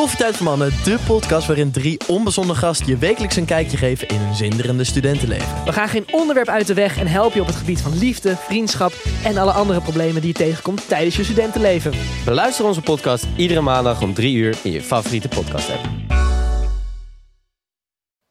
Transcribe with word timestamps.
Koffietijd 0.00 0.36
voor 0.36 0.46
Mannen, 0.46 0.70
de 0.84 0.98
podcast 1.06 1.46
waarin 1.46 1.72
drie 1.72 2.00
onbezonnen 2.08 2.56
gasten 2.56 2.86
je 2.86 2.96
wekelijks 2.96 3.36
een 3.36 3.44
kijkje 3.44 3.76
geven 3.76 4.08
in 4.08 4.16
hun 4.20 4.34
zinderende 4.34 4.84
studentenleven. 4.84 5.64
We 5.64 5.72
gaan 5.72 5.88
geen 5.88 6.12
onderwerp 6.12 6.48
uit 6.48 6.66
de 6.66 6.74
weg 6.74 6.98
en 6.98 7.06
helpen 7.06 7.34
je 7.34 7.40
op 7.40 7.46
het 7.46 7.56
gebied 7.56 7.80
van 7.80 7.98
liefde, 7.98 8.36
vriendschap 8.36 8.92
en 9.24 9.36
alle 9.36 9.52
andere 9.52 9.80
problemen 9.80 10.20
die 10.20 10.30
je 10.30 10.36
tegenkomt 10.36 10.88
tijdens 10.88 11.16
je 11.16 11.24
studentenleven. 11.24 11.92
Beluister 12.24 12.64
onze 12.64 12.82
podcast 12.82 13.26
iedere 13.36 13.60
maandag 13.60 14.02
om 14.02 14.14
3 14.14 14.36
uur 14.36 14.58
in 14.62 14.70
je 14.70 14.82
favoriete 14.82 15.28
podcast 15.28 15.70
app. 15.70 15.88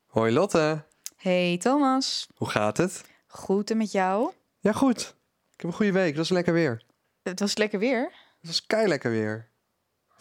Hoi 0.05 0.31
Lotte, 0.31 0.83
Hey 1.15 1.57
Thomas, 1.57 2.27
hoe 2.35 2.49
gaat 2.49 2.77
het? 2.77 3.03
goed 3.27 3.71
en 3.71 3.77
met 3.77 3.91
jou? 3.91 4.31
Ja, 4.59 4.71
goed. 4.71 4.99
Ik 5.53 5.61
heb 5.61 5.65
een 5.65 5.77
goede 5.77 5.91
week. 5.91 6.09
Dat 6.09 6.17
was 6.17 6.29
lekker 6.29 6.53
weer. 6.53 6.83
Het 7.23 7.39
was 7.39 7.57
lekker 7.57 7.79
weer. 7.79 8.01
Het 8.39 8.47
was 8.49 8.65
kei 8.65 8.87
lekker 8.87 9.11
weer. 9.11 9.49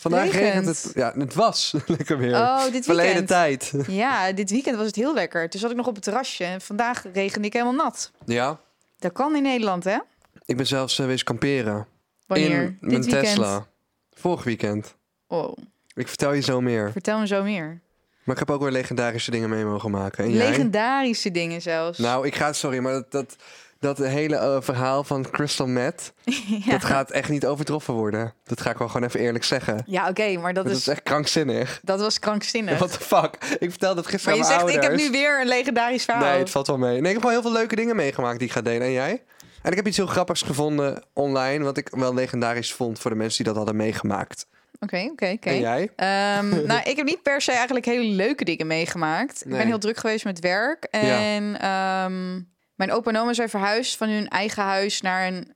Vandaag 0.01 0.33
Regent. 0.33 0.67
het. 0.67 0.91
Ja, 0.95 1.13
het 1.19 1.35
was 1.35 1.75
lekker 1.99 2.19
weer. 2.19 2.35
Oh, 2.35 2.63
dit 2.73 2.85
Verleden 2.85 3.27
weekend. 3.27 3.29
tijd. 3.29 3.73
Ja, 3.89 4.33
dit 4.33 4.51
weekend 4.51 4.77
was 4.77 4.87
het 4.87 4.97
heel 4.97 5.15
lekker. 5.15 5.49
Toen 5.51 5.61
zat 5.61 5.71
ik 5.71 5.77
nog 5.77 5.87
op 5.87 5.95
het 5.95 6.05
terrasje 6.05 6.45
en 6.45 6.61
vandaag 6.61 7.05
regende 7.13 7.47
ik 7.47 7.53
helemaal 7.53 7.75
nat. 7.75 8.11
Ja, 8.25 8.61
Dat 8.99 9.13
kan 9.13 9.37
in 9.37 9.43
Nederland, 9.43 9.85
hè? 9.85 9.99
ik 10.47 10.57
ben 10.57 10.67
zelfs 10.67 10.99
uh, 10.99 11.07
wezen 11.07 11.25
kamperen. 11.27 11.87
Wanneer? 12.27 12.63
In 12.63 12.67
dit 12.81 12.91
mijn 12.91 13.03
weekend. 13.03 13.25
Tesla. 13.25 13.67
Vorig 14.13 14.45
weekend. 14.45 14.95
Oh, 15.27 15.57
Ik 15.95 16.09
vertel 16.09 16.33
je 16.33 16.41
zo 16.41 16.61
meer. 16.61 16.93
vertel 16.93 17.19
me 17.19 17.27
zo 17.27 17.43
meer. 17.43 17.81
Maar 18.25 18.35
ik 18.41 18.47
heb 18.47 18.51
ook 18.57 18.63
weer 18.63 18.71
legendarische 18.73 19.31
dingen 19.31 19.49
mee 19.51 19.65
mogen 19.65 19.91
maken. 19.91 20.25
En 20.25 20.31
jij? 20.33 20.49
Legendarische 20.49 21.31
dingen 21.31 21.63
zelfs. 21.63 21.99
Nou, 21.99 22.27
ik 22.27 22.35
ga... 22.35 22.53
Sorry, 22.53 22.79
maar 22.79 22.93
dat, 22.93 23.11
dat, 23.11 23.37
dat 23.79 23.99
hele 23.99 24.37
eh, 24.37 24.57
verhaal 24.61 25.05
van 25.05 25.31
Crystal 25.31 25.67
Meth... 25.67 26.13
ja, 26.65 26.71
dat 26.71 26.85
gaat 26.85 27.11
echt 27.11 27.29
niet 27.29 27.47
overtroffen 27.47 27.95
worden. 27.95 28.35
Dat 28.45 28.61
ga 28.61 28.71
ik 28.71 28.79
wel 28.79 28.89
gewoon 28.89 29.09
even 29.09 29.21
eerlijk 29.21 29.45
zeggen. 29.45 29.83
ja 29.87 30.09
oké, 30.09 30.37
maar 30.37 30.55
dat 30.55 30.65
Dat 30.65 30.77
is, 30.77 30.89
echt 30.89 31.03
krankzinnig. 31.03 31.81
dat 31.83 32.01
was 32.01 32.19
krankzinnig. 32.19 32.79
What 32.79 32.93
the 32.93 33.01
fuck? 33.01 33.57
Ik 33.59 33.71
vertelde 33.71 33.95
dat 33.95 34.05
maar 34.05 34.13
gisteren 34.13 34.39
je 34.39 34.45
aan 34.45 34.49
mijn 34.49 34.69
zegt, 34.69 34.85
ik 34.85 34.91
heb 34.91 35.01
nu 35.01 35.11
weer 35.11 35.41
een 35.41 35.49
legendarisch 35.49 36.05
verhaal. 36.05 36.31
Nee, 36.31 36.39
het 36.39 36.51
valt 36.51 36.67
wel 36.67 36.79
mee. 36.79 36.91
Nee, 36.91 36.99
ik 36.99 37.07
heb 37.07 37.17
gewoon 37.17 37.33
heel 37.33 37.43
veel 37.43 37.53
leuke 37.53 37.77
dingen 37.77 37.97
meegemaakt 37.97 38.39
die 38.39 38.47
ik 38.47 38.53
ga 38.53 38.63
delen. 38.63 38.87
En 38.87 38.93
jij? 38.93 39.23
En 39.63 39.71
ik 39.71 39.77
heb 39.77 39.87
iets 39.87 39.97
heel 39.97 40.07
grappigs 40.07 40.43
gevonden 40.43 41.03
online, 41.13 41.65
wat 41.65 41.77
ik 41.77 41.89
wel 41.91 42.15
legendarisch 42.15 42.73
vond 42.73 42.99
voor 42.99 43.11
de 43.11 43.17
mensen 43.17 43.37
die 43.37 43.47
dat 43.47 43.57
hadden 43.57 43.77
meegemaakt. 43.77 44.47
Oké, 44.81 45.09
oké, 45.11 45.31
oké. 45.31 45.49
En 45.49 45.61
jij? 45.61 45.91
Ehm, 45.97 46.49
nou, 46.71 46.81
ik 46.85 46.97
heb 46.97 47.07
niet 47.07 47.23
per 47.23 47.41
se 47.41 47.53
eigenlijk 47.53 47.87
hele 47.87 48.15
leuke 48.15 48.45
dingen 48.45 48.67
meegemaakt. 48.67 49.45
Ik 49.45 49.51
ben 49.51 49.67
heel 49.67 49.79
druk 49.79 49.97
geweest 49.97 50.25
met 50.25 50.41
werk. 50.41 50.85
En 50.85 51.61
ehm, 51.61 52.41
mijn 52.79 52.93
opa 52.93 53.11
en 53.11 53.17
oma 53.17 53.33
zijn 53.33 53.49
verhuisd 53.49 53.97
van 53.97 54.09
hun 54.09 54.29
eigen 54.29 54.63
huis 54.63 55.01
naar 55.01 55.27
een 55.27 55.55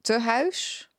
tehuis. 0.00 0.90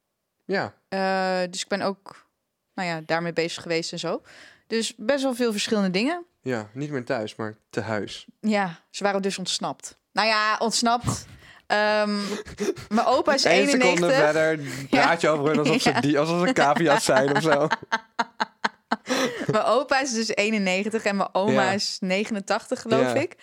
Ja. 0.45 0.73
Eh, 0.89 1.49
dus 1.49 1.61
ik 1.61 1.67
ben 1.67 1.81
ook 1.81 2.27
nou 2.73 2.89
ja, 2.89 3.02
daarmee 3.05 3.33
bezig 3.33 3.61
geweest 3.63 3.91
en 3.91 3.99
zo. 3.99 4.21
Dus 4.67 4.93
best 4.97 5.23
wel 5.23 5.36
veel 5.36 5.52
verschillende 5.52 5.91
dingen. 5.91 6.25
Ja, 6.41 6.69
niet 6.73 6.89
meer 6.91 7.05
thuis, 7.05 7.36
maar 7.36 7.55
te 7.69 7.81
huis. 7.81 8.25
Ja, 8.39 8.80
ze 8.89 9.03
waren 9.03 9.21
dus 9.21 9.38
ontsnapt. 9.38 9.97
Nou 10.11 10.27
ja, 10.27 10.55
ontsnapt. 10.59 11.25
Ehm, 11.67 12.16
mijn 12.95 13.08
opa 13.08 13.33
is 13.33 13.43
Eén 13.43 13.67
seconde 13.69 13.86
91. 13.86 14.16
verder 14.16 14.59
praat 14.89 15.21
je 15.21 15.27
over 15.30 15.45
hun 15.45 15.59
alsof 15.59 15.81
ze, 15.81 15.89
Ja. 15.93 15.99
die, 16.02 16.19
alsof 16.19 16.47
ze 16.47 16.53
cavia's 16.53 17.05
zijn 17.05 17.36
of 17.36 17.41
zo. 17.43 17.67
Mijn 19.52 19.63
opa 19.63 19.99
is 20.02 20.13
dus 20.13 20.27
91 20.36 21.03
en 21.03 21.16
mijn 21.16 21.30
oma 21.33 21.63
Ja. 21.63 21.71
is 21.71 21.97
89, 21.99 22.81
geloof 22.81 23.13
ik. 23.13 23.36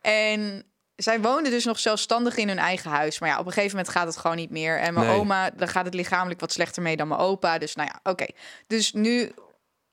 En 0.00 0.64
zij 1.02 1.20
woonden 1.20 1.52
dus 1.52 1.64
nog 1.64 1.78
zelfstandig 1.78 2.36
in 2.36 2.48
hun 2.48 2.58
eigen 2.58 2.90
huis. 2.90 3.18
Maar 3.18 3.28
ja, 3.28 3.38
op 3.38 3.46
een 3.46 3.52
gegeven 3.52 3.76
moment 3.76 3.94
gaat 3.94 4.06
het 4.06 4.16
gewoon 4.16 4.36
niet 4.36 4.50
meer. 4.50 4.78
En 4.78 4.94
mijn 4.94 5.06
Nee. 5.06 5.16
oma, 5.16 5.50
daar 5.50 5.68
gaat 5.68 5.84
het 5.84 5.94
lichamelijk 5.94 6.40
wat 6.40 6.52
slechter 6.52 6.82
mee 6.82 6.96
dan 6.96 7.08
mijn 7.08 7.20
opa. 7.20 7.58
Dus 7.58 7.74
nou 7.74 7.88
ja, 7.92 8.10
oké. 8.10 8.26
Dus 8.66 8.92
nu 8.92 9.32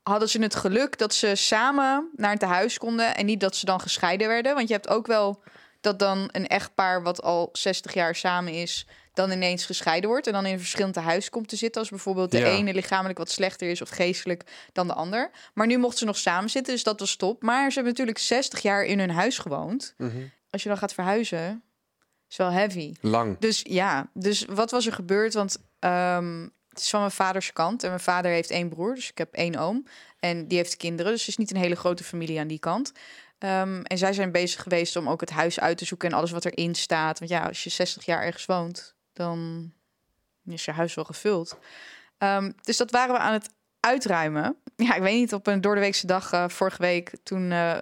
hadden 0.02 0.28
ze 0.28 0.40
het 0.42 0.54
geluk 0.54 0.98
dat 0.98 1.14
ze 1.14 1.34
samen 1.34 2.10
naar 2.16 2.32
het 2.32 2.42
huis 2.42 2.78
konden... 2.78 3.16
en 3.16 3.26
niet 3.26 3.40
dat 3.40 3.56
ze 3.56 3.64
dan 3.64 3.80
gescheiden 3.80 4.28
werden. 4.28 4.54
Want 4.54 4.68
je 4.68 4.74
hebt 4.74 4.88
ook 4.88 5.06
wel 5.06 5.42
dat 5.80 5.98
dan 5.98 6.28
een 6.32 6.46
echtpaar... 6.46 7.02
wat 7.02 7.22
al 7.22 7.48
60 7.52 7.94
jaar 7.94 8.14
samen 8.14 8.52
is, 8.52 8.86
dan 9.12 9.30
ineens 9.30 9.64
gescheiden 9.66 10.10
wordt... 10.10 10.26
en 10.26 10.32
dan 10.32 10.46
in 10.46 10.52
een 10.52 10.58
verschillend 10.58 10.96
huis 10.96 11.30
komt 11.30 11.48
te 11.48 11.56
zitten... 11.56 11.80
als 11.80 11.90
bijvoorbeeld 11.90 12.30
de 12.30 12.38
Ja. 12.38 12.46
ene 12.46 12.74
lichamelijk 12.74 13.18
wat 13.18 13.30
slechter 13.30 13.70
is... 13.70 13.82
of 13.82 13.88
geestelijk 13.88 14.42
dan 14.72 14.86
de 14.86 14.92
ander. 14.94 15.30
Maar 15.54 15.66
nu 15.66 15.78
mochten 15.78 15.98
ze 15.98 16.04
nog 16.04 16.16
samen 16.18 16.50
zitten, 16.50 16.72
dus 16.72 16.82
dat 16.82 17.00
was 17.00 17.16
top. 17.16 17.42
Maar 17.42 17.68
ze 17.68 17.74
hebben 17.74 17.92
natuurlijk 17.92 18.18
60 18.18 18.60
jaar 18.60 18.84
in 18.84 18.98
hun 18.98 19.10
huis 19.10 19.38
gewoond. 19.38 19.94
Mhm. 19.96 20.16
Als 20.50 20.62
je 20.62 20.68
dan 20.68 20.78
gaat 20.78 20.94
verhuizen, 20.94 21.62
is 22.28 22.36
wel 22.36 22.50
heavy. 22.50 22.94
Lang. 23.00 23.38
Dus 23.38 23.60
ja, 23.64 24.10
dus 24.14 24.44
wat 24.44 24.70
was 24.70 24.86
er 24.86 24.92
gebeurd? 24.92 25.34
Want 25.34 25.58
ehm, 25.78 26.42
het 26.68 26.78
is 26.78 26.90
van 26.90 27.00
mijn 27.00 27.12
vaders 27.12 27.52
kant. 27.52 27.82
En 27.82 27.88
mijn 27.88 28.00
vader 28.00 28.30
heeft 28.30 28.50
één 28.50 28.68
broer, 28.68 28.94
dus 28.94 29.10
ik 29.10 29.18
heb 29.18 29.34
één 29.34 29.56
oom. 29.56 29.86
En 30.20 30.48
die 30.48 30.58
heeft 30.58 30.76
kinderen, 30.76 31.12
dus 31.12 31.20
het 31.20 31.28
is 31.28 31.36
niet 31.36 31.50
een 31.50 31.60
hele 31.60 31.76
grote 31.76 32.04
familie 32.04 32.40
aan 32.40 32.46
die 32.46 32.58
kant. 32.58 32.92
Ehm, 33.38 33.80
en 33.82 33.98
zij 33.98 34.12
zijn 34.12 34.32
bezig 34.32 34.62
geweest 34.62 34.96
om 34.96 35.08
ook 35.08 35.20
het 35.20 35.30
huis 35.30 35.60
uit 35.60 35.78
te 35.78 35.84
zoeken 35.84 36.10
en 36.10 36.16
alles 36.16 36.30
wat 36.30 36.44
erin 36.44 36.74
staat. 36.74 37.18
Want 37.18 37.30
ja, 37.30 37.46
als 37.46 37.64
je 37.64 37.70
60 37.70 38.04
jaar 38.04 38.22
ergens 38.22 38.46
woont, 38.46 38.94
dan 39.12 39.72
is 40.44 40.64
je 40.64 40.72
huis 40.72 40.94
wel 40.94 41.04
gevuld. 41.04 41.58
Ehm, 42.18 42.52
dus 42.62 42.76
dat 42.76 42.90
waren 42.90 43.14
we 43.14 43.20
aan 43.20 43.32
het 43.32 43.48
uitruimen. 43.80 44.56
Ja, 44.76 44.94
ik 44.94 45.02
weet 45.02 45.18
niet, 45.18 45.32
op 45.32 45.46
een 45.46 45.60
doordeweekse 45.60 46.06
dag 46.06 46.32
eh, 46.32 46.48
vorige 46.48 46.82
week, 46.82 47.12
toen... 47.22 47.52
eh, 47.52 47.78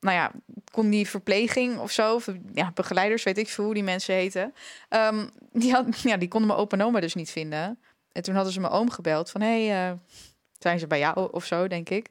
nou 0.00 0.16
ja, 0.16 0.32
kon 0.72 0.90
die 0.90 1.08
verpleging 1.08 1.78
of 1.78 1.90
zo, 1.90 2.14
of 2.14 2.28
ja, 2.54 2.70
begeleiders, 2.74 3.22
weet 3.22 3.38
ik 3.38 3.48
veel 3.48 3.64
hoe 3.64 3.74
die 3.74 3.82
mensen 3.82 4.14
heten. 4.14 4.54
Ehm, 4.88 5.28
die, 5.52 5.72
had, 5.72 6.00
ja, 6.00 6.16
die 6.16 6.28
konden 6.28 6.48
mijn 6.48 6.60
opa 6.60 6.76
en 6.76 6.84
oma 6.84 7.00
dus 7.00 7.14
niet 7.14 7.30
vinden. 7.30 7.78
En 8.12 8.22
toen 8.22 8.34
hadden 8.34 8.52
ze 8.52 8.60
mijn 8.60 8.72
oom 8.72 8.90
gebeld 8.90 9.30
van, 9.30 9.40
hé, 9.40 9.66
hey, 9.66 9.90
eh, 9.90 9.96
zijn 10.58 10.78
ze 10.78 10.86
bij 10.86 10.98
jou 10.98 11.32
of 11.32 11.44
zo, 11.44 11.68
denk 11.68 11.88
ik. 11.88 12.08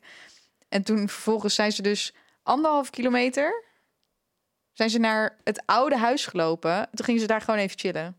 En 0.70 0.84
toen 0.84 1.10
vervolgens 1.10 1.56
zijn 1.56 1.72
ze 1.72 1.82
dus 1.82 2.14
anderhalf 2.44 2.90
kilometer, 2.90 3.64
zijn 4.74 4.90
ze 4.90 5.00
naar 5.00 5.38
het 5.44 5.64
oude 5.66 5.98
huis 5.98 6.26
gelopen. 6.26 6.90
Toen 6.94 7.06
gingen 7.06 7.22
ze 7.22 7.28
daar 7.28 7.42
gewoon 7.42 7.60
even 7.60 7.80
chillen. 7.80 8.18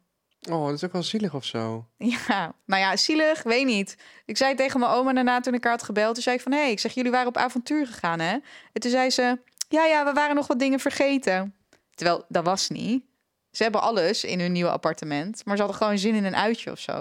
Oh, 0.49 0.67
dat 0.67 0.75
is 0.75 0.85
ook 0.85 0.93
wel 0.93 1.03
zielig 1.03 1.35
of 1.35 1.45
zo. 1.45 1.87
Ja, 1.97 2.55
nou 2.67 2.83
ja, 2.83 2.97
zielig, 2.97 3.43
weet 3.43 3.67
niet. 3.67 3.97
Ik 4.25 4.37
zei 4.37 4.55
tegen 4.55 4.81
mijn 4.81 4.93
oma 4.93 5.13
daarna 5.13 5.41
toen 5.41 5.55
ik 5.55 5.65
haar 5.65 5.73
had 5.73 5.83
gebeld. 5.83 6.15
Toen 6.15 6.23
zei 6.23 6.37
ik 6.37 6.43
van, 6.43 6.53
hé, 6.53 6.59
hey, 6.59 6.71
ik 6.71 6.79
zeg, 6.79 6.93
jullie 6.95 7.11
waren 7.11 7.29
op 7.29 7.37
avontuur 7.37 7.87
gegaan, 7.87 8.21
hè? 8.21 8.33
En 8.73 8.81
toen 8.81 8.91
zei 8.91 9.11
ze, 9.11 9.39
ja, 9.71 9.85
ja, 9.85 10.05
we 10.05 10.13
waren 10.13 10.35
nog 10.35 10.47
wat 10.47 10.59
dingen 10.59 10.81
vergeten. 10.81 11.55
Terwijl, 11.95 12.25
dat 12.29 12.45
was 12.45 12.69
niet. 12.69 13.05
Ze 13.51 13.63
hebben 13.63 13.81
alles 13.83 14.25
in 14.25 14.41
hun 14.41 14.53
nieuwe 14.53 14.71
appartement. 14.71 15.43
Maar 15.45 15.57
ze 15.57 15.63
hadden 15.63 15.81
gewoon 15.81 15.99
zin 15.99 16.15
in 16.15 16.25
een 16.25 16.37
uitje 16.37 16.71
of 16.71 16.79
zo. 16.79 16.93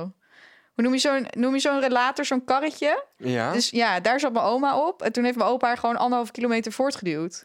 Hoe 0.73 0.83
noem 0.83 0.93
je 0.93 0.99
zo'n, 0.99 1.27
noem 1.31 1.53
je 1.53 1.59
zo'n 1.59 1.79
relator, 1.79 2.25
zo'n 2.25 2.43
karretje? 2.43 3.03
Ja? 3.17 3.51
Dus 3.51 3.69
ja, 3.69 3.99
daar 3.99 4.19
zat 4.19 4.31
mijn 4.33 4.45
oma 4.45 4.77
op. 4.87 5.01
En 5.01 5.11
toen 5.11 5.23
heeft 5.23 5.37
mijn 5.37 5.49
opa 5.49 5.67
haar 5.67 5.77
gewoon 5.77 5.95
anderhalf 5.97 6.31
kilometer 6.31 6.71
voortgeduwd. 6.71 7.43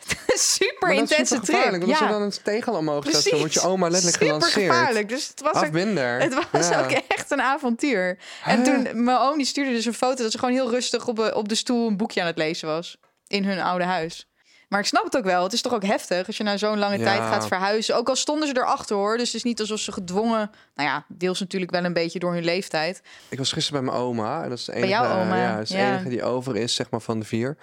Super 0.34 0.90
intense 0.92 1.34
super 1.34 1.48
trip. 1.48 1.70
want 1.70 1.86
Ja, 1.86 1.90
als 1.90 2.00
er 2.00 2.08
dan 2.08 2.22
een 2.22 2.32
tegel 2.42 2.74
omhoog 2.74 3.04
staat, 3.08 3.12
dan 3.30 3.38
wordt 3.38 3.54
je 3.54 3.60
precies. 3.60 3.64
oma 3.74 3.88
letterlijk 3.88 4.22
Super 4.22 4.34
gelanceerd. 4.34 4.70
gevaarlijk. 4.72 5.08
Dus 5.08 5.28
het 5.28 5.40
was 5.40 5.54
ook 5.54 5.62
Afbinder. 5.62 6.20
het 6.20 6.34
was 6.52 6.68
Ja. 6.68 6.82
ook 6.84 6.90
echt 6.90 7.30
een 7.30 7.40
avontuur. 7.40 8.18
En 8.44 8.62
toen, 8.62 9.04
mijn 9.04 9.18
oom 9.18 9.36
die 9.36 9.46
stuurde 9.46 9.70
dus 9.72 9.84
een 9.84 9.94
foto 9.94 10.22
dat 10.22 10.32
ze 10.32 10.38
gewoon 10.38 10.54
heel 10.54 10.70
rustig 10.70 11.06
op, 11.08 11.20
eh, 11.20 11.36
op 11.36 11.48
de 11.48 11.54
stoel 11.54 11.88
een 11.88 11.96
boekje 11.96 12.20
aan 12.20 12.26
het 12.26 12.38
lezen 12.38 12.68
was. 12.68 12.96
In 13.30 13.44
hun 13.44 13.60
oude 13.60 13.84
huis. 13.84 14.24
Maar 14.68 14.80
ik 14.80 14.86
snap 14.86 15.04
het 15.04 15.16
ook 15.16 15.24
wel. 15.24 15.42
Het 15.42 15.52
is 15.52 15.62
toch 15.62 15.74
ook 15.74 15.84
heftig 15.84 16.26
als 16.26 16.36
je 16.36 16.42
na 16.42 16.56
zo'n 16.56 16.78
lange 16.78 16.98
Ja. 16.98 17.04
tijd 17.04 17.18
gaat 17.20 17.46
verhuizen. 17.46 17.96
Ook 17.96 18.08
al 18.08 18.16
stonden 18.16 18.48
ze 18.48 18.56
erachter 18.56 18.96
hoor. 18.96 19.16
Dus 19.16 19.26
het 19.26 19.34
is 19.36 19.42
niet 19.42 19.60
alsof 19.60 19.78
ze 19.80 19.92
gedwongen... 19.92 20.50
Nou 20.74 20.88
ja, 20.88 21.04
deels 21.08 21.40
natuurlijk 21.40 21.70
wel 21.70 21.84
een 21.84 21.92
beetje 21.92 22.18
door 22.18 22.32
hun 22.32 22.44
leeftijd. 22.44 23.02
Ik 23.28 23.38
was 23.38 23.52
gisteren 23.52 23.82
bij 23.84 23.90
mijn 23.92 24.02
oma. 24.04 24.42
En 24.42 24.48
dat 24.48 24.58
is 24.58 24.64
de 24.64 24.72
enige, 24.72 24.88
jouw 24.88 25.20
oma, 25.22 25.36
Ja, 25.36 25.52
dat 25.54 25.62
is 25.62 25.68
de 25.68 25.76
ja. 25.76 25.90
enige 25.92 26.08
die 26.08 26.22
over 26.22 26.56
is, 26.56 26.74
zeg 26.74 26.90
maar, 26.90 27.00
van 27.00 27.18
de 27.20 27.26
vier. 27.26 27.56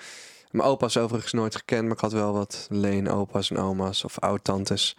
Mijn 0.51 0.67
opa 0.69 0.85
is 0.85 0.97
overigens 0.97 1.33
nooit 1.33 1.55
gekend, 1.55 1.83
maar 1.83 1.91
ik 1.95 1.99
had 1.99 2.11
wel 2.11 2.33
wat 2.33 2.67
leenopa's 2.69 3.49
en 3.51 3.57
oma's 3.57 4.03
of 4.03 4.19
oud-tantes. 4.19 4.97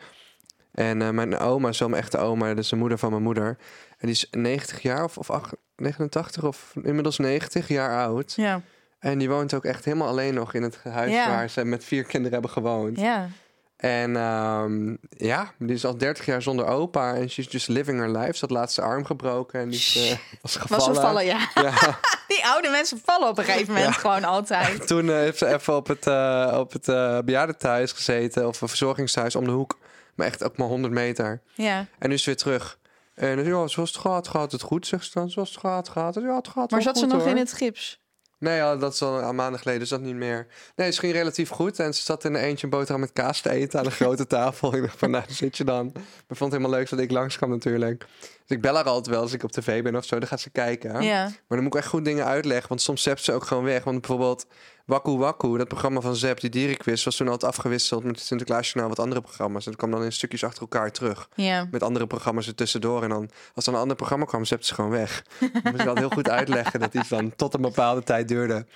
En 0.72 1.02
eh, 1.02 1.10
mijn 1.10 1.38
oma 1.38 1.68
is 1.68 1.78
wel 1.78 1.88
mijn 1.88 2.02
echte 2.02 2.18
oma, 2.18 2.48
dat 2.48 2.58
is 2.58 2.68
de 2.68 2.76
moeder 2.76 2.98
van 2.98 3.10
mijn 3.10 3.22
moeder. 3.22 3.46
En 3.88 4.06
die 4.06 4.10
is 4.10 4.26
90 4.30 4.82
jaar 4.82 5.04
of, 5.04 5.18
of 5.18 5.30
ach- 5.30 5.52
89 5.76 6.44
of 6.44 6.72
inmiddels 6.82 7.18
90 7.18 7.68
jaar 7.68 8.04
oud. 8.06 8.32
Ja, 8.36 8.60
En 8.98 9.18
die 9.18 9.28
woont 9.28 9.54
ook 9.54 9.64
echt 9.64 9.84
helemaal 9.84 10.08
alleen 10.08 10.34
nog 10.34 10.54
in 10.54 10.62
het 10.62 10.78
huis 10.88 11.12
Ja. 11.12 11.28
waar 11.28 11.50
ze 11.50 11.64
met 11.64 11.84
vier 11.84 12.04
kinderen 12.04 12.32
hebben 12.32 12.50
gewoond. 12.50 13.00
ja. 13.00 13.28
En 13.76 14.16
ehm, 14.16 14.96
ja, 15.10 15.52
die 15.58 15.74
is 15.74 15.84
al 15.84 15.98
30 15.98 16.26
jaar 16.26 16.42
zonder 16.42 16.66
opa 16.66 17.14
en 17.14 17.30
she's 17.30 17.46
just 17.50 17.68
living 17.68 17.98
her 17.98 18.08
life. 18.10 18.32
Ze 18.32 18.40
had 18.40 18.50
laatst 18.50 18.76
haar 18.76 18.86
arm 18.86 19.04
gebroken 19.04 19.60
en 19.60 19.68
die 19.68 19.78
is, 19.78 20.10
eh, 20.10 20.18
was 20.42 20.56
gevallen. 20.56 20.86
Was 20.86 20.96
we 20.96 21.02
vallen, 21.02 21.24
ja. 21.24 21.48
Ja. 21.54 21.72
Die 22.28 22.46
oude 22.46 22.68
mensen 22.70 23.00
vallen 23.04 23.28
op 23.28 23.38
een 23.38 23.44
gegeven 23.44 23.74
moment 23.74 23.94
gewoon 23.96 24.24
altijd. 24.24 24.86
Toen 24.86 25.08
eh, 25.10 25.14
heeft 25.16 25.38
ze 25.38 25.46
even 25.46 25.76
op 25.76 25.86
het, 25.86 26.06
eh 26.06 26.56
op 26.58 26.72
het 26.72 26.88
eh 26.88 27.18
bejaardentehuis 27.24 27.92
gezeten, 27.92 28.46
of 28.46 28.60
een 28.60 28.68
verzorgingstehuis 28.68 29.36
om 29.36 29.44
de 29.44 29.50
hoek. 29.50 29.78
Maar 30.14 30.26
echt 30.26 30.44
ook 30.44 30.56
maar 30.56 30.68
100 30.68 30.92
meter. 30.94 31.40
Ja. 31.54 31.86
En 31.98 32.08
nu 32.08 32.14
is 32.14 32.20
ze 32.22 32.26
weer 32.30 32.38
terug. 32.38 32.78
En 33.14 33.36
dus, 33.36 33.46
ja, 33.46 33.66
zoals 33.66 33.92
het 33.92 34.00
gaat, 34.00 34.28
gaat 34.28 34.52
het 34.52 34.62
goed, 34.62 34.86
zegt 34.86 35.04
ze 35.04 35.10
dan. 35.14 35.30
Zoals 35.30 35.50
het 35.50 35.58
gaat, 35.60 35.88
gaat 35.88 36.14
het. 36.14 36.24
Ja, 36.24 36.36
het 36.36 36.48
gaat 36.48 36.70
Maar 36.70 36.82
zat 36.82 36.98
ze 36.98 37.06
nog 37.06 37.20
hoor. 37.22 37.30
in 37.30 37.36
het 37.36 37.52
gips? 37.52 38.00
Nee, 38.38 38.56
ja, 38.56 38.76
dat 38.76 38.92
is 38.92 39.02
al 39.02 39.22
een 39.22 39.34
maanden 39.34 39.60
geleden, 39.60 39.80
dus 39.80 39.88
dat 39.88 40.00
niet 40.00 40.14
meer. 40.14 40.46
Nee, 40.76 40.90
ze 40.92 41.00
ging 41.00 41.12
relatief 41.12 41.48
goed. 41.48 41.78
En 41.78 41.94
ze 41.94 42.02
zat 42.02 42.24
in 42.24 42.34
een 42.34 42.40
eentje 42.40 42.64
een 42.64 42.70
boterham 42.70 43.00
met 43.00 43.12
kaas 43.12 43.40
te 43.40 43.50
eten 43.50 43.78
aan 43.78 43.84
een 43.84 43.90
grote 44.02 44.26
tafel. 44.26 44.74
Ik 44.74 44.82
dacht 44.82 44.98
van, 44.98 45.10
nou, 45.10 45.24
daar 45.26 45.36
zit 45.36 45.56
je 45.56 45.64
dan. 45.64 45.90
Maar 45.94 46.02
ik 46.28 46.36
vond 46.36 46.52
het 46.52 46.52
helemaal 46.52 46.78
leuk 46.78 46.88
dat 46.88 46.98
ik 46.98 47.10
langskwam 47.10 47.50
natuurlijk. 47.50 48.06
Dus 48.48 48.56
ik 48.56 48.62
bel 48.62 48.74
haar 48.74 48.84
altijd 48.84 49.06
wel 49.06 49.22
als 49.22 49.32
ik 49.32 49.42
op 49.42 49.52
tv 49.52 49.82
ben 49.82 49.96
of 49.96 50.04
zo. 50.04 50.18
Dan 50.18 50.28
gaat 50.28 50.40
ze 50.40 50.50
kijken. 50.50 51.02
Ja. 51.02 51.22
Maar 51.22 51.34
dan 51.48 51.62
moet 51.62 51.74
ik 51.74 51.80
echt 51.80 51.88
goed 51.88 52.04
dingen 52.04 52.24
uitleggen. 52.24 52.68
Want 52.68 52.80
soms 52.80 53.02
zept 53.02 53.24
ze 53.24 53.32
ook 53.32 53.44
gewoon 53.44 53.64
weg. 53.64 53.84
Want 53.84 54.00
bijvoorbeeld 54.00 54.46
Waku 54.84 55.16
Waku, 55.16 55.56
dat 55.56 55.68
programma 55.68 56.00
van 56.00 56.16
Zep, 56.16 56.40
die 56.40 56.50
dierenquiz, 56.50 57.04
was 57.04 57.16
toen 57.16 57.28
altijd 57.28 57.52
afgewisseld 57.52 58.04
met 58.04 58.16
het 58.16 58.24
Sinterklaasjournaal 58.24 58.88
wat 58.88 58.98
andere 58.98 59.20
programma's. 59.20 59.64
En 59.64 59.70
dat 59.70 59.80
kwam 59.80 59.90
dan 59.90 60.04
in 60.04 60.12
stukjes 60.12 60.44
achter 60.44 60.60
elkaar 60.60 60.92
terug. 60.92 61.28
Ja. 61.34 61.68
Met 61.70 61.82
andere 61.82 62.06
programma's 62.06 62.46
er 62.46 62.54
tussendoor. 62.54 63.02
En 63.02 63.08
dan, 63.08 63.30
als 63.54 63.66
er 63.66 63.72
een 63.72 63.78
ander 63.78 63.96
programma 63.96 64.24
kwam, 64.24 64.44
zepte 64.44 64.66
ze 64.66 64.74
gewoon 64.74 64.90
weg. 64.90 65.22
dan 65.40 65.50
moest 65.52 65.74
ik 65.74 65.80
altijd 65.80 65.98
heel 65.98 66.08
goed 66.08 66.30
uitleggen 66.30 66.80
dat 66.80 66.94
iets 66.94 67.08
dan 67.08 67.36
tot 67.36 67.54
een 67.54 67.60
bepaalde 67.60 68.02
tijd 68.02 68.28
duurde. 68.28 68.66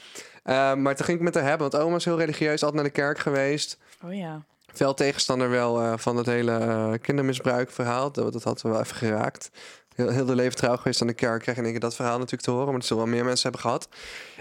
Uh, 0.45 0.75
maar 0.75 0.97
toen 0.97 1.05
ging 1.05 1.19
ik 1.19 1.25
met 1.25 1.35
haar 1.35 1.45
hebben, 1.45 1.71
want 1.71 1.85
oma 1.85 1.97
is 1.97 2.05
heel 2.05 2.19
religieus, 2.19 2.63
altijd 2.63 2.75
naar 2.75 2.85
de 2.85 3.01
kerk 3.01 3.19
geweest. 3.19 3.79
Oh 4.05 4.15
ja. 4.15 4.45
Veel 4.73 4.95
tegenstander 4.95 5.51
wel 5.51 5.83
uh, 5.83 5.93
van 5.97 6.17
het 6.17 6.27
hele 6.27 6.59
uh, 6.61 6.93
kindermisbruikverhaal. 7.01 8.13
Dat, 8.13 8.33
dat 8.33 8.43
hadden 8.43 8.63
we 8.63 8.71
wel 8.71 8.81
even 8.81 8.97
geraakt. 8.97 9.51
Heel, 9.95 10.09
heel 10.09 10.25
de 10.25 10.35
leven 10.35 10.57
trouw 10.57 10.77
geweest 10.77 11.01
aan 11.01 11.07
de 11.07 11.15
kerk. 11.15 11.43
Krijg 11.43 11.59
ik 11.59 11.81
dat 11.81 11.95
verhaal 11.95 12.17
natuurlijk 12.17 12.43
te 12.43 12.51
horen. 12.51 12.67
Maar 12.67 12.79
dat 12.79 12.87
zullen 12.87 13.03
wel 13.03 13.13
meer 13.13 13.25
mensen 13.25 13.43
hebben 13.43 13.61
gehad. 13.61 13.89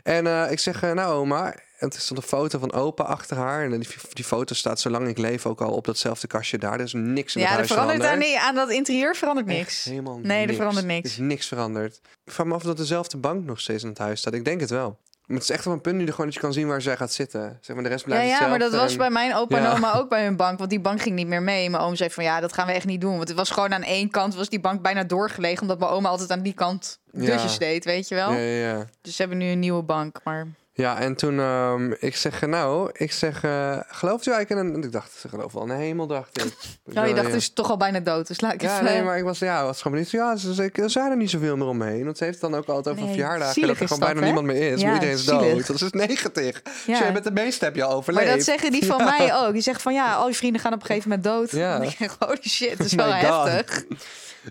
En 0.04 0.26
uh, 0.26 0.52
ik 0.52 0.60
zeg, 0.60 0.82
nou 0.82 1.14
oma. 1.14 1.54
En 1.54 1.88
het 1.88 1.96
is 1.96 2.10
een 2.10 2.22
foto 2.22 2.60
van 2.60 2.74
opa 2.74 3.04
achter 3.04 3.38
haar. 3.38 3.64
En 3.64 3.80
die, 3.80 3.88
die 4.14 4.26
foto 4.26 4.54
staat 4.56 4.80
zolang 4.80 5.08
ik 5.08 5.18
leef 5.18 5.46
ook 5.46 5.62
al 5.62 5.72
op 5.72 5.86
datzelfde 5.86 6.28
kastje 6.28 6.58
daar. 6.58 6.74
Er 6.74 6.80
is 6.80 6.94
niks 6.94 7.36
in 7.36 7.42
ja, 7.42 7.48
het 7.48 7.54
er 7.54 7.58
huis 7.58 7.72
verandert 7.72 8.20
niet 8.20 8.36
aan 8.36 8.56
dat 8.56 8.70
interieur 8.70 9.16
verandert 9.16 9.48
niks. 9.48 9.78
Echt 9.78 9.84
helemaal 9.84 10.20
nee, 10.20 10.38
niks. 10.38 10.50
er 10.50 10.56
verandert 10.56 10.86
niks. 10.86 11.06
Er 11.06 11.12
is 11.12 11.18
niks 11.18 11.48
veranderd. 11.48 12.00
Ik 12.26 12.32
vraag 12.32 12.48
me 12.48 12.54
af 12.54 12.64
dat 12.64 12.78
dezelfde 12.78 13.18
bank 13.18 13.46
nog 13.46 13.60
steeds 13.60 13.84
in 13.84 13.90
het 13.90 13.98
huis 13.98 14.20
staat. 14.20 14.34
Ik 14.34 14.46
denk 14.46 14.60
het 14.60 14.70
wel. 14.70 15.00
Maar 15.26 15.40
het 15.40 15.50
is 15.50 15.56
echt 15.56 15.68
op 15.68 15.74
een 15.74 15.82
punt 15.82 15.96
nu 15.98 16.08
gewoon 16.10 16.26
dat 16.26 16.34
je 16.34 16.40
kan 16.42 16.54
zien 16.54 16.68
waar 16.68 16.82
zij 16.82 16.98
gaat 16.98 17.12
zitten. 17.12 17.58
Zeg 17.62 17.76
maar, 17.76 17.84
de 17.84 17.90
rest 17.90 18.06
Ja, 18.06 18.12
blijft 18.12 18.40
ja 18.40 18.48
maar 18.48 18.60
dat 18.60 18.72
was 18.72 18.92
en- 18.92 18.98
bij 18.98 19.10
mijn 19.10 19.36
opa 19.36 19.58
Ja. 19.58 19.66
en 19.66 19.72
oma 19.78 19.94
ook 19.94 20.10
bij 20.10 20.24
hun 20.24 20.36
bank. 20.36 20.58
Want 20.58 20.70
die 20.70 20.80
bank 20.80 21.02
ging 21.02 21.16
niet 21.16 21.28
meer 21.28 21.42
mee. 21.42 21.70
Mijn 21.70 21.84
oom 21.84 21.96
zei 21.96 22.10
van 22.10 22.24
ja, 22.24 22.40
dat 22.40 22.54
gaan 22.54 22.68
we 22.68 22.74
echt 22.74 22.86
niet 22.86 23.02
doen. 23.02 23.16
Want 23.16 23.28
het 23.28 23.38
was 23.38 23.50
gewoon 23.50 23.74
aan 23.74 23.84
één 23.84 24.10
kant 24.10 24.36
was 24.36 24.50
die 24.50 24.60
bank 24.60 24.82
bijna 24.82 25.04
doorgelegen. 25.04 25.62
Omdat 25.62 25.80
mijn 25.80 25.92
oma 25.92 26.10
altijd 26.10 26.32
aan 26.32 26.42
die 26.42 26.54
kant 26.54 27.00
Ja. 27.12 27.26
dutjes 27.26 27.58
deed, 27.58 27.86
weet 27.86 28.08
je 28.08 28.16
wel. 28.16 28.32
Ja, 28.32 28.38
ja, 28.40 28.68
ja. 28.68 28.86
Dus 29.02 29.16
ze 29.16 29.22
hebben 29.22 29.40
nu 29.40 29.50
een 29.52 29.60
nieuwe 29.60 29.84
bank. 29.84 30.20
Maar 30.24 30.48
Ja, 30.74 31.00
en 31.00 31.16
toen, 31.16 31.40
ehm, 31.40 31.92
ik 32.00 32.16
zeg, 32.16 32.42
nou, 32.46 32.90
ik 32.94 33.12
zeg, 33.12 33.44
eh, 33.44 33.78
gelooft 33.88 34.26
u 34.28 34.32
eigenlijk 34.32 34.68
in 34.68 34.74
een... 34.76 34.84
Ik 34.84 34.92
dacht, 34.92 35.12
ze 35.12 35.30
geloof 35.30 35.54
wel 35.54 35.62
in 35.62 35.68
de 35.68 35.74
hemel, 35.74 36.08
dacht 36.08 36.44
ik. 36.44 36.54
nou, 36.94 37.08
je 37.08 37.14
dacht, 37.14 37.28
ja. 37.28 37.34
dus 37.34 37.54
toch 37.54 37.70
al 37.70 37.78
bijna 37.78 38.00
dood. 38.00 38.28
Dus 38.28 38.42
laat 38.42 38.54
ik 38.54 38.62
Ja, 38.62 38.82
nee, 38.82 39.04
maar 39.04 39.18
ik 39.18 39.24
was, 39.24 39.40
ja, 39.40 39.64
was 39.64 39.82
gewoon 39.82 39.98
niet. 39.98 40.12
Ja, 40.12 40.36
ze, 40.36 40.54
ze, 40.54 40.70
er 40.74 40.90
zijn 40.90 41.12
er 41.12 41.18
niet 41.18 41.30
zoveel 41.30 41.58
meer 41.58 41.68
omheen. 41.68 42.06
Want 42.06 42.18
ze 42.18 42.24
heeft 42.24 42.42
het 42.42 42.52
dan 42.52 42.60
ook 42.60 42.68
altijd 42.68 42.96
over 42.96 43.08
Nee, 43.08 43.14
verjaardagen. 43.14 43.62
Dat 43.62 43.70
er 43.70 43.76
gewoon 43.76 43.90
dat, 43.90 44.00
bijna 44.00 44.20
hè? 44.20 44.26
niemand 44.26 44.46
meer 44.46 44.72
is. 44.72 44.80
Ja, 44.80 44.86
maar 44.86 44.94
iedereen 44.94 45.16
is 45.16 45.26
zielig. 45.26 45.42
dood. 45.42 45.68
Dat 45.68 45.82
is 45.82 45.92
negatief. 45.92 46.62
Ja. 46.64 46.72
Dus 46.86 47.00
jij 47.00 47.14
bent 47.14 47.24
de 47.24 47.32
meeste 47.32 47.66
heb 47.66 47.76
je 47.76 47.84
al 47.84 47.96
overleefd. 47.96 48.26
Maar 48.26 48.36
dat 48.36 48.46
zeggen 48.46 48.72
die 48.72 48.86
van 48.96 49.04
mij 49.04 49.36
ook. 49.36 49.54
Die 49.54 49.62
zeggen 49.62 49.84
van 49.84 49.94
ja, 49.94 50.16
al 50.16 50.28
je 50.28 50.36
vrienden 50.36 50.62
gaan 50.62 50.74
op 50.74 50.80
een 50.80 50.86
gegeven 50.86 51.10
moment 51.10 51.28
dood. 51.28 51.52
Ja. 51.52 51.80
Denk 51.80 52.16
Holy 52.20 52.48
shit, 52.48 52.78
dat 52.78 52.86
is 52.88 52.94
wel 52.94 53.12
God. 53.12 53.48
heftig. 53.48 53.86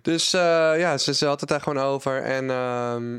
Dus 0.02 0.32
eh, 0.32 0.40
ja, 0.78 0.98
ze, 0.98 1.14
ze 1.14 1.26
had 1.26 1.40
het 1.40 1.48
daar 1.48 1.60
gewoon 1.60 1.82
over. 1.82 2.22
En, 2.22 2.50
ehm, 2.50 3.18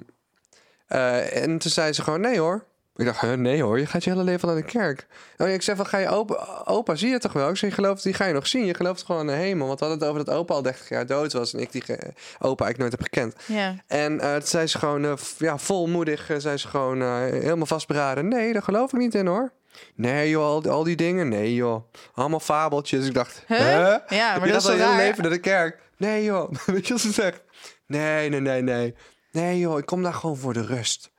eh, 0.87 1.43
en 1.43 1.57
toen 1.57 1.71
zei 1.71 1.93
ze 1.93 2.01
gewoon, 2.01 2.21
nee 2.21 2.39
hoor. 2.39 2.69
Ik 3.01 3.07
dacht, 3.07 3.21
huh, 3.21 3.33
nee 3.33 3.63
hoor, 3.63 3.79
je 3.79 3.85
gaat 3.85 4.03
je 4.03 4.09
hele 4.09 4.23
leven 4.23 4.47
naar 4.47 4.57
de 4.57 4.63
kerk. 4.63 5.07
Oh, 5.37 5.47
ja, 5.47 5.53
ik 5.53 5.61
zeg 5.61 5.75
van, 5.75 5.85
ga 5.85 5.97
je 5.97 6.09
opa, 6.09 6.61
opa, 6.65 6.95
zie 6.95 7.09
je 7.09 7.17
toch 7.19 7.33
wel? 7.33 7.49
Ik 7.49 7.55
zeg, 7.57 7.69
je 7.69 7.75
gelooft, 7.75 8.03
die 8.03 8.13
ga 8.13 8.25
je 8.25 8.33
nog 8.33 8.47
zien. 8.47 8.65
Je 8.65 8.73
gelooft 8.73 9.03
gewoon 9.03 9.21
in 9.21 9.27
de 9.27 9.33
hemel. 9.33 9.67
Want 9.67 9.79
we 9.79 9.85
hadden 9.85 10.03
het 10.07 10.13
over 10.15 10.25
dat 10.25 10.35
opa 10.35 10.53
al 10.53 10.61
30 10.61 10.89
jaar 10.89 11.05
dood 11.05 11.33
was. 11.33 11.53
En 11.53 11.59
ik 11.59 11.71
die 11.71 11.81
ge- 11.81 12.13
opa 12.39 12.67
ik 12.67 12.77
nooit 12.77 12.91
heb 12.91 13.01
gekend. 13.01 13.35
Ja. 13.45 13.75
En 13.87 14.19
eh 14.19 14.33
toen 14.33 14.47
zei 14.47 14.67
ze 14.67 14.77
gewoon, 14.77 15.05
eh, 15.05 15.13
ja, 15.37 15.57
volmoedig, 15.57 16.29
eh, 16.29 16.37
zei 16.39 16.57
ze 16.57 16.67
gewoon 16.67 17.01
eh, 17.01 17.15
helemaal 17.19 17.65
vastberaden. 17.65 18.27
Nee, 18.27 18.53
daar 18.53 18.63
geloof 18.63 18.93
ik 18.93 18.99
niet 18.99 19.15
in 19.15 19.27
hoor. 19.27 19.51
Nee 19.95 20.29
joh, 20.29 20.43
al, 20.45 20.63
al 20.69 20.83
die 20.83 20.95
dingen, 20.95 21.29
nee 21.29 21.53
joh. 21.55 21.83
Allemaal 22.13 22.39
fabeltjes. 22.39 23.07
Ik 23.07 23.13
dacht, 23.13 23.43
Huh? 23.47 23.57
huh? 23.57 23.95
Ja, 24.07 24.31
maar 24.37 24.45
je 24.47 24.53
dat 24.53 24.61
is 24.61 24.67
al 24.69 24.75
heel 24.75 24.95
leven 24.95 25.21
naar 25.21 25.31
de 25.31 25.39
kerk. 25.39 25.79
Nee 25.97 26.23
joh, 26.23 26.51
weet 26.65 26.87
je 26.87 26.93
wat 26.93 27.01
ze 27.01 27.11
zegt? 27.11 27.41
Nee, 27.87 28.29
nee, 28.29 28.39
nee, 28.39 28.61
nee. 28.61 28.95
Nee 29.31 29.59
joh, 29.59 29.77
ik 29.79 29.85
kom 29.85 30.03
daar 30.03 30.13
gewoon 30.13 30.37
voor 30.37 30.53
de 30.53 30.65
rust. 30.65 31.10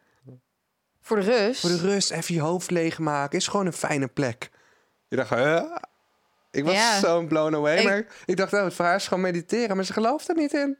Voor 1.02 1.16
de 1.20 1.22
rust. 1.22 1.60
Voor 1.60 1.70
de 1.70 1.76
rust, 1.80 2.10
even 2.10 2.34
je 2.34 2.40
hoofd 2.40 2.70
leegmaken. 2.70 3.38
Is 3.38 3.46
gewoon 3.48 3.66
een 3.66 3.72
fijne 3.72 4.08
plek. 4.08 4.50
Je 5.08 5.16
dacht, 5.16 5.30
huh? 5.30 5.62
Ik 6.50 6.64
was 6.64 6.74
Ja. 6.74 6.98
zo 6.98 7.26
blown 7.26 7.54
away. 7.54 7.78
Ik- 7.78 7.84
Maar 7.84 8.04
ik 8.24 8.36
dacht, 8.36 8.52
oh, 8.52 8.64
het 8.64 8.74
voor 8.74 8.84
haar 8.84 8.94
is 8.96 9.06
gewoon 9.08 9.22
mediteren. 9.22 9.76
Maar 9.76 9.84
ze 9.84 9.92
gelooft 9.92 10.28
er 10.28 10.34
niet 10.36 10.52
in. 10.52 10.78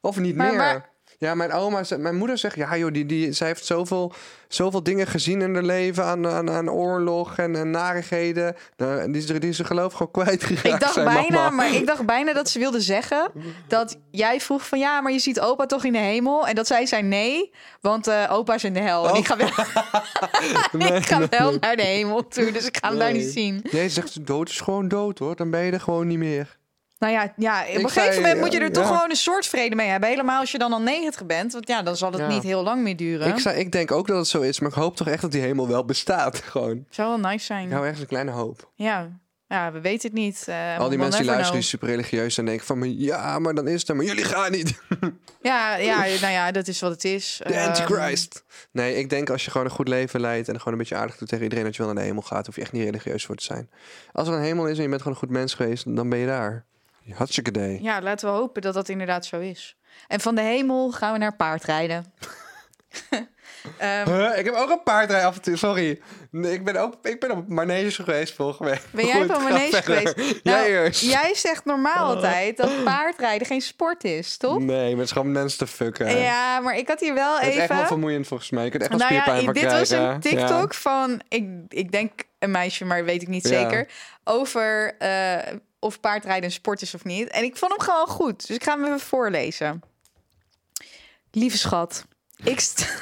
Of 0.00 0.18
niet 0.18 0.36
Maar 0.36 0.54
meer. 0.54 0.88
Ja, 1.18 1.34
mijn 1.34 1.52
oma, 1.52 1.82
mijn 1.98 2.16
moeder 2.16 2.38
zegt, 2.38 2.56
ja 2.56 2.76
joh, 2.76 2.92
die, 2.92 3.06
die, 3.06 3.32
zij 3.32 3.46
heeft 3.46 3.64
zoveel, 3.64 4.12
zoveel 4.48 4.82
dingen 4.82 5.06
gezien 5.06 5.40
in 5.42 5.54
haar 5.54 5.62
leven 5.62 6.04
aan, 6.04 6.26
aan, 6.28 6.50
aan 6.50 6.70
oorlog 6.70 7.38
en, 7.38 7.56
en 7.56 7.70
narigheden. 7.70 8.56
Nou, 8.76 9.12
die, 9.12 9.22
is- 9.22 9.26
die 9.26 9.48
is 9.48 9.56
ze 9.56 9.64
geloof 9.64 9.92
gewoon 9.92 10.10
kwijtgeraakt. 10.24 10.64
Ik 10.66 10.80
dacht 10.80 10.94
bijna, 11.04 11.20
mama. 11.30 11.50
maar 11.50 11.74
ik 11.74 11.86
dacht 11.86 12.06
bijna 12.06 12.32
dat 12.32 12.48
ze 12.50 12.58
wilde 12.58 12.80
zeggen 12.80 13.30
dat 13.68 13.96
jij 14.10 14.40
vroeg 14.40 14.66
van 14.68 14.78
ja, 14.78 15.00
maar 15.00 15.12
je 15.12 15.18
ziet 15.18 15.40
opa 15.40 15.66
toch 15.66 15.84
in 15.84 15.92
de 15.92 15.98
hemel? 15.98 16.46
En 16.46 16.54
dat 16.54 16.66
zij 16.66 16.86
zei 16.86 17.02
nee, 17.02 17.52
want 17.80 18.06
eh, 18.06 18.24
opa 18.30 18.54
is 18.54 18.64
in 18.64 18.74
de 18.74 18.80
hel. 18.80 19.04
En 19.06 19.12
Oh. 19.12 19.18
ik 19.18 19.26
ga 19.26 19.36
wel, 19.36 19.48
Nee, 20.72 20.92
ik 21.00 21.06
ga 21.06 21.18
nee, 21.18 21.28
wel 21.30 21.50
nee. 21.50 21.58
naar 21.58 21.76
de 21.76 21.82
hemel 21.82 22.28
toe, 22.28 22.52
dus 22.52 22.66
ik 22.66 22.76
ga 22.80 22.88
hem 22.88 22.98
daar 22.98 23.12
niet 23.12 23.32
zien. 23.32 23.64
Nee, 23.70 23.88
ze 23.88 23.94
zegt, 23.94 24.26
dood 24.26 24.48
is 24.48 24.60
gewoon 24.60 24.88
dood 24.88 25.18
hoor. 25.18 25.36
Dan 25.36 25.50
ben 25.50 25.60
je 25.62 25.72
er 25.72 25.80
gewoon 25.80 26.06
niet 26.06 26.18
meer. 26.18 26.56
Nou 26.98 27.12
ja, 27.12 27.32
ja 27.36 27.60
op 27.62 27.68
Ik 27.68 27.82
een 27.82 27.88
gegeven 27.90 28.22
moment 28.22 28.40
moet 28.40 28.52
je 28.52 28.58
er 28.60 28.72
toch 28.72 28.88
ja. 28.88 28.94
gewoon 28.94 29.10
een 29.10 29.16
soort 29.16 29.46
vrede 29.46 29.74
mee 29.74 29.88
hebben. 29.88 30.08
Helemaal 30.08 30.40
als 30.40 30.52
je 30.52 30.58
dan 30.58 30.72
al 30.72 30.80
90 30.80 31.26
bent, 31.26 31.52
want 31.52 31.68
ja, 31.68 31.82
dan 31.82 31.96
zal 31.96 32.10
het 32.10 32.20
Ja. 32.20 32.28
niet 32.28 32.42
heel 32.42 32.62
lang 32.62 32.82
meer 32.82 32.96
duren. 32.96 33.28
Ik, 33.28 33.38
zei, 33.38 33.58
ik 33.58 33.72
denk 33.72 33.90
ook 33.92 34.06
dat 34.06 34.16
het 34.16 34.26
zo 34.26 34.40
is, 34.40 34.60
maar 34.60 34.70
ik 34.70 34.76
hoop 34.76 34.96
toch 34.96 35.08
echt 35.08 35.22
dat 35.22 35.32
die 35.32 35.40
hemel 35.40 35.68
wel 35.68 35.84
bestaat. 35.84 36.38
Gewoon. 36.52 36.86
Zou 36.90 37.08
wel 37.20 37.30
nice 37.30 37.44
zijn. 37.44 37.70
Hou 37.72 37.82
ergens 37.82 38.00
een 38.00 38.06
kleine 38.06 38.30
hoop. 38.30 38.70
Ja. 38.74 39.08
ja, 39.48 39.72
we 39.72 39.80
weten 39.80 40.08
het 40.10 40.18
niet. 40.18 40.44
Eh, 40.48 40.78
Al 40.78 40.88
die 40.88 40.98
mensen 40.98 41.20
die 41.20 41.30
luisteren, 41.30 41.60
die 41.60 41.68
super 41.68 41.88
religieus 41.88 42.34
zijn, 42.34 42.46
denken 42.46 42.66
van... 42.66 42.98
Ja, 42.98 43.38
maar 43.38 43.54
dan 43.54 43.68
is 43.68 43.80
het 43.80 43.88
er, 43.88 43.96
maar 43.96 44.04
jullie 44.04 44.24
gaan 44.24 44.50
niet. 44.52 44.78
Ja, 45.42 45.76
ja, 45.76 45.98
nou 45.98 46.32
ja, 46.32 46.50
dat 46.52 46.68
is 46.68 46.80
wat 46.80 46.90
het 46.90 47.04
is. 47.04 47.40
De 47.46 47.54
Ehm, 47.54 47.66
antichrist. 47.68 48.44
Nee, 48.72 48.94
ik 48.96 49.10
denk 49.10 49.30
als 49.30 49.44
je 49.44 49.50
gewoon 49.50 49.66
een 49.66 49.72
goed 49.72 49.88
leven 49.88 50.20
leidt... 50.20 50.48
en 50.48 50.56
gewoon 50.58 50.72
een 50.72 50.78
beetje 50.78 50.96
aardig 50.96 51.16
doet 51.16 51.28
tegen 51.28 51.44
iedereen 51.44 51.64
dat 51.64 51.76
je 51.76 51.82
wel 51.82 51.92
naar 51.92 52.02
de 52.02 52.08
hemel 52.08 52.22
gaat... 52.22 52.46
hoef 52.46 52.54
je 52.54 52.60
echt 52.60 52.72
niet 52.72 52.84
religieus 52.84 53.24
voor 53.26 53.36
te 53.36 53.44
zijn. 53.44 53.70
Als 54.12 54.28
er 54.28 54.34
een 54.34 54.42
hemel 54.42 54.66
is 54.68 54.76
en 54.76 54.82
je 54.82 54.88
bent 54.88 55.02
gewoon 55.02 55.16
een 55.16 55.22
goed 55.26 55.36
mens 55.36 55.54
geweest... 55.54 55.96
dan 55.96 56.08
ben 56.08 56.18
je 56.18 56.26
daar. 56.26 56.64
Hartstikke 57.14 57.50
idee. 57.50 57.82
Ja, 57.82 58.00
laten 58.02 58.28
we 58.28 58.34
hopen 58.34 58.62
dat 58.62 58.74
dat 58.74 58.88
inderdaad 58.88 59.26
zo 59.26 59.40
is. 59.40 59.76
En 60.08 60.20
van 60.20 60.34
de 60.34 60.40
hemel 60.40 60.90
gaan 60.92 61.12
we 61.12 61.18
naar 61.18 61.36
paardrijden. 61.36 62.12
Huh? 63.78 64.38
Ik 64.38 64.44
heb 64.44 64.54
ook 64.54 64.70
een 64.70 64.82
paardrij 64.82 65.26
af 65.26 65.34
en 65.36 65.42
toe, 65.42 65.56
sorry. 65.56 66.00
Nee, 66.30 66.52
ik 66.52 66.64
ben 66.64 66.76
ook 66.76 66.94
ik 67.02 67.20
ben 67.20 67.30
op 67.30 67.48
manege 67.48 68.02
geweest 68.02 68.34
vorige 68.34 68.64
week. 68.64 68.80
Ben 68.90 69.06
jij 69.06 69.22
op 69.22 69.34
een 69.34 69.42
manege 69.42 69.82
geweest? 69.82 70.14
Jij 70.16 70.40
Nou, 70.42 70.66
eerst. 70.66 71.00
jij 71.02 71.34
zegt 71.34 71.64
normaal 71.64 72.14
altijd 72.14 72.56
dat 72.56 72.84
paardrijden 72.84 73.46
geen 73.46 73.60
sport 73.60 74.04
is, 74.04 74.36
toch? 74.36 74.58
Nee, 74.58 74.88
maar 74.90 74.96
het 74.98 75.04
is 75.06 75.10
gewoon 75.12 75.32
mensen 75.32 75.58
te 75.58 75.66
fucken. 75.66 76.18
Ja, 76.18 76.60
maar 76.60 76.76
ik 76.76 76.88
had 76.88 77.00
hier 77.00 77.14
wel 77.14 77.34
Het 77.34 77.42
is 77.42 77.48
even... 77.48 77.60
echt 77.62 77.72
wel 77.72 77.86
vermoeiend 77.86 78.26
volgens 78.26 78.50
mij. 78.50 78.64
Je 78.64 78.70
kunt 78.70 78.82
echt 78.82 78.90
wel 78.90 79.00
nou 79.00 79.10
spierpijn 79.12 79.38
ja, 79.38 79.44
van 79.44 79.54
dit 79.54 79.62
krijgen. 79.62 79.98
was 80.06 80.14
een 80.14 80.20
TikTok 80.20 80.74
van, 80.74 81.20
ik, 81.28 81.48
ik 81.68 81.92
denk 81.92 82.10
een 82.38 82.50
meisje, 82.50 82.84
maar 82.84 83.04
weet 83.04 83.22
ik 83.22 83.28
niet 83.28 83.48
Ja. 83.48 83.60
zeker, 83.60 83.88
over 84.24 84.94
eh, 84.98 85.36
of 85.86 86.00
paardrijden 86.00 86.44
een 86.44 86.50
sport 86.52 86.82
is 86.82 86.94
of 86.94 87.04
niet. 87.04 87.28
En 87.28 87.44
ik 87.44 87.56
vond 87.56 87.70
hem 87.72 87.80
gewoon 87.80 88.06
goed, 88.06 88.46
dus 88.46 88.56
ik 88.56 88.64
ga 88.64 88.72
hem 88.76 88.84
even 88.84 89.00
voorlezen. 89.00 89.82
Lieve 91.30 91.58
schat, 91.58 92.06
ik... 92.44 92.60
st- 92.60 92.86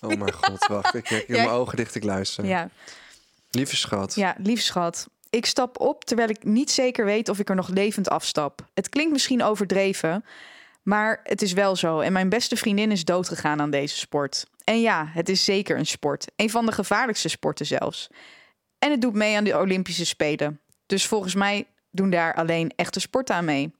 Oh 0.00 0.08
mijn 0.18 0.32
god, 0.32 0.66
wacht. 0.66 0.94
Ik 0.94 1.08
heb 1.08 1.28
Ja. 1.28 1.34
mijn 1.36 1.48
ogen 1.48 1.76
dicht, 1.76 1.94
ik 1.94 2.04
luister. 2.04 2.44
ja, 2.44 2.68
Lieve 3.50 3.76
schat. 3.76 4.14
ja, 4.14 4.34
lieve 4.38 4.62
schat. 4.62 5.06
Ik 5.30 5.46
stap 5.46 5.80
op 5.80 6.04
terwijl 6.04 6.28
ik 6.28 6.44
niet 6.44 6.70
zeker 6.70 7.04
weet 7.04 7.28
of 7.28 7.38
ik 7.38 7.48
er 7.48 7.54
nog 7.54 7.68
levend 7.68 8.08
afstap. 8.08 8.66
Het 8.74 8.88
klinkt 8.88 9.12
misschien 9.12 9.42
overdreven, 9.42 10.24
maar 10.82 11.20
het 11.22 11.42
is 11.42 11.52
wel 11.52 11.76
zo. 11.76 12.00
En 12.00 12.12
mijn 12.12 12.28
beste 12.28 12.56
vriendin 12.56 12.90
is 12.90 13.04
doodgegaan 13.04 13.60
aan 13.60 13.70
deze 13.70 13.96
sport. 13.96 14.46
En 14.64 14.80
ja, 14.80 15.06
het 15.12 15.28
is 15.28 15.44
zeker 15.44 15.78
een 15.78 15.86
sport. 15.86 16.26
Een 16.36 16.50
van 16.50 16.66
de 16.66 16.72
gevaarlijkste 16.72 17.28
sporten 17.28 17.66
zelfs. 17.66 18.08
En 18.78 18.90
het 18.90 19.00
doet 19.00 19.14
mee 19.14 19.36
aan 19.36 19.44
de 19.44 19.58
Olympische 19.58 20.06
Spelen. 20.06 20.60
Dus 20.86 21.06
volgens 21.06 21.34
mij 21.34 21.66
doen 21.96 22.10
daar 22.10 22.34
alleen 22.34 22.72
echte 22.76 23.00
sporten 23.00 23.34
aan 23.34 23.44
mee. 23.44 23.74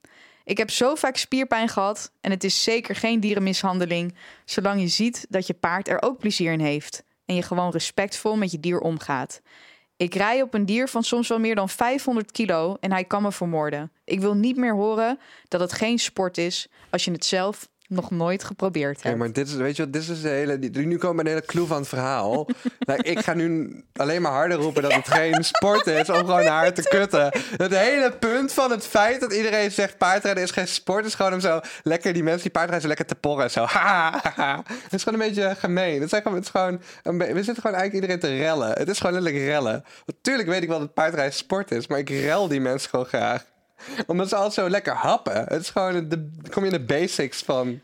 Ik 0.45 0.59
heb 0.59 0.71
zo 0.71 0.95
vaak 0.95 1.17
spierpijn 1.17 1.69
gehad 1.69 2.13
en 2.21 2.31
het 2.31 2.45
is 2.45 2.63
zeker 2.63 2.95
geen 2.97 3.21
dierenmishandeling, 3.21 4.15
zolang 4.45 4.81
je 4.81 4.89
ziet 4.89 5.27
dat 5.29 5.47
je 5.47 5.55
paard 5.55 5.89
er 5.89 6.03
ook 6.03 6.19
plezier 6.19 6.53
in 6.53 6.61
heeft 6.61 7.05
en 7.25 7.35
je 7.35 7.43
gewoon 7.43 7.71
respectvol 7.71 8.37
met 8.37 8.51
je 8.51 8.61
dier 8.61 8.81
omgaat. 8.81 9.41
Ik 9.97 10.15
rij 10.15 10.43
op 10.43 10.55
een 10.55 10.67
dier 10.67 10.89
van 10.89 11.03
soms 11.03 11.29
wel 11.29 11.39
meer 11.39 11.55
dan 11.55 11.69
500 11.69 12.33
kilo 12.33 12.77
en 12.81 12.93
hij 12.93 13.05
kan 13.05 13.23
me 13.23 13.33
vermoorden. 13.33 13.93
Ik 14.05 14.21
wil 14.21 14.35
niet 14.35 14.57
meer 14.57 14.75
horen 14.75 15.19
dat 15.49 15.61
het 15.61 15.73
geen 15.73 15.99
sport 15.99 16.39
is 16.39 16.69
als 16.91 17.05
je 17.05 17.11
het 17.11 17.25
zelf 17.25 17.69
nog 17.89 18.11
nooit 18.11 18.45
geprobeerd 18.45 18.99
Oké, 18.99 19.07
hebt. 19.07 19.19
maar 19.19 19.33
dit 19.33 19.49
is, 19.49 19.55
weet 19.55 19.77
je 19.77 19.83
wat, 19.83 19.93
dit 19.93 20.09
is 20.09 20.23
de 20.23 20.29
hele, 20.29 20.59
die, 20.59 20.87
nu 20.87 20.99
komen 20.99 21.17
we 21.17 21.31
een 21.31 21.37
hele 21.37 21.47
clue 21.47 21.67
van 21.67 21.77
het 21.77 21.89
verhaal. 21.89 22.49
nou, 22.87 23.01
ik 23.03 23.19
ga 23.19 23.35
nu 23.35 23.75
alleen 23.93 24.23
maar 24.23 24.33
harder 24.33 24.59
roepen 24.59 24.83
dat 24.83 24.93
het 24.93 25.09
geen 25.09 25.45
sport 25.45 25.87
is 25.87 26.11
om 26.11 26.17
gewoon 26.17 26.45
naar 26.45 26.53
haar 26.53 26.73
te 26.73 26.83
kutten. 26.83 27.33
Het 27.57 27.77
hele 27.77 28.13
punt 28.13 28.53
van 28.53 28.71
het 28.71 28.87
feit 28.87 29.21
dat 29.21 29.33
iedereen 29.33 29.71
zegt 29.71 29.99
paardrijden 29.99 30.43
is 30.43 30.51
geen 30.51 30.69
sport, 30.69 31.07
is 31.07 31.15
gewoon 31.15 31.33
om 31.33 31.41
zo 31.41 31.61
lekker 31.83 32.13
die 32.13 32.23
mensen 32.23 32.43
die 32.43 32.51
paardrijden 32.51 32.83
zo 32.83 32.89
lekker 32.89 33.07
te 33.07 33.15
porren. 33.15 33.51
Zo. 33.51 33.67
Het 33.67 34.93
is 34.93 35.03
gewoon 35.03 35.21
een 35.21 35.27
beetje 35.27 35.55
gemeen. 35.59 36.01
Het 36.01 36.13
is 36.13 36.19
gewoon, 36.19 36.35
het 36.35 36.45
is 36.45 36.51
gewoon 36.51 36.81
een 37.03 37.19
we 37.19 37.43
zitten 37.43 37.63
gewoon 37.63 37.77
eigenlijk 37.77 37.95
iedereen 37.95 38.19
te 38.19 38.37
rellen. 38.37 38.73
Het 38.73 38.89
is 38.89 38.99
gewoon 38.99 39.13
letterlijk 39.13 39.45
rellen. 39.45 39.85
Natuurlijk 40.07 40.49
weet 40.49 40.63
ik 40.63 40.69
wel 40.69 40.79
dat 40.79 40.95
paardrijden 40.95 41.35
sport 41.35 41.71
is, 41.71 41.87
maar 41.87 41.99
ik 41.99 42.09
rel 42.09 42.49
die 42.49 42.61
mensen 42.61 42.91
gewoon 42.91 43.07
graag. 43.07 43.45
Omdat 44.07 44.29
ze 44.29 44.35
altijd 44.35 44.55
zo 44.55 44.69
lekker 44.71 44.93
happen. 44.95 45.45
Het 45.49 45.63
is 45.63 45.71
gewoon, 45.71 46.09
de, 46.09 46.31
kom 46.51 46.65
je 46.65 46.71
in 46.71 46.77
de 46.79 46.85
basics 46.85 47.43
van... 47.43 47.81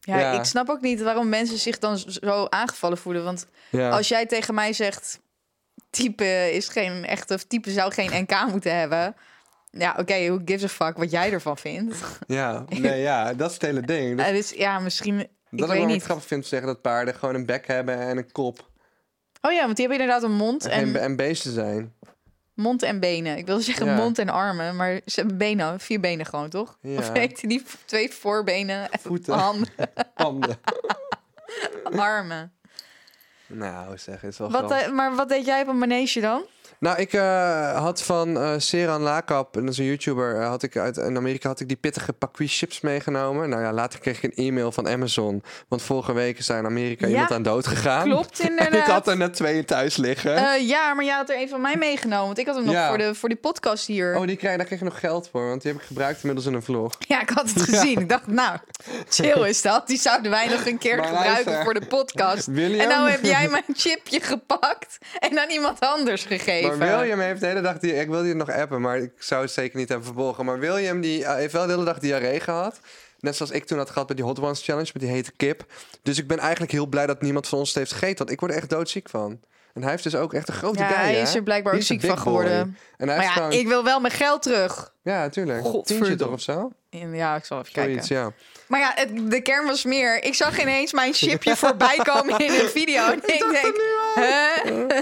Ja, 0.00 0.18
Ja. 0.18 0.32
ik 0.32 0.44
snap 0.44 0.68
ook 0.68 0.80
niet 0.80 1.02
waarom 1.02 1.28
mensen 1.28 1.58
zich 1.58 1.78
dan 1.78 1.98
zo 1.98 2.46
aangevallen 2.48 2.98
voelen. 2.98 3.24
Want 3.24 3.46
Ja. 3.70 3.90
als 3.90 4.08
jij 4.08 4.26
tegen 4.26 4.54
mij 4.54 4.72
zegt, 4.72 5.20
type 5.90 6.52
is 6.52 6.68
geen 6.68 7.04
echte, 7.04 7.34
of 7.34 7.44
type 7.44 7.70
zou 7.70 7.92
geen 7.92 8.22
NK 8.22 8.46
moeten 8.50 8.78
hebben. 8.78 9.16
Ja, 9.70 9.94
oké, 9.98 10.26
who 10.26 10.38
gives 10.44 10.64
a 10.64 10.68
fuck 10.68 10.96
wat 10.96 11.10
jij 11.10 11.32
ervan 11.32 11.56
vindt? 11.58 11.96
Ja, 12.26 12.64
nee, 12.68 13.00
ja, 13.00 13.34
dat 13.34 13.48
is 13.48 13.54
het 13.54 13.62
hele 13.62 13.80
ding. 13.80 14.16
Dat, 14.18 14.26
dus 14.28 14.50
ja, 14.50 14.78
misschien, 14.78 15.20
ik 15.20 15.28
dat 15.50 15.60
ik 15.60 15.66
weet 15.66 15.78
wel 15.84 15.86
niet. 15.86 16.02
grappig 16.02 16.26
vind 16.26 16.42
te 16.42 16.48
zeggen 16.48 16.68
dat 16.68 16.80
paarden 16.82 17.14
gewoon 17.14 17.34
een 17.34 17.46
bek 17.46 17.66
hebben 17.66 17.98
en 17.98 18.16
een 18.16 18.32
kop. 18.32 18.70
Oh 19.40 19.52
ja, 19.52 19.64
want 19.64 19.76
die 19.76 19.86
hebben 19.86 20.04
inderdaad 20.06 20.30
een 20.30 20.36
mond 20.36 20.64
En, 20.66 20.72
en, 20.94 20.96
en 21.00 21.16
beesten 21.16 21.52
zijn. 21.52 21.93
Mond 22.54 22.82
en 22.82 23.00
benen. 23.00 23.36
Ik 23.36 23.46
wil 23.46 23.60
zeggen 23.60 23.86
Ja. 23.86 23.94
mond 23.96 24.18
en 24.18 24.28
armen, 24.28 24.76
maar 24.76 25.00
ze 25.06 25.20
hebben 25.20 25.38
benen, 25.38 25.80
vier 25.80 26.00
benen 26.00 26.26
gewoon, 26.26 26.48
toch? 26.48 26.78
Ja. 26.80 26.98
Of 26.98 27.08
weet 27.10 27.40
je, 27.40 27.46
die 27.48 27.62
twee 27.84 28.10
voorbenen, 28.12 28.90
en 28.90 28.98
Voeten. 29.00 29.34
handen, 29.34 29.68
Handen. 30.14 30.58
armen. 31.84 32.52
nou, 33.46 33.98
zeg, 33.98 34.20
het 34.20 34.32
is 34.32 34.38
wel 34.38 34.50
Wat, 34.50 34.70
eh, 34.70 34.88
maar 34.90 35.14
wat 35.14 35.28
deed 35.28 35.44
jij 35.46 35.60
op 35.62 35.68
een 35.68 35.78
manege 35.78 36.20
dan? 36.20 36.42
Nou, 36.84 36.98
ik 36.98 37.12
eh, 37.12 37.76
had 37.82 38.02
van 38.02 38.38
eh 38.38 38.52
Seran 38.56 39.00
Lakap, 39.00 39.56
en 39.56 39.60
dat 39.62 39.70
is 39.72 39.78
een 39.78 39.84
YouTuber, 39.84 40.40
eh, 40.40 40.48
had 40.48 40.62
ik 40.62 40.76
uit 40.76 40.96
in 40.96 41.16
Amerika 41.16 41.48
had 41.48 41.60
ik 41.60 41.68
die 41.68 41.76
pittige 41.76 42.12
Paquis 42.12 42.58
chips 42.58 42.80
meegenomen. 42.80 43.48
Nou 43.48 43.62
ja, 43.62 43.72
later 43.72 43.98
kreeg 44.00 44.22
ik 44.22 44.36
een 44.36 44.44
e-mail 44.46 44.72
van 44.72 44.88
Amazon, 44.88 45.42
want 45.68 45.82
vorige 45.82 46.12
week 46.12 46.38
is 46.38 46.46
daar 46.46 46.58
in 46.58 46.64
Amerika 46.66 47.06
Ja, 47.06 47.12
iemand 47.12 47.30
aan 47.32 47.42
dood 47.42 47.66
gegaan. 47.66 48.02
Klopt 48.08 48.40
En 48.40 48.52
ik 48.52 48.64
inderdaad. 48.64 48.86
had 48.90 49.08
er 49.08 49.16
net 49.16 49.34
twee 49.34 49.64
thuis 49.64 49.96
liggen. 49.96 50.64
Ja, 50.66 50.94
maar 50.94 51.04
jij 51.04 51.14
had 51.14 51.30
er 51.30 51.40
een 51.40 51.48
van 51.48 51.60
mij 51.60 51.76
meegenomen. 51.76 52.26
Want 52.26 52.38
ik 52.38 52.46
had 52.46 52.54
hem 52.56 52.64
nog 52.64 52.74
Ja. 52.74 52.88
voor, 52.88 52.98
de, 52.98 53.14
voor 53.14 53.28
die 53.28 53.38
podcast 53.38 53.86
hier. 53.86 54.16
Oh, 54.16 54.26
die 54.26 54.36
krijg, 54.36 54.56
daar 54.56 54.66
kreeg 54.66 54.78
je 54.78 54.84
nog 54.84 55.00
geld 55.00 55.28
voor, 55.32 55.48
want 55.48 55.62
die 55.62 55.72
heb 55.72 55.80
ik 55.80 55.86
gebruikt 55.86 56.16
inmiddels 56.20 56.46
in 56.46 56.54
een 56.54 56.62
vlog. 56.62 56.92
Ja, 56.98 57.20
ik 57.20 57.30
had 57.30 57.50
het 57.50 57.62
gezien. 57.70 58.00
Ik 58.00 58.08
dacht, 58.08 58.26
nou, 58.26 58.58
chill 59.08 59.48
is 59.48 59.62
dat. 59.62 59.86
Die 59.86 59.98
zouden 59.98 60.30
wij 60.30 60.46
nog 60.48 60.66
een 60.66 60.78
keer 60.78 60.96
Maar 60.96 61.06
gebruiken 61.06 61.44
luister. 61.44 61.64
voor 61.64 61.74
de 61.74 61.86
podcast. 61.86 62.46
William? 62.46 62.80
En 62.80 62.88
nou 62.88 63.10
heb 63.10 63.24
jij 63.24 63.48
mijn 63.48 63.64
chipje 63.74 64.20
gepakt 64.20 64.98
en 65.18 65.38
aan 65.40 65.50
iemand 65.50 65.80
anders 65.80 66.24
gegeven. 66.24 66.68
Maar 66.68 66.73
William 66.78 67.18
heeft 67.18 67.40
de 67.40 67.46
hele 67.46 67.60
dag 67.60 67.78
die. 67.78 67.94
Ik 67.94 68.08
wilde 68.08 68.28
je 68.28 68.34
nog 68.34 68.50
appen, 68.50 68.80
maar 68.80 68.98
ik 68.98 69.12
zou 69.18 69.42
het 69.42 69.50
zeker 69.50 69.78
niet 69.78 69.88
hebben 69.88 70.06
verborgen. 70.06 70.44
Maar 70.44 70.58
William 70.58 71.00
die 71.00 71.24
eh, 71.24 71.34
heeft 71.34 71.52
wel 71.52 71.66
de 71.66 71.72
hele 71.72 71.84
dag 71.84 71.98
diarree 71.98 72.40
gehad. 72.40 72.80
Net 73.20 73.36
zoals 73.36 73.50
ik 73.52 73.64
toen 73.64 73.78
had 73.78 73.90
gehad 73.90 74.08
met 74.08 74.16
die 74.16 74.26
Hot 74.26 74.40
Ones 74.40 74.64
Challenge, 74.64 74.90
met 74.92 75.02
die 75.02 75.10
hete 75.10 75.32
kip. 75.36 75.64
Dus 76.02 76.18
ik 76.18 76.26
ben 76.26 76.38
eigenlijk 76.38 76.72
heel 76.72 76.86
blij 76.86 77.06
dat 77.06 77.22
niemand 77.22 77.48
van 77.48 77.58
ons 77.58 77.68
het 77.68 77.78
heeft 77.78 77.92
gegeten. 77.92 78.18
Want 78.18 78.30
ik 78.30 78.40
word 78.40 78.52
er 78.52 78.58
echt 78.58 78.70
doodziek 78.70 79.08
van. 79.08 79.40
En 79.74 79.82
hij 79.82 79.90
heeft 79.90 80.02
dus 80.02 80.14
ook 80.14 80.34
echt 80.34 80.48
een 80.48 80.54
grote 80.54 80.78
ja, 80.78 80.88
guy, 80.88 80.96
hij 80.96 81.20
is 81.20 81.34
er 81.34 81.42
blijkbaar 81.42 81.74
ook 81.74 81.82
ziek 81.82 82.00
van 82.00 82.18
geworden. 82.18 82.76
En 82.96 83.08
hij 83.08 83.16
Maar 83.16 83.22
ja, 83.22 83.30
gewoon... 83.30 83.52
ik 83.52 83.66
wil 83.66 83.84
wel 83.84 84.00
mijn 84.00 84.12
geld 84.12 84.42
terug. 84.42 84.93
Ja, 85.04 85.20
natuurlijk. 85.20 85.60
Godverdomme. 85.60 86.04
Tientje 86.06 86.24
toch 86.24 86.34
of 86.34 86.40
zo? 86.40 86.72
Ja, 87.12 87.36
ik 87.36 87.44
zal 87.44 87.58
even 87.60 87.72
kijken. 87.72 88.04
Ja. 88.08 88.32
Maar 88.66 88.80
ja, 88.80 88.92
het, 88.94 89.30
de 89.30 89.40
kern 89.40 89.66
was 89.66 89.84
meer. 89.84 90.24
Ik 90.24 90.34
zag 90.34 90.60
ineens 90.60 90.92
mijn 90.92 91.12
chipje 91.12 91.56
voorbij 91.66 91.96
komen 92.02 92.38
in 92.38 92.50
een 92.50 92.68
video. 92.68 93.06
En 93.06 93.16
ik 93.16 93.26
denk, 93.50 93.80
hè? 94.14 94.96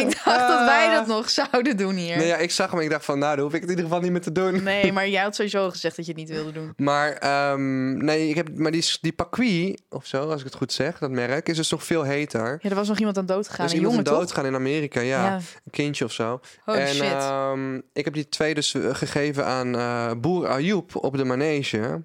ik 0.00 0.24
dacht 0.24 0.48
dat 0.48 0.64
wij 0.64 0.94
dat 0.94 1.06
nog 1.06 1.30
zouden 1.30 1.76
doen 1.76 1.94
hier. 1.94 2.16
Nee, 2.16 2.26
ja, 2.26 2.36
ik 2.36 2.50
zag 2.50 2.70
hem 2.70 2.78
en 2.78 2.84
ik 2.84 2.90
dacht 2.90 3.04
van, 3.04 3.18
nou, 3.18 3.34
dan 3.34 3.44
hoef 3.44 3.54
ik 3.54 3.60
het 3.60 3.70
in 3.70 3.76
ieder 3.76 3.84
geval 3.84 4.00
niet 4.02 4.12
meer 4.12 4.20
te 4.20 4.32
doen. 4.32 4.62
Nee, 4.62 4.92
maar 4.96 5.08
jij 5.08 5.22
had 5.22 5.34
sowieso 5.34 5.70
gezegd 5.70 5.96
dat 5.96 6.06
je 6.06 6.12
het 6.12 6.20
niet 6.20 6.30
wilde 6.30 6.52
doen. 6.52 6.72
Maar, 6.76 7.12
ehm, 7.12 8.04
nee, 8.04 8.28
ik 8.28 8.34
heb, 8.34 8.48
maar 8.54 8.70
die, 8.70 8.98
die 9.00 9.12
Paquis, 9.12 9.76
of 9.88 10.06
zo, 10.06 10.30
als 10.30 10.40
ik 10.40 10.46
het 10.46 10.54
goed 10.54 10.72
zeg, 10.72 10.98
dat 10.98 11.10
merk, 11.10 11.48
is 11.48 11.56
dus 11.56 11.70
nog 11.70 11.84
veel 11.84 12.02
heter. 12.02 12.58
Ja, 12.60 12.70
er 12.70 12.76
was 12.76 12.88
nog 12.88 12.98
iemand 12.98 13.18
aan 13.18 13.26
dood 13.26 13.48
gegaan. 13.48 13.64
Dus 13.64 13.74
een 13.74 13.80
iemand 13.80 13.96
jongen, 13.96 14.10
toch? 14.10 14.20
doodgaan 14.20 14.46
in 14.46 14.54
Amerika, 14.54 15.00
ja. 15.00 15.24
Ja. 15.24 15.34
Een 15.34 15.70
kindje 15.70 16.04
of 16.04 16.12
zo. 16.12 16.40
Holy 16.64 16.78
en 16.78 16.94
shit. 16.94 17.02
ehm, 17.02 17.76
ik 17.92 18.04
heb 18.04 18.14
die 18.14 18.28
twee 18.28 18.54
dus 18.54 18.74
eh, 18.74 18.94
gegeven 19.34 19.52
aan 19.52 19.76
eh, 19.76 20.20
boer 20.20 20.48
Ayoub 20.48 20.96
op 20.96 21.16
de 21.16 21.24
manege. 21.24 22.02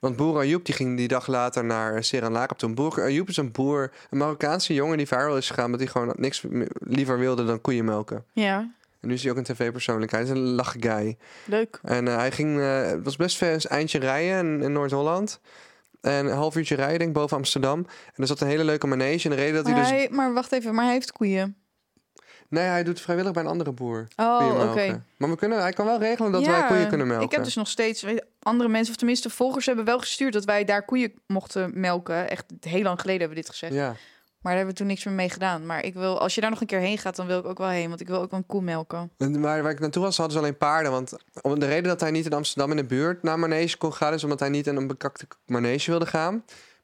Want 0.00 0.16
boer 0.16 0.38
Ayoub 0.38 0.64
die 0.64 0.74
ging 0.74 0.96
die 0.96 1.08
dag 1.08 1.26
later 1.26 1.64
naar 1.64 2.04
Seran 2.04 2.32
Lakap 2.32 2.58
toe. 2.58 2.74
Boer 2.74 3.02
Ayoub 3.02 3.28
is 3.28 3.36
een 3.36 3.52
boer, 3.52 3.92
een 4.10 4.18
Marokkaanse 4.18 4.74
jongen 4.74 4.96
die 4.96 5.06
viral 5.06 5.36
is 5.36 5.48
gegaan... 5.48 5.64
omdat 5.64 5.80
hij 5.80 5.88
gewoon 5.88 6.14
niks 6.18 6.44
liever 6.78 7.18
wilde 7.18 7.44
dan 7.44 7.60
koeien 7.60 7.84
melken. 7.84 8.24
Ja, 8.32 8.58
En 9.00 9.08
nu 9.08 9.14
is 9.14 9.22
hij 9.22 9.30
ook 9.30 9.36
een 9.36 9.44
tv-persoonlijkheid. 9.44 10.28
Hij 10.28 10.36
is 10.36 10.42
een 10.42 10.48
lach 10.48 10.74
guy. 10.80 11.16
leuk. 11.44 11.80
En 11.82 12.08
eh, 12.08 12.16
hij 12.16 12.32
ging, 12.32 12.60
eh, 12.60 12.86
het 12.86 13.04
was 13.04 13.16
best 13.16 13.36
ver 13.36 13.52
een 13.52 13.60
eindje 13.60 13.98
rijden 13.98 14.38
in, 14.38 14.62
in 14.62 14.72
Noord-Holland. 14.72 15.40
En 16.00 16.26
een 16.26 16.36
half 16.36 16.56
uurtje 16.56 16.74
rijden, 16.74 16.98
denk 16.98 17.10
ik, 17.10 17.16
boven 17.16 17.36
Amsterdam. 17.36 17.78
En 17.78 18.22
er 18.22 18.26
zat 18.26 18.40
een 18.40 18.48
hele 18.48 18.64
leuke 18.64 18.86
manege. 18.86 19.28
En 19.28 19.36
de 19.36 19.42
reden 19.42 19.54
dat 19.54 19.64
hij 19.64 19.74
Maar, 19.74 19.82
dus... 19.82 19.90
hij, 19.90 20.08
maar 20.10 20.32
wacht 20.32 20.52
even, 20.52 20.74
maar 20.74 20.84
hij 20.84 20.92
heeft 20.92 21.12
koeien. 21.12 21.56
Nee, 22.48 22.64
hij 22.64 22.84
doet 22.84 23.00
vrijwillig 23.00 23.32
bij 23.32 23.42
een 23.42 23.48
andere 23.48 23.72
boer. 23.72 24.06
Oh, 24.16 24.68
oké. 24.70 25.04
Maar 25.16 25.30
we 25.30 25.36
kunnen, 25.36 25.60
hij 25.60 25.72
kan 25.72 25.86
wel 25.86 25.98
regelen 25.98 26.32
dat 26.32 26.46
wij 26.46 26.66
koeien 26.66 26.88
kunnen 26.88 27.06
melken. 27.06 27.26
Ik 27.26 27.32
heb 27.32 27.44
dus 27.44 27.54
nog 27.54 27.68
steeds 27.68 28.04
andere 28.42 28.68
mensen, 28.68 28.90
of 28.90 28.98
tenminste 28.98 29.30
volgers 29.30 29.66
hebben 29.66 29.84
wel 29.84 29.98
gestuurd 29.98 30.32
dat 30.32 30.44
wij 30.44 30.64
daar 30.64 30.84
koeien 30.84 31.12
mochten 31.26 31.70
melken. 31.74 32.30
Echt 32.30 32.44
heel 32.60 32.82
lang 32.82 33.00
geleden 33.00 33.20
hebben 33.20 33.36
we 33.38 33.42
dit 33.42 33.50
gezegd. 33.50 33.74
Ja. 33.74 33.94
Maar 34.46 34.54
daar 34.54 34.64
hebben 34.64 34.74
we 34.74 34.80
toen 34.80 34.86
niks 34.86 35.04
meer 35.04 35.14
mee 35.14 35.30
gedaan. 35.30 35.66
Maar 35.66 35.84
ik 35.84 35.94
wil, 35.94 36.20
als 36.20 36.34
je 36.34 36.40
daar 36.40 36.50
nog 36.50 36.60
een 36.60 36.66
keer 36.66 36.78
heen 36.78 36.98
gaat, 36.98 37.16
dan 37.16 37.26
wil 37.26 37.38
ik 37.38 37.46
ook 37.46 37.58
wel 37.58 37.68
heen. 37.68 37.88
Want 37.88 38.00
ik 38.00 38.06
wil 38.06 38.20
ook 38.20 38.30
wel 38.30 38.40
een 38.40 38.46
koe 38.46 38.62
melken. 38.62 39.10
En 39.16 39.40
waar, 39.40 39.62
waar 39.62 39.72
ik 39.72 39.80
naartoe 39.80 40.02
was, 40.02 40.16
hadden 40.16 40.36
ze 40.36 40.42
alleen 40.42 40.56
paarden. 40.56 40.92
Want 40.92 41.16
om 41.42 41.58
de 41.58 41.66
reden 41.66 41.88
dat 41.88 42.00
hij 42.00 42.10
niet 42.10 42.26
in 42.26 42.32
Amsterdam 42.32 42.70
in 42.70 42.76
de 42.76 42.84
buurt 42.84 43.22
naar 43.22 43.38
manege 43.38 43.76
kon 43.76 43.92
gaan... 43.92 44.12
is 44.12 44.24
omdat 44.24 44.40
hij 44.40 44.48
niet 44.48 44.66
in 44.66 44.76
een 44.76 44.86
bekakte 44.86 45.26
manege 45.46 45.90
wilde 45.90 46.06
gaan. 46.06 46.32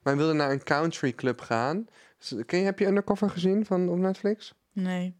Maar 0.02 0.12
hij 0.14 0.16
wilde 0.16 0.32
naar 0.32 0.50
een 0.50 0.64
country 0.64 1.12
club 1.12 1.40
gaan. 1.40 1.86
Dus, 2.18 2.44
ken 2.46 2.58
je, 2.58 2.64
heb 2.64 2.78
je 2.78 2.86
Undercover 2.86 3.30
gezien 3.30 3.66
van, 3.66 3.88
op 3.88 3.98
Netflix? 3.98 4.54
Nee. 4.72 5.16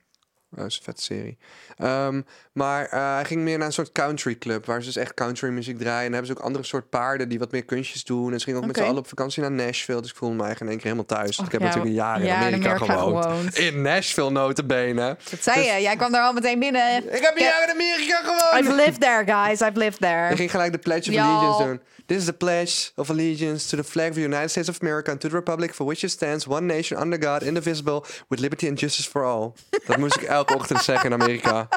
Dat 0.54 0.66
is 0.66 0.76
een 0.76 0.82
vette 0.82 1.02
serie. 1.02 1.38
Ehm, 1.76 2.22
maar 2.52 2.86
eh, 2.86 3.14
hij 3.14 3.24
ging 3.24 3.40
meer 3.40 3.58
naar 3.58 3.66
een 3.66 3.72
soort 3.72 3.92
country 3.92 4.38
club... 4.38 4.66
waar 4.66 4.80
ze 4.80 4.86
dus 4.86 4.96
echt 4.96 5.14
country 5.14 5.48
muziek 5.48 5.78
draaien. 5.78 5.96
En 5.98 6.04
dan 6.04 6.12
hebben 6.12 6.30
ze 6.30 6.38
ook 6.38 6.44
andere 6.46 6.64
soort 6.64 6.90
paarden 6.90 7.28
die 7.28 7.38
wat 7.38 7.52
meer 7.52 7.64
kunstjes 7.64 8.04
doen. 8.04 8.32
En 8.32 8.38
ze 8.38 8.44
gingen 8.44 8.60
ook 8.60 8.66
met 8.66 8.76
z'n 8.76 8.82
allen 8.82 8.96
op 8.96 9.08
vakantie 9.08 9.42
naar 9.42 9.52
Nashville. 9.52 10.00
Dus 10.00 10.10
ik 10.10 10.16
voelde 10.16 10.34
me 10.34 10.42
eigenlijk 10.42 10.72
in 10.72 10.78
één 10.78 10.86
keer 10.86 10.92
helemaal 10.98 11.24
thuis. 11.24 11.38
Och, 11.38 11.46
ik 11.46 11.52
heb 11.52 11.60
ja, 11.60 11.66
natuurlijk 11.66 11.94
een 11.94 12.02
jaar 12.02 12.20
in 12.20 12.26
ja, 12.26 12.34
in 12.34 12.40
Amerika, 12.40 12.70
Amerika 12.70 12.94
gewoond. 12.94 13.24
gewoond. 13.24 13.58
In 13.58 13.82
Nashville, 13.82 14.30
notabene. 14.30 15.16
Dat 15.30 15.42
zei 15.42 15.60
je. 15.66 15.82
Jij 15.82 15.96
kwam 15.96 16.12
daar 16.12 16.22
al 16.22 16.32
meteen 16.32 16.58
binnen. 16.58 16.96
Ik 16.96 17.22
heb 17.22 17.36
een 17.36 17.44
jaar 17.44 17.62
in 17.64 17.70
Amerika 17.70 18.20
gewoond! 18.22 18.64
I've 18.64 18.74
lived 18.74 19.00
there, 19.00 19.24
guys. 19.26 19.60
I've 19.60 19.78
lived 19.78 20.00
there. 20.00 20.36
ging 20.36 20.50
gelijk 20.50 20.72
de 20.72 20.78
Pledge 20.78 21.10
of. 21.10 21.16
Allegiance 21.16 21.64
doen. 21.64 21.80
This 22.06 22.18
is 22.18 22.26
the 22.26 22.32
pledge 22.32 22.92
of 22.96 23.10
allegiance 23.10 23.68
to 23.68 23.76
the 23.76 23.84
flag 23.84 24.08
of 24.08 24.14
the 24.14 24.22
United 24.22 24.50
States 24.50 24.68
of 24.68 24.80
America 24.80 25.10
and 25.10 25.20
to 25.20 25.28
the 25.28 25.34
republic 25.36 25.74
for 25.74 25.86
which 25.86 26.02
it 26.04 26.10
stands, 26.10 26.46
one 26.46 26.66
nation 26.66 26.96
under 26.98 27.18
God, 27.18 27.42
indivisible, 27.42 28.04
with 28.28 28.40
liberty 28.40 28.68
and 28.68 28.78
justice 28.78 29.06
for 29.08 29.24
all. 29.24 29.54
Dat 29.86 29.96
moest 29.96 30.16
ik 30.16 30.22
elke 30.22 30.54
ochtend 30.54 30.82
zeggen 30.82 31.12
in 31.12 31.20
Amerika. 31.22 31.68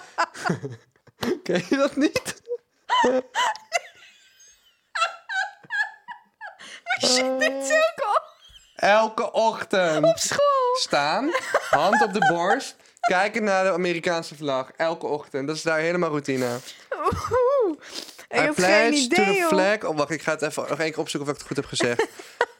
Ken 1.43 1.63
je 1.69 1.75
dat 1.77 1.95
niet? 1.95 2.41
Shit, 7.05 7.39
dit 7.39 7.51
is 7.63 7.71
ook 7.71 8.05
al 8.05 8.21
Elke 8.75 9.31
ochtend. 9.31 10.05
op 10.05 10.17
school. 10.17 10.75
Staan, 10.79 11.31
hand 11.69 12.01
op 12.03 12.13
de 12.13 12.27
borst, 12.33 12.75
kijken 12.99 13.43
naar 13.43 13.63
de 13.63 13.71
Amerikaanse 13.71 14.35
vlag. 14.35 14.71
Elke 14.77 15.05
ochtend. 15.05 15.47
Dat 15.47 15.55
is 15.55 15.61
daar 15.61 15.79
helemaal 15.79 16.09
routine. 16.09 16.57
Oeh. 16.97 17.77
Ik 18.27 18.39
heb 18.39 18.55
pledge 18.55 18.73
geen 18.75 18.93
idee, 18.93 19.25
to 19.25 19.33
the 19.33 19.45
flag. 19.47 19.83
Oh, 19.83 19.97
wacht, 19.97 20.09
ik 20.09 20.21
ga 20.21 20.31
het 20.31 20.41
even 20.41 20.65
nog 20.69 20.79
één 20.79 20.91
keer 20.91 20.99
opzoeken 20.99 21.29
of 21.29 21.35
ik 21.35 21.39
het 21.41 21.47
goed 21.47 21.57
heb 21.57 21.65
gezegd. 21.65 22.07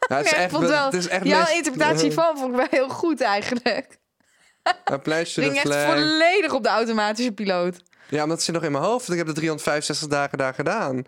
Ja, 0.07 0.15
het 0.17 0.25
is 0.25 0.31
ik 0.31 0.37
echt, 0.37 0.51
vond 0.51 0.67
wel, 0.67 0.85
het 0.85 0.93
is 0.93 1.07
echt 1.07 1.25
jouw 1.25 1.39
meest- 1.39 1.51
interpretatie 1.51 2.11
van 2.21 2.37
vond 2.37 2.49
ik 2.51 2.55
wel 2.55 2.67
heel 2.69 2.89
goed 2.89 3.21
eigenlijk. 3.21 3.97
I 4.91 4.97
pledge 4.97 5.33
to 5.33 5.41
Ging 5.41 5.55
echt 5.55 5.85
volledig 5.85 6.53
op 6.53 6.63
de 6.63 6.69
automatische 6.69 7.31
piloot. 7.31 7.75
Ja, 8.09 8.21
omdat 8.21 8.35
het 8.37 8.45
zit 8.45 8.53
nog 8.55 8.63
in 8.63 8.71
mijn 8.71 8.83
hoofd. 8.83 9.07
want 9.07 9.19
Ik 9.19 9.25
heb 9.25 9.35
de 9.35 9.41
365 9.41 10.07
dagen 10.07 10.37
daar 10.37 10.53
gedaan. 10.53 11.03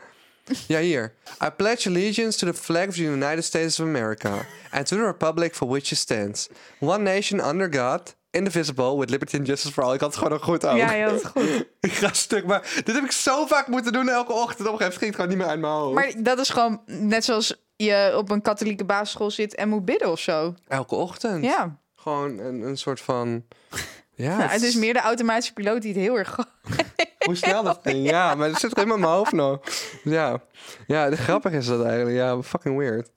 Ja, 0.68 0.80
hier. 0.80 1.14
I 1.44 1.50
pledge 1.50 1.90
allegiance 1.90 2.38
to 2.38 2.48
the 2.52 2.54
flag 2.54 2.88
of 2.88 2.94
the 2.96 3.02
United 3.04 3.44
States 3.46 3.80
of 3.80 3.86
America. 3.86 4.46
And 4.72 4.88
to 4.88 4.96
the 4.96 5.04
republic 5.06 5.56
for 5.56 5.68
which 5.68 5.92
it 5.92 5.98
stands. 5.98 6.50
One 6.80 7.04
nation 7.04 7.48
under 7.50 7.74
God. 7.74 8.16
Indivisible, 8.38 8.98
with 9.00 9.10
liberty 9.10 9.38
and 9.38 9.48
justice 9.48 9.74
for 9.74 9.84
all. 9.84 9.94
Ik 9.94 10.00
had 10.00 10.10
het 10.10 10.18
gewoon 10.18 10.34
nog 10.34 10.44
goed 10.44 10.66
ook. 10.66 10.78
Ja, 10.78 10.94
ja, 10.94 11.10
dat 11.10 11.22
is 11.22 11.26
goed. 11.26 11.66
Ik 11.80 11.92
ga 11.92 12.14
stuk, 12.14 12.46
maar 12.46 12.62
dit 12.84 12.96
heb 12.96 13.04
ik 13.04 13.12
zo 13.12 13.46
vaak 13.46 13.68
moeten 13.68 13.92
doen 13.92 14.10
elke 14.10 14.34
ochtend. 14.34 14.68
Op 14.68 14.74
een 14.74 14.80
gegeven 14.80 14.84
moment 14.84 14.98
ging 14.98 15.06
het 15.06 15.16
gewoon 15.16 15.30
niet 15.30 15.38
meer 15.38 15.48
uit 15.48 15.60
mijn 15.60 15.74
hoofd. 15.74 15.94
Maar 15.94 16.14
dat 16.24 16.40
is 16.40 16.50
gewoon 16.50 16.82
net 16.86 17.26
zoals 17.26 17.66
je 17.76 18.14
op 18.18 18.32
een 18.32 18.42
katholieke 18.42 18.86
basisschool 18.86 19.32
zit 19.32 19.56
en 19.56 19.70
moet 19.70 19.86
bidden 19.86 20.12
of 20.12 20.20
zo. 20.20 20.54
Elke 20.68 20.96
ochtend. 20.96 21.44
Ja, 21.44 21.80
Gewoon 21.96 22.38
een, 22.40 22.62
een 22.62 22.78
soort 22.78 23.02
van... 23.02 23.44
Ja, 24.16 24.38
nou, 24.38 24.50
het 24.50 24.62
is 24.62 24.76
meer 24.76 24.94
de 24.94 25.00
automatische 25.00 25.54
piloot 25.54 25.82
die 25.82 25.94
het 25.94 26.02
heel 26.02 26.18
erg... 26.18 26.38
Hoe 27.26 27.36
snel 27.36 27.64
dat 27.64 27.80
ging. 27.84 28.10
Ja, 28.10 28.36
maar 28.36 28.48
het 28.48 28.60
zit 28.60 28.76
helemaal 28.76 28.96
in 28.96 29.02
mijn 29.02 29.14
hoofd 29.14 29.32
nog. 29.32 29.60
Ja. 30.04 30.42
Ja, 30.88 31.10
de 31.10 31.18
grappig 31.18 31.52
is 31.52 31.66
dat 31.66 31.86
eigenlijk. 31.86 32.16
Ja, 32.16 32.42
fucking 32.42 32.78
weird. 32.78 33.10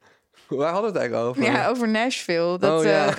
Waar 0.59 0.73
hadden 0.73 0.93
we 0.93 0.99
het 0.99 1.09
eigenlijk 1.09 1.29
over? 1.39 1.53
Ja, 1.53 1.69
over 1.69 1.89
Nashville. 1.89 2.59
Dat, 2.59 2.79
Oh, 2.81 2.85
ja. 2.85 3.07
eh, 3.07 3.15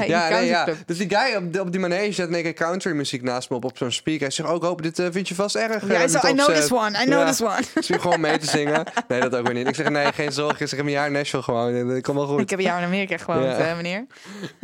in 0.06 0.06
Ja, 0.08 0.28
nee, 0.28 0.46
ja. 0.46 0.68
Dus 0.86 0.98
die 0.98 1.08
guy 1.16 1.58
op, 1.60 1.70
die 1.72 1.80
manege 1.80 2.12
zet 2.12 2.30
in 2.30 2.42
keer 2.42 2.54
country 2.54 2.92
muziek 2.92 3.22
naast 3.22 3.50
me 3.50 3.56
op 3.56 3.64
op 3.64 3.76
zo'n 3.78 3.90
speaker. 3.92 4.20
Hij 4.22 4.30
zegt 4.30 4.48
ook, 4.48 4.62
hoop 4.62 4.82
dit 4.82 4.98
eh, 4.98 5.06
vind 5.10 5.28
je 5.28 5.34
vast 5.34 5.56
erg. 5.56 5.88
Ja, 5.88 6.08
zo, 6.08 6.18
I 6.18 6.20
know 6.20 6.38
opzet." 6.48 6.54
this 6.56 6.72
one, 6.72 6.90
I 7.02 7.04
know 7.04 7.18
Ja. 7.20 7.26
this 7.26 7.42
one. 7.42 7.60
Ik 7.74 7.82
zie 7.82 7.98
gewoon 7.98 8.20
mee 8.20 8.38
te 8.38 8.46
zingen. 8.46 8.84
Nee, 9.08 9.20
dat 9.20 9.36
ook 9.36 9.44
weer 9.46 9.54
niet. 9.54 9.68
Ik 9.68 9.74
zeg, 9.74 9.88
nee, 9.88 10.12
geen 10.12 10.32
zorgen. 10.32 10.60
Ik 10.60 10.68
zeg, 10.68 10.78
een 10.78 10.90
jaar 10.90 11.10
Nashville 11.10 11.42
gewoon. 11.42 11.88
Dat 11.88 12.00
komt 12.02 12.16
wel 12.16 12.26
goed. 12.26 12.40
Ik 12.40 12.50
heb 12.50 12.58
een 12.58 12.64
jaar 12.64 12.78
in 12.78 12.86
Amerika 12.86 13.16
gewoond, 13.16 13.44
Ja. 13.44 13.56
eh, 13.58 13.76
meneer. 13.76 14.06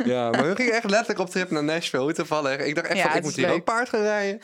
Ja, 0.05 0.29
maar 0.29 0.47
we 0.47 0.55
gingen 0.55 0.73
echt 0.73 0.89
letterlijk 0.89 1.19
op 1.19 1.29
trip 1.29 1.51
naar 1.51 1.63
Nashville. 1.63 2.03
Hoe 2.03 2.13
toevallig. 2.13 2.57
Ik 2.59 2.75
dacht 2.75 2.87
echt 2.87 2.97
Ja, 2.97 3.07
van, 3.07 3.17
ik 3.17 3.23
moet 3.23 3.35
hier 3.35 3.45
leuk. 3.47 3.55
ook 3.55 3.63
paard 3.63 3.89
gaan 3.89 4.01
rijden. 4.01 4.39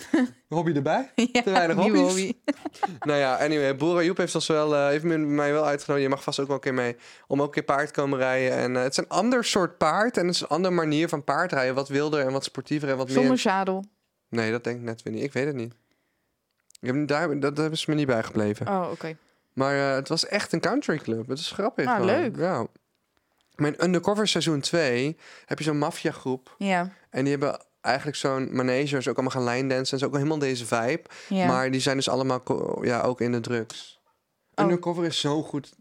Hobby 0.50 0.72
erbij. 0.76 1.12
Te 1.16 1.42
weinig 1.52 1.76
hobby's. 1.76 2.02
hobby. 2.02 2.34
Nou 3.00 3.20
ja, 3.20 3.36
anyway. 3.36 3.76
Boeren 3.76 4.06
Joep 4.06 4.18
heeft, 4.18 4.36
ons 4.36 4.48
wel, 4.48 4.88
heeft 4.88 5.04
mij 5.04 5.52
wel 5.52 5.66
uitgenodigd. 5.66 6.06
Je 6.08 6.14
mag 6.14 6.24
vast 6.24 6.40
ook 6.40 6.48
wel 6.48 6.56
een 6.56 6.62
keer 6.62 6.74
mee. 6.74 6.96
Om 7.28 7.40
ook 7.40 7.48
een 7.48 7.54
keer 7.54 7.64
paard 7.64 7.88
te 7.88 7.94
komen 7.94 8.20
rijden. 8.20 8.58
En 8.58 8.76
eh, 8.76 8.82
het 8.84 8.92
is 8.92 8.98
een 8.98 9.10
ander 9.10 9.44
soort 9.46 9.78
paard. 9.78 10.18
En 10.18 10.26
het 10.26 10.36
is 10.36 10.42
een 10.42 10.48
andere 10.48 10.74
manier 10.74 11.10
van 11.10 11.24
paardrijden. 11.24 11.76
Wat 11.76 11.88
wilder 11.88 12.26
en 12.26 12.32
wat 12.32 12.44
sportiever 12.44 12.90
en 12.90 12.98
wat 12.98 13.10
Zonder 13.10 13.30
meer... 13.30 13.40
zadel. 13.40 13.86
Nee, 14.30 14.52
dat 14.52 14.64
denk 14.64 14.78
ik 14.78 14.84
net 14.84 15.04
weer 15.04 15.14
niet. 15.14 15.24
Ik 15.24 15.34
weet 15.34 15.46
het 15.46 15.56
niet. 15.56 15.74
Ik 16.80 16.88
heb, 16.88 17.08
daar, 17.08 17.40
dat, 17.40 17.58
hebben 17.58 17.78
ze 17.78 17.90
me 17.90 17.96
niet 17.96 18.08
bijgebleven. 18.08 18.68
Oh, 18.68 18.88
oké. 18.92 19.18
Maar 19.54 19.76
eh, 19.76 19.96
het 19.96 20.08
was 20.08 20.26
echt 20.26 20.54
een 20.54 20.60
country 20.60 20.98
club. 20.98 21.28
Het 21.28 21.40
is 21.40 21.52
grappig. 21.52 21.86
Ah, 21.86 21.96
gewoon. 21.96 22.08
leuk. 22.08 22.38
Ja. 22.38 22.68
Mijn 23.56 23.84
Undercover 23.84 24.28
seizoen 24.28 24.60
2 24.60 25.18
heb 25.46 25.58
je 25.58 25.64
zo'n 25.64 25.78
maffiagroep. 25.78 26.56
Ja, 26.58 26.92
En 27.10 27.22
die 27.24 27.32
hebben 27.32 27.60
eigenlijk 27.82 28.18
zo'n 28.18 28.56
managers 28.56 29.08
ook 29.08 29.18
allemaal 29.18 29.44
gaan 29.44 29.54
line 29.54 29.70
dansen. 29.70 29.94
En 29.94 30.00
zo 30.00 30.06
ook 30.06 30.16
helemaal 30.16 30.40
deze 30.40 30.66
vibe. 30.66 31.04
ja. 31.30 31.46
Maar 31.46 31.72
die 31.72 31.82
zijn 31.82 31.96
dus 31.96 32.10
allemaal 32.10 32.44
ja, 32.82 33.02
ook 33.02 33.22
in 33.22 33.32
de 33.32 33.40
drugs. 33.40 34.00
Oh. 34.56 34.64
Undercover 34.66 35.06
is 35.06 35.20
zo 35.20 35.44
goed. 35.44 35.74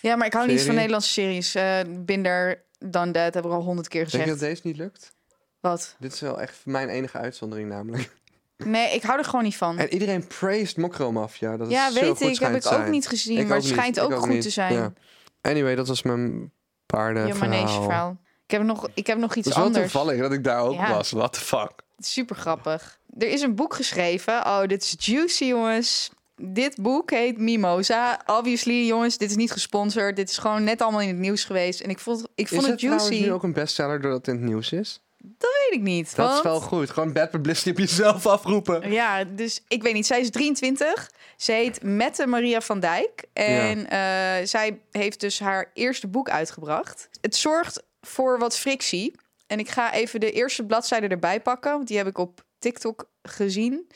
Ja, 0.00 0.16
maar 0.16 0.26
ik 0.26 0.32
hou 0.32 0.46
niet 0.46 0.62
van 0.62 0.74
Nederlandse 0.74 1.10
series. 1.10 1.54
eh 1.54 1.80
Binder, 1.88 2.62
Done 2.78 3.10
That, 3.10 3.34
hebben 3.34 3.50
we 3.50 3.56
al 3.56 3.62
honderd 3.62 3.88
keer 3.88 4.00
Denk 4.00 4.12
je 4.12 4.18
gezegd. 4.18 4.40
dat 4.40 4.48
deze 4.48 4.60
niet 4.64 4.76
lukt? 4.76 5.12
Wat? 5.60 5.96
Dit 5.98 6.12
is 6.12 6.20
wel 6.20 6.40
echt 6.40 6.60
mijn 6.64 6.88
enige 6.88 7.18
uitzondering 7.18 7.68
namelijk. 7.68 8.16
Nee, 8.64 8.94
ik 8.94 9.02
hou 9.02 9.18
er 9.18 9.24
gewoon 9.24 9.44
niet 9.44 9.56
van. 9.56 9.78
En 9.78 9.92
iedereen 9.92 10.26
praised 10.26 10.76
Mokro 10.76 11.12
Mafia. 11.12 11.56
Dat 11.56 11.70
ja, 11.70 11.86
is 11.88 11.94
zo 11.94 12.00
weet 12.00 12.08
goed 12.16 12.20
ik. 12.28 12.38
Heb 12.38 12.54
ik 12.54 12.66
ook 12.72 12.88
niet 12.88 13.08
gezien, 13.08 13.38
Ik 13.38 13.46
maar 13.46 13.56
het 13.56 13.64
niet. 13.64 13.72
schijnt 13.74 13.96
Ik 13.96 14.02
ook 14.02 14.14
goed 14.14 14.28
niet. 14.28 14.42
te 14.42 14.50
zijn. 14.50 14.72
Ja. 14.72 14.92
Anyway, 15.40 15.74
dat 15.74 15.88
was 15.88 16.02
mijn 16.02 16.52
paarden 16.86 17.26
Je 17.26 17.34
manege-verhaal. 17.34 18.16
Ik 18.44 18.50
heb 18.50 18.62
nog, 18.62 18.88
ik 18.94 19.06
heb 19.06 19.18
nog 19.18 19.28
iets 19.34 19.36
Het 19.36 19.46
is 19.46 19.54
wel 19.54 19.64
anders. 19.64 19.92
toevallig 19.92 20.20
dat 20.20 20.32
ik 20.32 20.44
daar 20.44 20.60
ook 20.60 20.72
Ja. 20.74 20.90
was. 20.94 21.10
What 21.10 21.32
the 21.32 21.40
fuck? 21.40 21.70
Super 21.98 22.36
grappig. 22.36 22.98
Er 23.18 23.28
is 23.28 23.40
een 23.42 23.54
boek 23.54 23.74
geschreven. 23.74 24.34
Oh, 24.46 24.62
dit 24.66 24.82
is 24.82 24.94
juicy, 24.98 25.44
jongens. 25.44 26.10
Dit 26.40 26.76
boek 26.80 27.10
heet 27.10 27.38
Mimosa. 27.38 28.20
Obviously, 28.26 28.86
jongens, 28.86 29.18
dit 29.18 29.30
is 29.30 29.36
niet 29.36 29.50
gesponsord. 29.50 30.16
Dit 30.16 30.30
is 30.30 30.38
gewoon 30.38 30.64
net 30.64 30.82
allemaal 30.82 31.00
in 31.00 31.08
het 31.08 31.16
nieuws 31.16 31.44
geweest. 31.44 31.80
En 31.80 31.90
ik 31.90 31.98
vond, 31.98 32.26
ik 32.34 32.48
vond 32.48 32.62
is 32.62 32.68
het 32.68 32.80
juicy. 32.80 33.20
nu 33.20 33.32
ook 33.32 33.42
een 33.42 33.52
bestseller 33.52 34.00
doordat 34.00 34.26
het 34.26 34.34
in 34.34 34.42
het 34.42 34.50
nieuws 34.50 34.72
is? 34.72 35.00
Weet 35.38 35.78
ik 35.78 35.80
niet. 35.80 36.16
Dat 36.16 36.34
is 36.34 36.42
wel 36.42 36.60
goed. 36.60 36.90
Gewoon 36.90 37.12
bad 37.12 37.30
publicity 37.30 37.70
op 37.70 37.78
jezelf 37.78 38.26
afroepen. 38.36 38.90
Ja, 38.90 39.24
dus 39.24 39.62
ik 39.68 39.82
weet 39.82 39.94
niet. 39.94 40.06
Zij 40.06 40.20
is 40.20 40.30
23. 40.30 41.10
Ze 41.36 41.52
heet 41.52 41.82
Mette 41.82 42.26
Maria 42.26 42.60
van 42.60 42.80
Dijk. 42.80 43.24
En 43.32 43.90
eh, 43.90 44.46
zij 44.46 44.80
heeft 44.90 45.20
dus 45.20 45.38
haar 45.38 45.70
eerste 45.74 46.06
boek 46.06 46.30
uitgebracht. 46.30 47.08
Het 47.20 47.36
zorgt 47.36 47.82
voor 48.00 48.38
wat 48.38 48.58
frictie. 48.58 49.14
En 49.46 49.58
ik 49.58 49.68
ga 49.68 49.92
even 49.92 50.20
de 50.20 50.32
eerste 50.32 50.66
bladzijde 50.66 51.08
erbij 51.08 51.40
pakken. 51.40 51.72
Want 51.72 51.88
die 51.88 51.96
heb 51.96 52.06
ik 52.06 52.18
op 52.18 52.44
TikTok 52.58 53.10
gezien. 53.22 53.86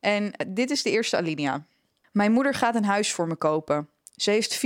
En 0.00 0.32
dit 0.48 0.70
is 0.70 0.82
de 0.82 0.90
eerste 0.90 1.16
alinea. 1.16 1.64
Mijn 2.12 2.32
moeder 2.32 2.54
gaat 2.54 2.74
een 2.74 2.84
huis 2.84 3.12
voor 3.12 3.26
me 3.26 3.34
kopen. 3.34 3.88
Ze 4.16 4.30
heeft 4.30 4.60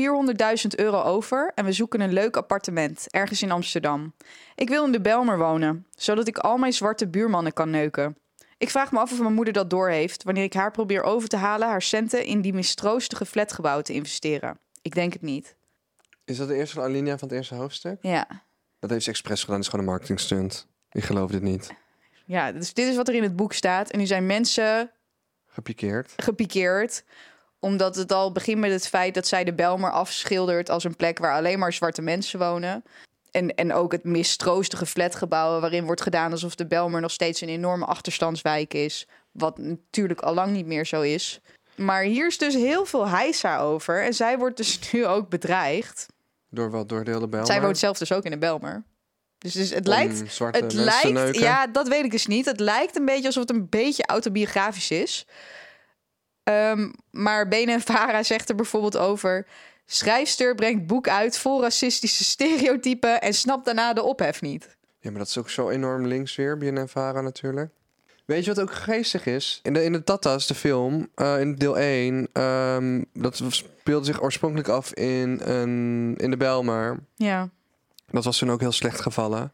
400.000 0.63 0.67
euro 0.77 1.03
over 1.03 1.53
en 1.55 1.65
we 1.65 1.73
zoeken 1.73 2.01
een 2.01 2.13
leuk 2.13 2.37
appartement 2.37 3.07
ergens 3.11 3.43
in 3.43 3.51
Amsterdam. 3.51 4.15
Ik 4.55 4.69
wil 4.69 4.85
in 4.85 4.93
de 4.93 5.01
Belmer 5.01 5.39
wonen, 5.39 5.87
zodat 5.97 6.29
ik 6.29 6.39
al 6.39 6.57
mijn 6.57 6.73
zwarte 6.73 7.09
buurmannen 7.09 7.53
kan 7.53 7.71
neuken. 7.71 8.17
Ik 8.59 8.71
vraag 8.71 8.93
me 8.93 8.99
af 8.99 9.13
of 9.13 9.21
mijn 9.21 9.35
moeder 9.35 9.55
dat 9.55 9.71
doorheeft 9.71 10.23
wanneer 10.23 10.45
ik 10.45 10.53
haar 10.53 10.71
probeer 10.71 11.03
over 11.03 11.29
te 11.29 11.37
halen 11.37 11.69
haar 11.69 11.83
centen 11.83 12.25
in 12.25 12.41
die 12.41 12.53
mistroostige 12.53 13.27
flatgebouw 13.27 13.81
te 13.81 13.93
investeren. 13.93 14.59
Ik 14.83 14.95
denk 14.95 15.13
het 15.13 15.23
niet. 15.23 15.57
Is 16.25 16.37
dat 16.37 16.49
de 16.49 16.55
eerste 16.55 16.81
alinea 16.81 17.19
van 17.19 17.29
het 17.29 17.37
eerste 17.37 17.55
hoofdstuk? 17.55 17.99
Ja. 18.01 18.27
Dat 18.79 18.91
heeft 18.91 19.05
ze 19.05 19.11
expres 19.11 19.41
gedaan. 19.41 19.55
Dat 19.55 19.65
is 19.65 19.71
gewoon 19.71 19.85
een 19.85 19.91
marketing 19.91 20.21
stunt. 20.21 20.67
Ik 20.91 21.05
geloof 21.05 21.31
dit 21.31 21.43
niet. 21.43 21.75
Ja, 22.27 22.53
dus 22.53 22.75
dit 22.75 22.89
is 22.89 22.97
wat 22.97 23.09
er 23.09 23.15
in 23.15 23.23
het 23.23 23.37
boek 23.37 23.53
staat. 23.53 23.91
En 23.91 23.99
nu 23.99 24.07
zijn 24.07 24.27
mensen 24.27 24.91
Gepikeerd. 25.55 26.13
gepikeerd. 26.17 27.05
Omdat 27.59 27.97
het 27.97 28.13
al 28.13 28.33
begint 28.33 28.61
met 28.61 28.71
het 28.71 28.89
feit 28.89 29.15
dat 29.15 29.27
zij 29.27 29.45
de 29.45 29.55
Belmer 29.55 29.91
afschildert 29.91 30.71
als 30.71 30.85
een 30.85 30.97
plek 30.97 31.19
waar 31.19 31.35
alleen 31.35 31.59
maar 31.59 31.73
zwarte 31.73 32.03
mensen 32.03 32.39
wonen. 32.39 32.85
En, 33.31 33.55
en 33.55 33.73
ook 33.73 33.93
het 33.93 34.05
mistroostige 34.05 34.87
flatgebouwen 34.87 35.61
waarin 35.61 35.85
wordt 35.85 36.01
gedaan 36.01 36.31
alsof 36.31 36.55
de 36.55 36.67
Belmer 36.67 37.01
nog 37.01 37.11
steeds 37.11 37.41
een 37.41 37.49
enorme 37.49 37.85
achterstandswijk 37.85 38.75
is. 38.75 39.09
Wat 39.33 39.59
natuurlijk 39.59 40.21
al 40.21 40.35
lang 40.35 40.53
niet 40.53 40.67
meer 40.67 40.87
zo 40.87 41.01
is. 41.01 41.41
Maar 41.77 42.03
hier 42.03 42.27
is 42.27 42.39
dus 42.39 42.55
heel 42.55 42.87
veel 42.87 43.09
heisa 43.09 43.59
over. 43.59 44.05
En 44.05 44.15
zij 44.15 44.39
wordt 44.39 44.57
dus 44.57 44.79
nu 44.93 45.07
ook 45.07 45.29
bedreigd. 45.29 46.07
Door 46.51 46.71
wat? 46.71 46.89
Door 46.89 47.05
de 47.05 47.11
hele 47.11 47.29
Bijlmer? 47.29 47.53
Zij 47.53 47.63
woont 47.63 47.79
zelf 47.79 47.99
dus 47.99 48.13
ook 48.13 48.25
in 48.25 48.31
de 48.31 48.39
Belmer. 48.39 48.85
Dus, 49.45 49.53
dus 49.53 49.71
het 49.71 49.87
Om 49.87 49.93
lijkt 49.93 50.39
het 50.39 50.73
lijkt, 50.73 51.13
neuken? 51.13 51.41
ja, 51.41 51.67
dat 51.67 51.89
weet 51.89 52.05
ik 52.05 52.11
dus 52.11 52.27
niet. 52.27 52.45
Het 52.45 52.61
lijkt 52.61 52.97
een 52.97 53.05
beetje 53.05 53.27
alsof 53.27 53.43
het 53.43 53.57
een 53.57 53.69
beetje 53.69 54.07
autobiografisch 54.07 54.91
is. 54.91 55.27
Ehm, 56.43 56.91
maar 57.11 57.49
Bene 57.49 57.81
Vara 57.81 58.23
zegt 58.23 58.49
er 58.49 58.55
bijvoorbeeld 58.55 58.97
over... 58.97 59.47
Schrijfster 59.87 60.55
brengt 60.55 60.87
boek 60.87 61.09
uit 61.09 61.39
vol 61.39 61.63
racistische 61.63 62.25
stereotypen... 62.25 63.21
en 63.21 63.35
snapt 63.35 63.65
daarna 63.65 63.93
de 63.93 64.03
ophef 64.03 64.41
niet. 64.41 64.77
Ja, 65.01 65.11
maar 65.11 65.19
dat 65.19 65.29
is 65.29 65.39
ook 65.39 65.51
zo 65.51 65.69
enorm 65.69 66.07
links 66.07 66.37
weer, 66.37 66.59
BNNVARA 66.59 67.21
natuurlijk. 67.21 67.71
Weet 68.25 68.45
je 68.45 68.55
wat 68.55 68.65
ook 68.65 68.75
geestig 68.75 69.27
is? 69.27 69.61
In 69.63 69.73
de, 69.73 69.85
in 69.85 69.93
de 69.93 70.05
Tatas, 70.05 70.47
de 70.47 70.55
film, 70.55 71.09
eh, 71.15 71.41
in 71.41 71.55
deel 71.55 71.79
1... 71.79 72.29
ehm, 72.33 73.03
dat 73.13 73.43
speelde 73.49 74.07
zich 74.07 74.23
oorspronkelijk 74.23 74.69
af 74.69 74.93
in, 74.93 75.41
een, 75.45 76.15
in 76.17 76.31
de 76.31 76.37
Bijlmer. 76.37 76.99
Ja. 77.17 77.51
Dat 78.07 78.25
was 78.25 78.39
toen 78.39 78.51
ook 78.51 78.61
heel 78.61 78.73
slecht 78.73 79.01
gevallen. 79.01 79.53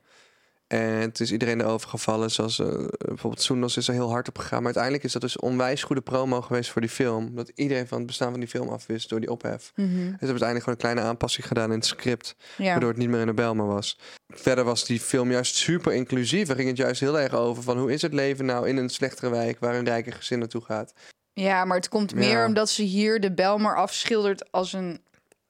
En 0.67 0.81
het 0.87 1.21
is 1.21 1.33
iedereen 1.33 1.61
erover 1.61 1.89
gevallen. 1.89 2.31
Zoals 2.31 2.59
eh, 2.59 2.67
bijvoorbeeld 2.99 3.43
Soendos 3.43 3.77
is 3.77 3.89
er 3.89 3.95
heel 3.95 4.11
hard 4.11 4.29
op 4.29 4.39
gegaan. 4.39 4.57
Maar 4.57 4.65
uiteindelijk 4.65 5.05
is 5.05 5.13
dat 5.13 5.23
dus 5.23 5.37
onwijs 5.39 5.83
goede 5.83 6.01
promo 6.03 6.41
geweest 6.41 6.71
voor 6.71 6.81
die 6.81 6.91
film. 6.91 7.35
Dat 7.35 7.53
iedereen 7.55 7.89
van 7.89 7.99
het 7.99 8.07
bestaan 8.07 8.31
van 8.31 8.41
die 8.41 8.49
film 8.49 8.69
afwist 8.69 9.09
door 9.09 9.21
die 9.21 9.31
ophef. 9.31 9.73
Mhm. 9.75 9.87
Dus 9.87 9.95
ze 9.97 10.03
hebben 10.03 10.19
uiteindelijk 10.29 10.59
gewoon 10.65 10.75
een 10.75 10.77
kleine 10.85 11.01
aanpassing 11.01 11.47
gedaan 11.47 11.71
in 11.73 11.79
het 11.79 11.87
script. 11.87 12.37
ja. 12.57 12.65
Waardoor 12.71 12.89
het 12.89 12.99
niet 12.99 13.09
meer 13.09 13.21
in 13.21 13.27
de 13.27 13.35
Bijlmer 13.35 13.67
was. 13.67 13.99
Verder 14.29 14.65
was 14.65 14.85
die 14.85 15.01
film 15.01 15.31
juist 15.31 15.55
super 15.57 15.93
inclusief. 15.93 16.49
Er 16.49 16.57
ging 16.57 16.69
het 16.69 16.77
juist 16.77 17.01
heel 17.01 17.19
erg 17.21 17.33
over 17.35 17.63
van 17.63 17.79
hoe 17.79 17.93
is 17.93 18.03
het 18.03 18.13
leven 18.13 18.45
nou 18.45 18.69
in 18.69 18.77
een 18.77 18.89
slechtere 18.89 19.31
wijk 19.31 19.59
waar 19.61 19.75
een 19.75 19.85
rijke 19.85 20.13
gezin 20.13 20.39
naartoe 20.39 20.63
gaat. 20.65 20.93
ja, 21.33 21.65
maar 21.65 21.77
het 21.77 21.89
komt 21.89 22.15
meer 22.15 22.29
Ja. 22.39 22.47
omdat 22.47 22.71
ze 22.71 22.83
hier 22.83 23.21
de 23.21 23.33
Belmer 23.33 23.77
afschildert... 23.77 24.53
als 24.53 24.73
een 24.73 25.01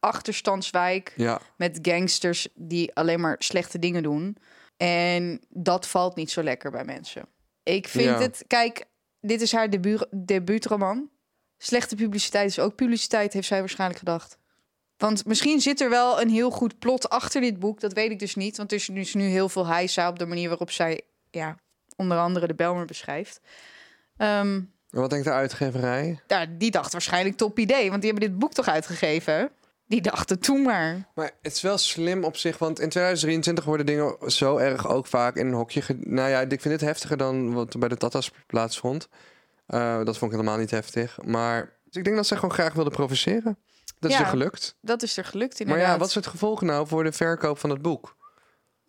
achterstandswijk 0.00 1.12
Ja, 1.16 1.40
met 1.56 1.78
gangsters 1.82 2.48
die 2.54 2.94
alleen 2.94 3.20
maar 3.20 3.36
slechte 3.38 3.78
dingen 3.78 4.02
doen. 4.02 4.36
En 4.76 5.40
dat 5.48 5.86
valt 5.86 6.16
niet 6.16 6.30
zo 6.30 6.42
lekker 6.42 6.70
bij 6.70 6.84
mensen. 6.84 7.24
Ik 7.62 7.88
vind 7.88 8.04
Ja. 8.04 8.18
het, 8.20 8.44
kijk, 8.46 8.84
dit 9.20 9.40
is 9.40 9.52
haar 9.52 9.70
debuut, 9.70 10.06
debuutroman. 10.10 11.08
Slechte 11.58 11.94
publiciteit 11.96 12.48
is 12.50 12.58
ook 12.58 12.74
publiciteit, 12.74 13.32
heeft 13.32 13.46
zij 13.46 13.58
waarschijnlijk 13.58 13.98
gedacht. 13.98 14.38
Want 14.96 15.24
misschien 15.26 15.60
zit 15.60 15.80
er 15.80 15.90
wel 15.90 16.20
een 16.20 16.30
heel 16.30 16.50
goed 16.50 16.78
plot 16.78 17.08
achter 17.08 17.40
dit 17.40 17.58
boek. 17.58 17.80
Dat 17.80 17.92
weet 17.92 18.10
ik 18.10 18.18
dus 18.18 18.34
niet. 18.34 18.56
Want 18.56 18.70
er 18.72 18.76
is 18.78 18.86
dus 18.86 19.14
nu 19.14 19.24
heel 19.24 19.48
veel 19.48 19.66
heisa 19.66 20.08
op 20.08 20.18
de 20.18 20.26
manier 20.26 20.48
waarop 20.48 20.70
zij, 20.70 21.00
ja, 21.30 21.56
onder 21.96 22.18
andere 22.18 22.46
de 22.46 22.54
Belmer 22.54 22.84
beschrijft. 22.84 23.40
Ehm, 24.16 24.60
wat 24.90 25.10
denkt 25.10 25.24
de 25.24 25.32
uitgeverij? 25.32 26.20
ja, 26.26 26.46
die 26.46 26.70
dacht 26.70 26.92
waarschijnlijk 26.92 27.36
top 27.36 27.58
idee, 27.58 27.88
want 27.90 28.02
die 28.02 28.10
hebben 28.10 28.30
dit 28.30 28.38
boek 28.38 28.52
toch 28.52 28.68
uitgegeven. 28.68 29.50
Die 29.90 30.00
dachten, 30.00 30.38
toen 30.38 30.62
maar. 30.62 31.08
Maar 31.14 31.30
het 31.42 31.52
is 31.52 31.60
wel 31.60 31.78
slim 31.78 32.24
op 32.24 32.36
zich, 32.36 32.58
want 32.58 32.80
in 32.80 32.88
2023 32.88 33.64
worden 33.64 33.86
dingen 33.86 34.16
zo 34.26 34.56
erg 34.56 34.88
ook 34.88 35.06
vaak 35.06 35.36
in 35.36 35.46
een 35.46 35.52
hokje. 35.52 35.82
Nou 35.98 36.28
ja, 36.28 36.40
ik 36.40 36.60
vind 36.60 36.64
dit 36.64 36.80
heftiger 36.80 37.16
dan 37.16 37.52
wat 37.52 37.72
er 37.72 37.78
bij 37.78 37.88
de 37.88 37.96
Tatas 37.96 38.30
plaatsvond. 38.46 39.08
Eh, 39.66 40.04
dat 40.04 40.18
vond 40.18 40.32
ik 40.32 40.38
helemaal 40.38 40.58
niet 40.58 40.70
heftig. 40.70 41.18
Maar 41.24 41.60
dus 41.84 41.96
ik 41.96 42.04
denk 42.04 42.16
dat 42.16 42.26
ze 42.26 42.34
gewoon 42.34 42.52
graag 42.52 42.72
wilden 42.72 42.92
provoceren. 42.92 43.58
Dat 43.98 44.10
is 44.10 44.18
er 44.18 44.26
gelukt. 44.26 44.76
Dat 44.80 45.02
is 45.02 45.16
er 45.16 45.24
gelukt 45.24 45.58
Maar 45.58 45.68
inderdaad. 45.68 45.92
ja, 45.92 45.98
wat 45.98 46.08
is 46.08 46.14
het 46.14 46.26
gevolg 46.26 46.60
nou 46.60 46.86
voor 46.86 47.04
de 47.04 47.12
verkoop 47.12 47.58
van 47.58 47.70
het 47.70 47.82
boek? 47.82 48.16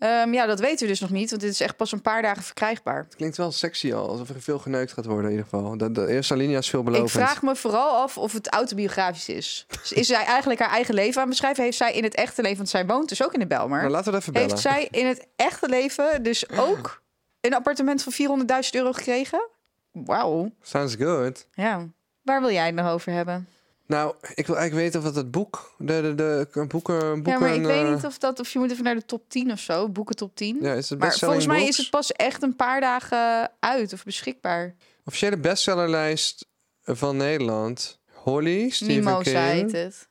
Ehm, 0.01 0.33
ja, 0.33 0.45
dat 0.45 0.59
weten 0.59 0.79
we 0.79 0.87
dus 0.87 0.99
nog 0.99 1.09
niet, 1.09 1.29
want 1.29 1.41
dit 1.41 1.51
is 1.51 1.59
echt 1.59 1.75
pas 1.75 1.91
een 1.91 2.01
paar 2.01 2.21
dagen 2.21 2.43
verkrijgbaar. 2.43 3.03
Het 3.03 3.15
klinkt 3.15 3.37
wel 3.37 3.51
sexy 3.51 3.93
al, 3.93 4.09
alsof 4.09 4.29
er 4.29 4.41
veel 4.41 4.59
geneukt 4.59 4.91
gaat 4.91 5.05
worden 5.05 5.25
in 5.25 5.31
ieder 5.31 5.45
geval. 5.49 5.77
De, 5.77 5.91
de 5.91 6.07
eerste 6.07 6.33
alinea 6.33 6.57
is 6.57 6.69
veelbelovend. 6.69 7.09
Ik 7.09 7.15
vraag 7.15 7.41
me 7.41 7.55
vooral 7.55 7.95
af 7.95 8.17
of 8.17 8.33
het 8.33 8.49
autobiografisch 8.49 9.29
is. 9.29 9.65
Dus 9.81 9.91
is 9.91 10.07
zij 10.07 10.23
eigenlijk 10.23 10.59
haar 10.59 10.69
eigen 10.69 10.93
leven 10.93 11.15
aan 11.15 11.21
het 11.21 11.29
beschrijven? 11.29 11.63
Heeft 11.63 11.77
zij 11.77 11.93
in 11.93 12.03
het 12.03 12.15
echte 12.15 12.41
leven, 12.41 12.57
want 12.57 12.69
zij 12.69 12.85
woont 12.85 13.09
dus 13.09 13.23
ook 13.23 13.33
in 13.33 13.39
de 13.39 13.47
Belmer... 13.47 13.79
Nou, 13.79 13.91
laten 13.91 14.11
we 14.11 14.17
het 14.17 14.21
even 14.21 14.33
bellen. 14.33 14.49
heeft 14.49 14.61
zij 14.61 14.87
in 14.91 15.05
het 15.05 15.27
echte 15.35 15.69
leven 15.69 16.23
dus 16.23 16.49
ook 16.49 17.01
een 17.41 17.53
appartement 17.53 18.03
van 18.03 18.39
400.000 18.63 18.69
euro 18.71 18.91
gekregen? 18.91 19.47
Wauw. 19.91 20.51
Sounds 20.61 20.95
good. 20.95 21.47
Ja. 21.53 21.87
Waar 22.21 22.41
wil 22.41 22.51
jij 22.51 22.65
het 22.65 22.75
nog 22.75 22.89
over 22.89 23.11
hebben? 23.11 23.47
Nou, 23.91 24.15
ik 24.36 24.47
wil 24.47 24.58
eigenlijk 24.58 24.86
weten 24.86 24.99
of 24.99 25.06
dat 25.06 25.15
het 25.15 25.32
boek, 25.32 25.73
de, 25.77 25.86
de, 26.01 26.15
de 26.15 26.47
boeken, 26.67 26.69
boeken... 26.69 27.32
Ja, 27.32 27.39
maar 27.39 27.54
ik 27.54 27.63
weet 27.63 27.86
eh, 27.86 27.93
niet 27.93 28.06
of 28.06 28.17
dat, 28.17 28.39
of 28.39 28.54
je 28.54 28.60
moet 28.60 28.71
even 28.71 28.84
naar 28.84 28.95
de 28.95 29.06
top 29.06 29.30
10 29.30 29.51
of 29.51 29.60
zo, 29.60 29.89
boeken 29.89 30.15
top 30.15 30.36
10. 30.36 30.58
Ja, 30.62 30.73
is 30.73 30.89
het 30.89 30.99
maar 30.99 31.17
volgens 31.17 31.45
mij 31.45 31.58
books? 31.58 31.69
is 31.69 31.77
het 31.77 31.89
pas 31.89 32.12
echt 32.12 32.43
een 32.43 32.56
paar 32.56 32.82
dagen 32.82 33.51
uit 33.60 33.93
of 33.93 34.04
beschikbaar. 34.04 34.75
Officiële 35.06 35.38
bestsellerlijst 35.38 36.47
van 36.84 37.17
Nederland. 37.17 37.99
Holly, 38.12 38.69
Stephen 38.69 39.23
zei 39.23 39.58
King. 39.58 39.71
het. 39.71 39.84
het. 39.84 40.10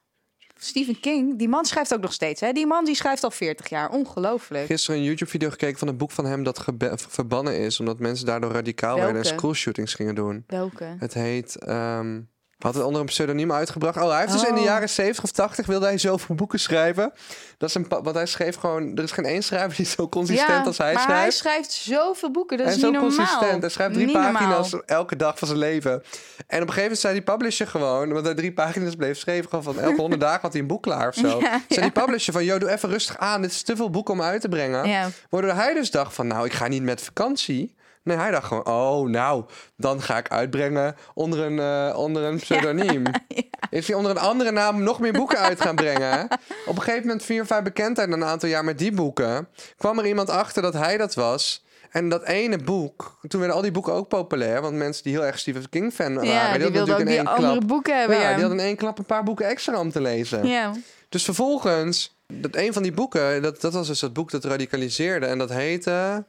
Stephen 0.56 1.00
King, 1.00 1.38
die 1.38 1.48
man 1.48 1.64
schrijft 1.64 1.94
ook 1.94 2.00
nog 2.00 2.12
steeds. 2.12 2.40
Hè? 2.40 2.52
Die 2.52 2.66
man 2.66 2.84
die 2.84 2.94
schrijft 2.94 3.24
al 3.24 3.30
40 3.30 3.68
jaar. 3.68 3.90
Ongelooflijk. 3.90 4.66
Gisteren 4.66 5.00
een 5.00 5.06
YouTube-video 5.06 5.50
gekeken 5.50 5.78
van 5.78 5.88
een 5.88 5.96
boek 5.96 6.10
van 6.10 6.24
hem 6.24 6.42
dat 6.42 6.64
verbannen 7.08 7.58
is. 7.58 7.80
Omdat 7.80 7.98
mensen 7.98 8.26
daardoor 8.26 8.52
radicaal 8.52 8.96
werden 8.96 9.16
en 9.16 9.22
Welke? 9.22 9.38
schoolshootings 9.38 9.94
gingen 9.94 10.14
doen. 10.14 10.44
Welke? 10.46 10.96
Het 10.98 11.14
heet... 11.14 11.56
ehm, 11.56 12.20
had 12.62 12.74
het 12.74 12.84
onder 12.84 13.00
een 13.00 13.06
pseudoniem 13.06 13.52
uitgebracht. 13.52 13.96
Oh, 13.96 14.10
hij 14.10 14.20
heeft 14.20 14.32
dus 14.32 14.42
in 14.44 14.54
de 14.54 14.60
Oh. 14.60 14.66
jaren 14.66 14.88
70 14.88 15.24
of 15.24 15.30
80 15.30 15.66
wilde 15.66 15.86
hij 15.86 15.98
zoveel 15.98 16.34
boeken 16.34 16.60
schrijven. 16.60 17.12
Dat 17.58 17.68
is 17.68 17.74
een 17.74 17.86
want 17.88 18.14
hij 18.14 18.26
schreef 18.26 18.56
gewoon. 18.56 18.96
Er 18.96 19.02
is 19.02 19.10
geen 19.10 19.24
één 19.24 19.42
schrijver 19.42 19.76
die 19.76 19.86
zo 19.86 20.08
consistent 20.08 20.66
als 20.66 20.78
hij 20.78 20.92
maar 20.92 21.02
schrijft. 21.02 21.20
hij 21.22 21.30
schrijft 21.30 21.72
zoveel 21.72 22.30
boeken. 22.30 22.56
Dat 22.58 22.66
is 22.66 22.72
niet 22.72 22.82
zo 22.84 22.90
normaal. 22.90 23.08
consistent. 23.10 23.60
Hij 23.60 23.70
schrijft 23.70 23.92
drie 23.94 24.06
Niet 24.06 24.14
normaal. 24.14 24.32
pagina's 24.32 24.74
elke 24.86 25.16
dag 25.16 25.38
van 25.38 25.48
zijn 25.48 25.60
leven. 25.60 25.92
En 25.92 25.98
op 25.98 26.02
een 26.46 26.58
gegeven 26.58 26.82
moment 26.82 26.98
zei 26.98 27.12
die 27.14 27.22
publisher 27.22 27.66
gewoon... 27.66 28.12
want 28.12 28.24
hij 28.24 28.34
drie 28.34 28.52
pagina's 28.52 28.94
bleef 28.96 29.18
schrijven... 29.18 29.48
gewoon 29.48 29.64
van 29.64 29.78
elke 29.80 30.00
honderd 30.00 30.20
dagen 30.28 30.40
had 30.40 30.52
hij 30.52 30.60
een 30.60 30.66
boek 30.66 30.82
klaar 30.82 31.08
of 31.08 31.14
zo. 31.14 31.38
Ja, 31.40 31.60
Zei 31.68 31.80
die 31.80 31.90
publisher 32.04 32.32
van... 32.32 32.44
joh, 32.44 32.60
doe 32.60 32.70
even 32.70 32.88
rustig 32.88 33.18
aan. 33.18 33.42
Dit 33.42 33.50
is 33.50 33.62
te 33.62 33.76
veel 33.76 33.90
boeken 33.90 34.14
om 34.14 34.22
uit 34.22 34.40
te 34.40 34.48
brengen. 34.48 35.12
Waardoor 35.30 35.52
hij 35.52 35.74
dus 35.74 35.90
dacht 35.90 36.14
van... 36.14 36.26
nou, 36.26 36.44
ik 36.46 36.52
ga 36.52 36.68
niet 36.68 36.82
met 36.82 37.02
vakantie. 37.02 37.74
Nee, 38.02 38.16
hij 38.16 38.30
dacht 38.30 38.46
gewoon... 38.46 38.66
oh, 38.66 39.08
nou, 39.08 39.44
dan 39.76 40.02
ga 40.02 40.18
ik 40.18 40.28
uitbrengen 40.28 40.96
onder 41.14 41.38
een, 41.38 41.58
eh, 41.58 41.98
onder 41.98 42.22
een 42.22 42.36
pseudoniem. 42.36 43.02
Is 43.70 43.86
hij 43.86 43.96
onder 43.96 44.10
een 44.10 44.18
andere 44.18 44.50
naam 44.50 44.82
nog 44.82 45.00
meer 45.00 45.12
boeken 45.12 45.38
uit 45.38 45.60
gaan 45.60 45.74
brengen? 45.76 46.28
Op 46.66 46.76
een 46.76 46.82
gegeven 46.82 47.06
moment, 47.06 47.24
vier 47.24 47.40
of 47.42 47.46
vijf 47.46 47.62
bekendheid... 47.62 48.12
een 48.12 48.24
aantal 48.24 48.48
jaar 48.48 48.64
met 48.64 48.78
die 48.78 48.92
boeken... 48.92 49.48
kwam 49.76 49.98
er 49.98 50.06
iemand 50.06 50.30
achter 50.30 50.62
dat 50.62 50.74
hij 50.74 50.96
dat 50.96 51.14
was... 51.14 51.64
En 51.90 52.08
dat 52.08 52.24
ene 52.24 52.58
boek, 52.58 53.18
toen 53.28 53.40
werden 53.40 53.56
al 53.56 53.62
die 53.62 53.70
boeken 53.70 53.92
ook 53.92 54.08
populair. 54.08 54.62
Want 54.62 54.76
mensen 54.76 55.02
die 55.02 55.12
heel 55.12 55.24
erg 55.24 55.38
Stephen 55.38 55.68
King 55.68 55.92
fan 55.92 56.14
waren, 56.14 56.30
Ja, 56.30 56.40
die 56.40 56.50
hadden 56.50 56.72
wilden 56.72 56.80
ook 56.80 56.86
natuurlijk 56.88 57.08
die 57.08 57.18
in 57.18 57.26
één 57.26 57.36
andere 57.36 57.56
klap. 57.56 57.68
boeken 57.68 57.98
hebben. 57.98 58.16
ja, 58.16 58.22
Ja, 58.22 58.32
die 58.32 58.40
hadden 58.40 58.58
in 58.60 58.66
één 58.66 58.76
klap 58.76 58.98
een 58.98 59.04
paar 59.04 59.24
boeken 59.24 59.46
extra 59.46 59.80
om 59.80 59.90
te 59.90 60.00
lezen. 60.00 60.46
Ja. 60.46 60.72
Dus 61.08 61.24
vervolgens, 61.24 62.16
dat 62.26 62.56
een 62.56 62.72
van 62.72 62.82
die 62.82 62.92
boeken, 62.92 63.42
dat, 63.42 63.60
dat 63.60 63.72
was 63.72 63.86
dus 63.86 64.00
dat 64.00 64.12
boek 64.12 64.30
dat 64.30 64.44
radicaliseerde. 64.44 65.26
En 65.26 65.38
dat 65.38 65.50
heette 65.50 66.24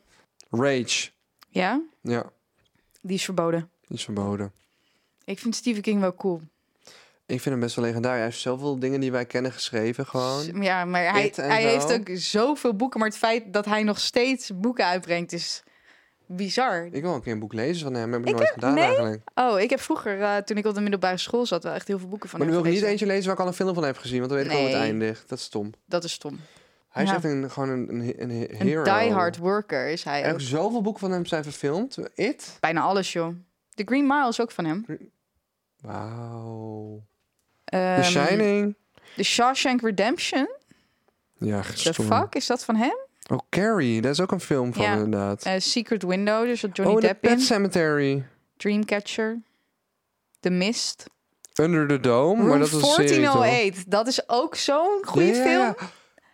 Rage. 0.52 1.10
Ja, 1.52 1.82
Ja, 2.02 2.26
die 3.02 3.16
is 3.16 3.24
verboden. 3.26 3.70
die 3.88 3.98
is 3.98 4.04
verboden. 4.04 4.52
Ik 5.26 5.40
vind 5.40 5.56
Stephen 5.56 5.82
King 5.82 6.00
wel 6.00 6.16
cool. 6.16 6.42
Ik 7.26 7.42
vind 7.42 7.56
hem 7.56 7.60
best 7.60 7.76
wel 7.76 7.86
legendarisch. 7.86 8.18
Hij 8.20 8.28
heeft 8.30 8.42
zoveel 8.42 8.80
dingen 8.80 9.00
die 9.00 9.12
wij 9.12 9.26
kennen 9.26 9.52
geschreven 9.52 10.06
gewoon. 10.06 10.62
Ja, 10.62 10.86
maar 10.86 11.12
hij, 11.12 11.32
hij 11.36 11.64
heeft 11.64 11.94
ook 11.94 12.10
zoveel 12.14 12.74
boeken. 12.76 13.00
Maar 13.00 13.08
het 13.10 13.18
feit 13.18 13.54
dat 13.54 13.66
hij 13.66 13.84
nog 13.84 14.00
steeds 14.00 14.52
boeken 14.60 14.86
uitbrengt 14.86 15.32
is 15.32 15.64
bizar. 16.26 16.86
Ik 16.92 17.02
wil 17.02 17.14
een 17.14 17.22
keer 17.22 17.34
een 17.34 17.40
boek 17.40 17.54
lezen 17.54 17.84
van 17.84 17.94
hem. 17.94 18.12
Heb 18.12 18.22
ik, 18.22 18.28
Ik 18.28 18.34
nooit 18.34 18.46
heb- 18.46 18.54
gedaan 18.54 18.74
nee? 18.74 18.84
eigenlijk. 18.84 19.22
Oh, 19.36 19.60
ik 19.60 19.70
heb 19.70 19.80
vroeger, 19.80 20.22
eh, 20.22 20.38
toen 20.38 20.58
ik 20.58 20.66
op 20.66 20.74
de 20.76 20.82
middelbare 20.82 21.18
school 21.18 21.46
zat, 21.46 21.64
wel 21.64 21.74
echt 21.74 21.88
heel 21.88 22.00
veel 22.00 22.08
boeken 22.08 22.30
van 22.30 22.40
Maar 22.40 22.48
nu 22.48 22.54
hem 22.54 22.64
wil 22.64 22.72
ik 22.72 22.78
niet 22.80 22.88
eentje 22.90 23.06
lezen 23.06 23.26
waar 23.26 23.34
ik 23.34 23.40
al 23.42 23.48
een 23.48 23.54
film 23.54 23.74
van 23.74 23.84
heb 23.84 23.98
gezien. 23.98 24.18
Want 24.20 24.30
dan 24.30 24.38
weet 24.40 24.48
ik 24.48 24.54
al 24.54 24.60
hoe 24.60 24.68
het 24.70 24.78
eindigt. 24.78 25.30
Dat 25.30 25.38
is 25.38 25.44
stom. 25.44 25.72
Dat 25.86 26.04
is 26.04 26.12
stom. 26.12 26.40
Hij 26.92 27.04
is 27.04 27.10
Ja. 27.10 27.16
echt 27.16 27.24
een, 27.24 27.52
gewoon 27.52 27.70
een, 27.70 27.90
een, 27.90 28.22
een 28.22 28.30
Een 28.60 28.68
hero. 28.68 28.84
diehard 28.84 29.38
worker 29.38 29.88
is 29.90 30.04
hij 30.04 30.24
En 30.24 30.34
ook. 30.34 30.42
zoveel 30.42 30.82
boeken 30.82 31.02
van 31.02 31.12
hem 31.12 31.26
zijn 31.26 31.44
verfilmd. 31.44 31.98
It? 32.16 32.58
Bijna 32.60 32.82
alles, 32.82 33.14
joh. 33.14 33.36
The 33.74 33.84
Green 33.86 34.08
Mile 34.08 34.28
is 34.28 34.40
ook 34.42 34.52
van 34.52 34.66
hem. 34.66 34.86
Wauw. 35.82 37.04
Ehm, 37.66 38.02
The 38.02 38.08
Shining? 38.08 38.76
The 39.16 39.24
Shawshank 39.24 39.82
Redemption. 39.82 40.50
Ja, 41.38 41.62
The 41.62 41.94
fuck, 41.94 42.36
is 42.36 42.48
dat 42.48 42.64
van 42.66 42.76
hem? 42.76 42.96
Oh, 43.32 43.40
Carrie. 43.50 44.02
Daar 44.02 44.12
is 44.12 44.20
ook 44.22 44.32
een 44.32 44.40
film 44.40 44.74
van 44.74 44.84
Ja. 44.84 44.94
inderdaad. 44.94 45.44
Eh, 45.44 45.54
Secret 45.58 46.04
Window, 46.04 46.46
dus 46.46 46.62
dat 46.62 46.76
Johnny 46.76 46.96
oh, 46.96 47.02
Depp 47.02 47.24
in. 47.24 47.30
Pet 47.30 47.42
Cemetery. 47.42 48.26
Dreamcatcher. 48.58 49.42
The 50.40 50.50
Mist. 50.50 51.06
Under 51.60 51.88
the 51.88 52.00
Dome. 52.00 52.36
Room 52.40 52.48
maar 52.48 52.58
dat 52.60 52.68
is 52.68 52.74
een 52.74 52.80
serie, 52.80 53.08
toch? 53.26 53.34
1408. 53.34 53.92
Dat 53.92 54.08
is 54.08 54.30
ook 54.30 54.56
zo'n 54.56 55.02
goede 55.06 55.34
film. 55.36 55.76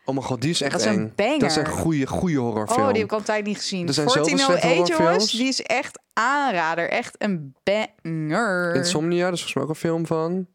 Oh 0.07 0.13
mijn 0.13 0.25
god, 0.25 0.41
die 0.41 0.49
is 0.49 0.61
echt 0.61 0.71
Dat 0.71 0.79
is 0.81 0.85
een 0.87 0.93
eng. 0.93 1.13
banger. 1.15 1.39
Dat 1.39 1.49
is 1.49 1.55
een 1.55 1.67
goede, 1.67 2.07
goede 2.07 2.37
horrorfilm. 2.37 2.79
Oh, 2.81 2.87
die 2.87 2.95
heb 2.95 3.05
ik 3.05 3.11
al 3.11 3.17
een 3.17 3.23
tijd 3.23 3.45
niet 3.45 3.57
gezien. 3.57 3.87
Er 3.87 3.93
zijn 3.93 4.09
zoveel 4.09 4.37
slechte 4.37 4.45
1408, 4.45 4.87
jongens, 4.87 4.97
horrorfilms. 4.97 5.31
die 5.31 5.47
is 5.47 5.61
echt 5.61 5.99
aanrader. 6.13 6.89
Echt 6.89 7.15
een 7.17 7.55
banger. 7.63 8.75
Insomnia, 8.75 9.23
dat 9.23 9.33
is 9.33 9.39
volgens 9.43 9.53
mij 9.53 9.63
ook 9.63 9.69
een 9.69 9.75
film 9.75 10.05
van. 10.05 10.47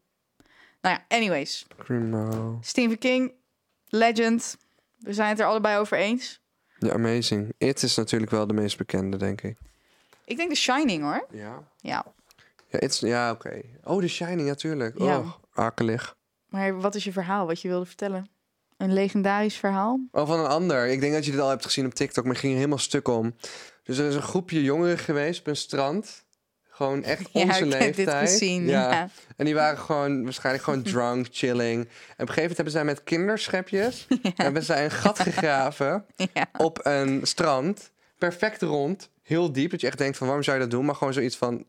Nou 0.81 0.97
ja, 0.97 1.17
anyways. 1.17 1.65
Crimo. 1.77 2.57
Stephen 2.61 2.97
King, 2.97 3.33
legend. 3.87 4.57
We 4.97 5.13
zijn 5.13 5.29
het 5.29 5.39
er 5.39 5.45
allebei 5.45 5.79
over 5.79 5.97
eens. 5.97 6.41
Ja, 6.77 6.93
amazing. 6.93 7.53
It 7.57 7.83
is 7.83 7.95
natuurlijk 7.95 8.31
wel 8.31 8.47
de 8.47 8.53
meest 8.53 8.77
bekende, 8.77 9.17
denk 9.17 9.41
ik. 9.41 9.57
Ik 10.25 10.37
denk 10.37 10.49
The 10.49 10.55
Shining, 10.55 11.03
hoor. 11.03 11.27
Ja. 11.31 11.63
Ja. 11.77 12.05
Ja, 12.67 12.79
it's, 12.79 12.99
ja 12.99 13.31
oké. 13.31 13.61
Oh, 13.83 14.01
The 14.01 14.07
Shining, 14.07 14.47
natuurlijk. 14.47 14.99
Ja. 14.99 15.17
Oh, 15.17 15.31
akelig. 15.53 16.15
Maar 16.49 16.79
wat 16.79 16.95
is 16.95 17.03
je 17.03 17.11
verhaal, 17.11 17.45
wat 17.45 17.61
je 17.61 17.67
wilde 17.67 17.85
vertellen? 17.85 18.27
Een 18.77 18.93
legendarisch 18.93 19.55
verhaal? 19.57 19.99
Oh, 20.11 20.27
van 20.27 20.39
een 20.39 20.45
ander. 20.45 20.87
Ik 20.87 20.99
denk 20.99 21.13
dat 21.13 21.25
je 21.25 21.31
dit 21.31 21.39
al 21.39 21.49
hebt 21.49 21.65
gezien 21.65 21.85
op 21.85 21.93
TikTok, 21.93 22.23
maar 22.23 22.31
het 22.33 22.41
ging 22.41 22.51
er 22.53 22.57
helemaal 22.59 22.79
stuk 22.79 23.07
om. 23.07 23.35
Dus 23.83 23.97
er 23.97 24.07
is 24.07 24.15
een 24.15 24.21
groepje 24.21 24.63
jongeren 24.63 24.97
geweest 24.97 25.39
op 25.39 25.47
een 25.47 25.55
strand. 25.55 26.25
Gewoon 26.69 27.03
echt 27.03 27.29
Ja, 27.33 27.41
onze 27.43 27.65
ik 27.65 27.73
heb 27.73 27.95
dit 27.95 28.09
gezien, 28.09 28.67
ja. 28.67 29.09
En 29.37 29.45
die 29.45 29.53
waren 29.55 29.77
gewoon 29.77 30.23
waarschijnlijk 30.23 30.63
gewoon 30.63 30.81
drunk, 30.83 31.27
chilling. 31.39 31.79
En 31.81 31.87
op 31.87 31.89
een 32.17 32.27
gegeven 32.27 32.41
moment 32.41 32.55
hebben 32.55 32.73
zij 32.73 32.83
met 32.85 33.03
kinderschepjes... 33.03 34.07
hebben 34.35 34.63
zij 34.63 34.83
een 34.83 34.91
gat 34.91 35.19
gegraven 35.19 36.05
Ja. 36.33 36.45
op 36.57 36.79
een 36.83 37.19
strand. 37.23 37.91
Perfect 38.17 38.61
rond, 38.61 39.09
heel 39.23 39.51
diep. 39.51 39.71
Dat 39.71 39.81
je 39.81 39.87
echt 39.87 39.97
denkt 39.97 40.17
van 40.17 40.27
waarom 40.27 40.43
zou 40.45 40.57
je 40.57 40.61
dat 40.63 40.71
doen? 40.71 40.85
Maar 40.85 40.95
gewoon 40.95 41.13
zoiets 41.13 41.37
van... 41.37 41.65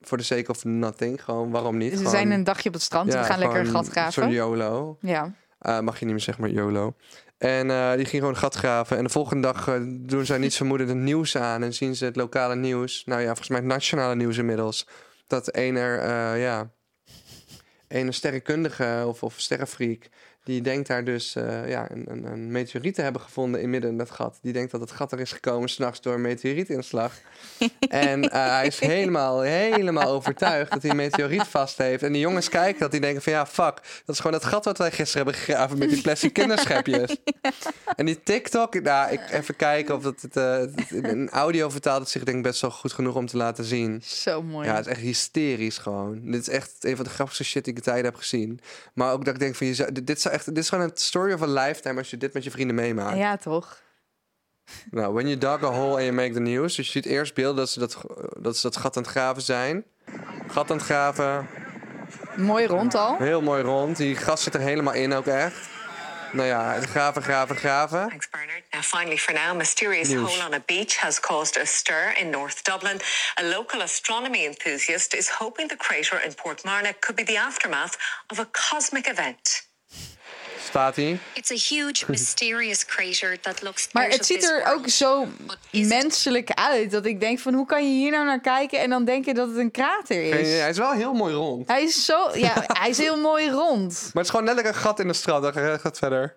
For 0.00 0.18
the 0.18 0.24
sake 0.24 0.50
of 0.50 0.64
nothing. 0.64 1.24
Gewoon 1.24 1.50
waarom 1.50 1.76
niet? 1.76 1.92
Gewoon- 1.96 2.10
zijn 2.10 2.30
een 2.30 2.44
dagje 2.44 2.68
op 2.68 2.74
het 2.74 2.82
strand. 2.82 3.12
ja, 3.12 3.18
we 3.20 3.24
gaan 3.26 3.38
lekker 3.38 3.58
een 3.60 3.66
gat 3.66 3.88
graven. 3.88 4.12
Zo'n 4.12 4.30
YOLO. 4.32 4.96
Ja. 5.00 5.32
Eh, 5.60 5.80
mag 5.80 5.98
je 5.98 6.04
niet 6.04 6.14
meer 6.14 6.22
zeggen, 6.22 6.44
maar 6.44 6.52
YOLO. 6.52 6.94
En 7.38 7.70
eh, 7.70 7.94
die 7.94 8.04
ging 8.04 8.22
gewoon 8.22 8.36
gat 8.36 8.54
graven. 8.54 8.96
En 8.96 9.04
de 9.04 9.10
volgende 9.10 9.42
dag 9.42 9.68
eh, 9.68 9.80
doen 9.86 10.24
zij 10.26 10.38
niets 10.38 10.56
vermoedend 10.56 10.88
het 10.88 10.98
nieuws 10.98 11.36
aan. 11.36 11.62
En 11.62 11.74
zien 11.74 11.96
ze 11.96 12.04
het 12.04 12.16
lokale 12.16 12.56
nieuws. 12.56 13.02
Nou 13.04 13.20
ja, 13.20 13.26
volgens 13.26 13.48
mij 13.48 13.58
het 13.58 13.66
nationale 13.66 14.14
nieuws 14.14 14.38
inmiddels. 14.38 14.86
Dat 15.26 15.56
een 15.56 15.76
er, 15.76 16.36
ja... 16.38 16.70
Een 17.88 18.14
sterrenkundige 18.14 19.04
of, 19.06 19.22
of 19.22 19.34
sterrenfreak... 19.36 20.08
Die 20.44 20.60
denkt 20.60 20.88
daar 20.88 21.04
dus 21.04 21.34
eh, 21.34 21.68
ja, 21.68 21.90
een, 21.90 22.04
een, 22.10 22.24
een 22.24 22.50
meteoriet 22.50 22.94
te 22.94 23.02
hebben 23.02 23.20
gevonden 23.20 23.60
in 23.60 23.70
midden 23.70 23.90
in 23.90 23.98
dat 23.98 24.10
gat. 24.10 24.38
Die 24.42 24.52
denkt 24.52 24.70
dat 24.70 24.80
het 24.80 24.90
gat 24.90 25.12
er 25.12 25.20
is 25.20 25.32
gekomen 25.32 25.68
s'nachts 25.68 26.00
door 26.00 26.14
een 26.14 26.20
meteorietinslag. 26.20 27.12
en 27.88 28.30
eh, 28.30 28.46
hij 28.46 28.66
is 28.66 28.78
helemaal, 28.78 29.40
helemaal 29.40 30.08
overtuigd 30.08 30.72
dat 30.72 30.82
hij 30.82 30.90
een 30.90 30.96
meteoriet 30.96 31.42
vast 31.42 31.78
heeft. 31.78 32.02
En 32.02 32.12
die 32.12 32.20
jongens 32.20 32.48
kijken 32.48 32.80
dat 32.80 32.90
die 32.90 33.00
denken 33.00 33.22
van 33.22 33.32
ja, 33.32 33.46
fuck. 33.46 33.74
Dat 34.04 34.14
is 34.14 34.16
gewoon 34.16 34.32
dat 34.32 34.44
gat 34.44 34.64
wat 34.64 34.78
wij 34.78 34.90
gisteren 34.90 35.24
hebben 35.24 35.42
gegraven 35.42 35.78
met 35.78 35.88
die 35.90 36.02
plastic 36.02 36.32
kinderschepjes. 36.32 37.16
En 37.96 38.06
die 38.06 38.22
TikTok, 38.22 38.82
nou, 38.82 39.12
ik, 39.12 39.20
even 39.30 39.56
kijken 39.56 39.94
of 39.94 40.02
dat 40.02 40.20
het, 40.20 40.36
eh, 40.36 40.58
het 40.58 41.04
een 41.04 41.30
audio 41.30 41.68
vertaalt 41.68 42.00
het 42.00 42.08
zich 42.08 42.24
denk 42.24 42.36
ik 42.36 42.42
best 42.42 42.60
wel 42.60 42.70
goed 42.70 42.92
genoeg 42.92 43.14
om 43.14 43.26
te 43.26 43.36
laten 43.36 43.64
zien. 43.64 44.02
Zo 44.04 44.42
mooi. 44.42 44.66
Ja, 44.66 44.74
het 44.74 44.86
is 44.86 44.92
echt 44.92 45.00
hysterisch 45.00 45.78
gewoon. 45.78 46.20
Dit 46.30 46.40
is 46.40 46.48
echt 46.48 46.74
een 46.80 46.96
van 46.96 47.04
de 47.04 47.10
grappigste 47.10 47.44
shit 47.44 47.64
die 47.64 47.72
ik 47.72 47.78
in 47.78 47.84
tijden 47.84 48.04
heb 48.04 48.14
gezien. 48.14 48.60
Maar 48.94 49.12
ook 49.12 49.24
dat 49.24 49.34
ik 49.34 49.40
denk 49.40 49.54
van, 49.54 49.66
je 49.66 49.74
zou, 49.74 49.92
dit, 50.04 50.20
zou 50.20 50.29
echt, 50.30 50.44
dit 50.44 50.58
is 50.58 50.68
gewoon 50.68 50.84
een 50.84 50.90
story 50.94 51.32
of 51.32 51.42
a 51.42 51.46
lifetime 51.46 51.98
als 51.98 52.10
je 52.10 52.16
dit 52.16 52.32
met 52.32 52.44
je 52.44 52.50
vrienden 52.50 52.76
meemaakt. 52.76 53.16
Ja, 53.16 53.36
toch? 53.36 53.82
Nou, 54.90 55.12
when 55.12 55.26
you 55.28 55.38
dug 55.38 55.62
a 55.62 55.72
hole 55.72 55.94
and 55.94 56.02
you 56.02 56.12
make 56.12 56.32
the 56.32 56.40
news. 56.40 56.76
Dus 56.76 56.86
je 56.86 56.92
ziet 56.92 57.06
eerst 57.06 57.34
beelden 57.34 57.56
dat 57.56 57.70
ze 57.70 57.78
dat, 57.78 57.96
dat 58.38 58.56
ze 58.56 58.62
dat 58.62 58.76
gat 58.76 58.96
aan 58.96 59.02
het 59.02 59.10
graven 59.10 59.42
zijn. 59.42 59.84
Gat 60.48 60.70
aan 60.70 60.76
het 60.76 60.86
graven. 60.86 61.48
Mooi 62.36 62.66
rond 62.66 62.94
al. 62.94 63.16
Heel 63.16 63.42
mooi 63.42 63.62
rond. 63.62 63.96
Die 63.96 64.16
gas 64.16 64.42
zit 64.42 64.54
er 64.54 64.60
helemaal 64.60 64.94
in 64.94 65.12
ook 65.12 65.26
echt. 65.26 65.68
Nou 66.32 66.48
ja, 66.48 66.80
graven, 66.80 67.22
graven, 67.22 67.56
graven. 67.56 68.08
Thanks, 68.08 68.28
Bernard. 68.30 68.62
Now, 68.70 68.82
finally, 68.82 69.18
for 69.18 69.34
now, 69.34 69.56
mysterious 69.56 70.08
News. 70.08 70.34
hole 70.34 70.46
on 70.46 70.54
a 70.54 70.62
beach 70.66 71.00
has 71.00 71.20
caused 71.20 71.56
a 71.58 71.64
stir 71.64 72.14
in 72.16 72.30
North 72.30 72.64
Dublin. 72.64 73.00
A 73.40 73.42
local 73.42 73.80
astronomy 73.80 74.44
enthusiast 74.44 75.14
is 75.14 75.28
hoping 75.28 75.68
the 75.68 75.76
crater 75.76 76.18
in 76.24 76.32
Portmarnock 76.32 77.00
could 77.00 77.16
be 77.16 77.24
the 77.24 77.36
aftermath 77.36 77.96
of 78.26 78.38
a 78.38 78.46
cosmic 78.52 79.08
event. 79.08 79.69
Staat 80.70 80.96
hij. 80.96 81.18
It's 81.32 81.50
a 81.50 81.74
huge, 81.74 82.04
mysterious 82.08 82.84
crater 82.84 83.40
that 83.40 83.62
looks 83.62 83.88
Maar 83.92 84.08
het 84.08 84.26
ziet 84.26 84.44
er 84.44 84.64
ook 84.66 84.88
zo 84.88 85.26
menselijk 85.70 86.50
uit. 86.50 86.90
Dat 86.90 87.06
ik 87.06 87.20
denk 87.20 87.38
van, 87.38 87.54
hoe 87.54 87.66
kan 87.66 87.84
je 87.84 87.98
hier 87.98 88.10
nou 88.10 88.24
naar 88.24 88.40
kijken 88.40 88.78
en 88.78 88.90
dan 88.90 89.04
denken 89.04 89.34
dat 89.34 89.48
het 89.48 89.56
een 89.56 89.70
krater 89.70 90.22
is? 90.22 90.58
Hij 90.58 90.68
is 90.68 90.78
wel 90.78 90.92
heel 90.92 91.12
mooi 91.12 91.34
rond. 91.34 91.68
Hij 91.68 91.82
is 91.82 92.04
zo, 92.04 92.30
ja, 92.34 92.64
hij 92.66 92.88
is 92.88 92.98
heel 92.98 93.16
mooi 93.16 93.50
rond. 93.50 94.00
Maar 94.00 94.10
het 94.12 94.24
is 94.24 94.30
gewoon 94.30 94.44
letterlijk 94.44 94.76
een 94.76 94.82
gat 94.82 95.00
in 95.00 95.08
de 95.08 95.14
straat. 95.14 95.42
Dan 95.42 95.52
gaat 95.52 95.82
het 95.82 95.98
verder. 95.98 96.36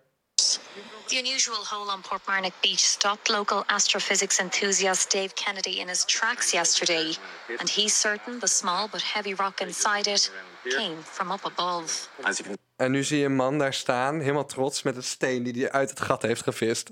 The 1.13 1.19
unusual 1.19 1.63
hole 1.63 1.91
on 1.91 2.01
Portmarnock 2.01 2.53
Beach 2.63 2.83
stopped 2.83 3.29
local 3.29 3.63
astrophysics 3.69 4.39
enthusiast 4.39 5.11
Dave 5.11 5.35
Kennedy 5.35 5.79
in 5.79 5.87
his 5.87 6.05
tracks 6.05 6.51
yesterday, 6.53 7.13
and 7.59 7.69
he's 7.69 7.93
certain 7.93 8.39
the 8.39 8.47
small 8.47 8.87
but 8.87 9.03
heavy 9.03 9.35
rock 9.35 9.61
inside 9.61 10.07
it 10.07 10.31
came 10.75 10.97
from 11.03 11.31
up 11.31 11.45
above. 11.45 12.09
As 12.23 12.39
you 12.39 12.45
can 12.45 12.57
En 12.75 12.91
nu 12.91 13.03
zie 13.03 13.19
je 13.19 13.25
een 13.25 13.35
man 13.35 13.57
daar 13.57 13.73
staan, 13.73 14.19
helemaal 14.19 14.45
trots 14.45 14.81
met 14.81 14.95
een 14.95 15.03
steen 15.03 15.43
die 15.43 15.53
hij 15.53 15.71
uit 15.71 15.89
het 15.89 16.01
gat 16.01 16.21
heeft 16.21 16.43
gevist. 16.43 16.89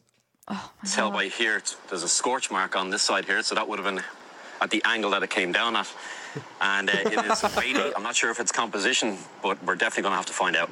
tell 0.96 1.12
by 1.12 1.32
here, 1.38 1.62
there's 1.88 2.04
a 2.04 2.08
scorch 2.08 2.50
mark 2.50 2.76
on 2.76 2.92
this 2.92 3.06
side 3.06 3.26
here, 3.26 3.44
so 3.44 3.56
that 3.56 3.66
would 3.66 3.80
have 3.80 3.94
been 3.94 4.04
at 4.58 4.70
the 4.70 4.82
angle 4.82 5.10
that 5.10 5.24
it 5.24 5.30
came 5.30 5.52
down 5.52 5.76
at. 5.76 5.94
And 6.58 6.90
uh, 6.90 7.12
it 7.12 7.32
is 7.32 7.42
weighty. 7.56 7.96
I'm 7.96 8.04
not 8.04 8.16
sure 8.16 8.32
if 8.32 8.40
it's 8.40 8.52
composition, 8.52 9.18
but 9.42 9.58
we're 9.64 9.78
definitely 9.78 10.04
going 10.04 10.14
to 10.14 10.18
have 10.18 10.26
to 10.26 10.44
find 10.44 10.56
out. 10.56 10.70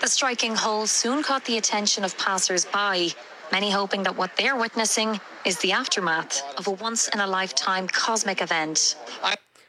The 0.00 0.08
striking 0.08 0.56
hole 0.58 0.86
soon 0.86 1.22
caught 1.22 1.44
the 1.44 1.56
attention 1.56 2.04
of 2.04 2.16
passers-by, 2.16 3.12
many 3.50 3.72
hoping 3.72 4.04
that 4.04 4.14
what 4.16 4.30
they're 4.36 4.56
witnessing 4.60 5.20
is 5.42 5.56
the 5.56 5.72
aftermath 5.74 6.42
of 6.56 6.66
a 6.66 6.70
once-in-a-lifetime 6.84 7.86
cosmic 8.06 8.40
event. 8.40 8.96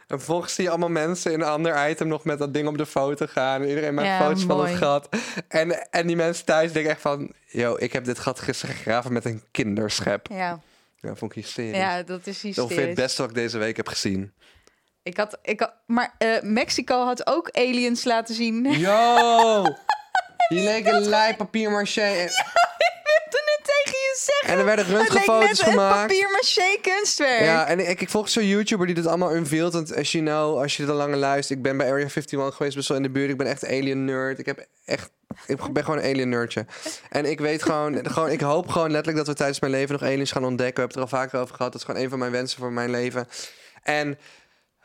En 0.07 0.17
vervolgens 0.17 0.53
zie 0.53 0.63
je 0.63 0.69
allemaal 0.69 0.89
mensen 0.89 1.31
in 1.31 1.41
een 1.41 1.47
ander 1.47 1.89
item 1.89 2.07
nog 2.07 2.23
met 2.23 2.39
dat 2.39 2.53
ding 2.53 2.67
op 2.67 2.77
de 2.77 2.85
foto 2.85 3.25
gaan. 3.29 3.61
En 3.61 3.67
iedereen 3.69 3.93
maakt 3.93 4.07
Ja, 4.07 4.19
foto's 4.19 4.43
van 4.43 4.65
het 4.65 4.77
gat. 4.77 5.09
En, 5.47 5.91
en 5.91 6.07
die 6.07 6.15
mensen 6.15 6.45
thuis 6.45 6.71
denken 6.71 6.91
echt 6.91 7.01
van... 7.01 7.31
Yo, 7.47 7.75
ik 7.77 7.93
heb 7.93 8.05
dit 8.05 8.19
gat 8.19 8.39
gisteren 8.39 8.75
gegraven 8.75 9.13
met 9.13 9.25
een 9.25 9.43
kinderschep. 9.51 10.27
Ja, 10.29 10.59
Ja, 10.99 11.15
vond 11.15 11.35
ik 11.35 11.43
hysterisch. 11.43 11.77
ja 11.77 12.03
dat 12.03 12.19
is 12.27 12.41
Dat 12.41 12.55
hysterisch. 12.55 12.75
het 12.85 12.95
beste 12.95 13.21
wat 13.21 13.29
ik 13.29 13.35
deze 13.37 13.57
week 13.57 13.77
heb 13.77 13.87
gezien. 13.87 14.33
Ik 15.03 15.17
had, 15.17 15.37
ik 15.41 15.59
had, 15.59 15.73
maar 15.85 16.15
eh, 16.17 16.41
Mexico 16.41 17.05
had 17.05 17.27
ook 17.27 17.49
aliens 17.51 18.03
laten 18.03 18.35
zien. 18.35 18.71
Yo! 18.71 19.63
Die 20.51 20.63
leek 20.69 20.85
een 20.87 21.07
lei 21.07 21.35
papier 21.35 21.71
maché. 21.71 22.01
En, 22.01 22.29
tegen 23.63 23.99
je 23.99 24.15
zeggen. 24.19 24.49
en 24.49 24.59
er 24.59 24.65
werden 24.65 24.85
röntgenfoto's 24.85 25.61
gemaakt. 25.61 26.01
papier-maché 26.01 26.77
kunstwerk. 26.81 27.41
Ja, 27.41 27.67
en 27.67 27.89
ik, 27.89 28.01
ik 28.01 28.09
volg 28.09 28.29
zo'n 28.29 28.47
YouTuber 28.47 28.85
die 28.85 28.95
dit 28.95 29.05
allemaal 29.05 29.35
unveiled. 29.35 29.73
Want 29.73 29.95
as 29.95 30.11
you 30.11 30.23
know, 30.23 30.57
als 30.57 30.77
je 30.77 30.83
er 30.83 30.93
langer 30.93 31.17
luistert... 31.17 31.57
Ik 31.57 31.63
ben 31.63 31.77
bij 31.77 31.87
Area 31.91 32.05
51 32.05 32.55
geweest, 32.55 32.75
best 32.75 32.87
wel 32.87 32.97
in 32.97 33.03
de 33.03 33.09
buurt. 33.09 33.29
Ik 33.29 33.37
ben 33.37 33.47
echt 33.47 33.65
alien 33.65 34.05
nerd. 34.05 34.39
Ik 34.39 34.45
heb 34.45 34.65
echt... 34.85 35.09
Ik 35.45 35.73
ben 35.73 35.83
gewoon 35.83 35.99
een 35.99 36.13
alien 36.13 36.29
nerdje. 36.29 36.65
En 37.09 37.25
ik 37.25 37.39
weet 37.39 37.63
gewoon, 37.63 37.99
gewoon... 38.13 38.29
Ik 38.29 38.41
hoop 38.41 38.67
gewoon 38.67 38.91
letterlijk 38.91 39.17
dat 39.17 39.27
we 39.27 39.33
tijdens 39.33 39.59
mijn 39.59 39.71
leven 39.71 39.91
nog 39.91 40.03
aliens 40.03 40.31
gaan 40.31 40.45
ontdekken. 40.45 40.75
We 40.75 40.81
hebben 40.81 41.01
het 41.01 41.11
er 41.11 41.17
al 41.17 41.23
vaker 41.23 41.39
over 41.39 41.55
gehad. 41.55 41.71
Dat 41.71 41.81
is 41.81 41.87
gewoon 41.87 42.03
een 42.03 42.09
van 42.09 42.19
mijn 42.19 42.31
wensen 42.31 42.59
voor 42.59 42.71
mijn 42.71 42.89
leven. 42.89 43.27
En... 43.83 44.17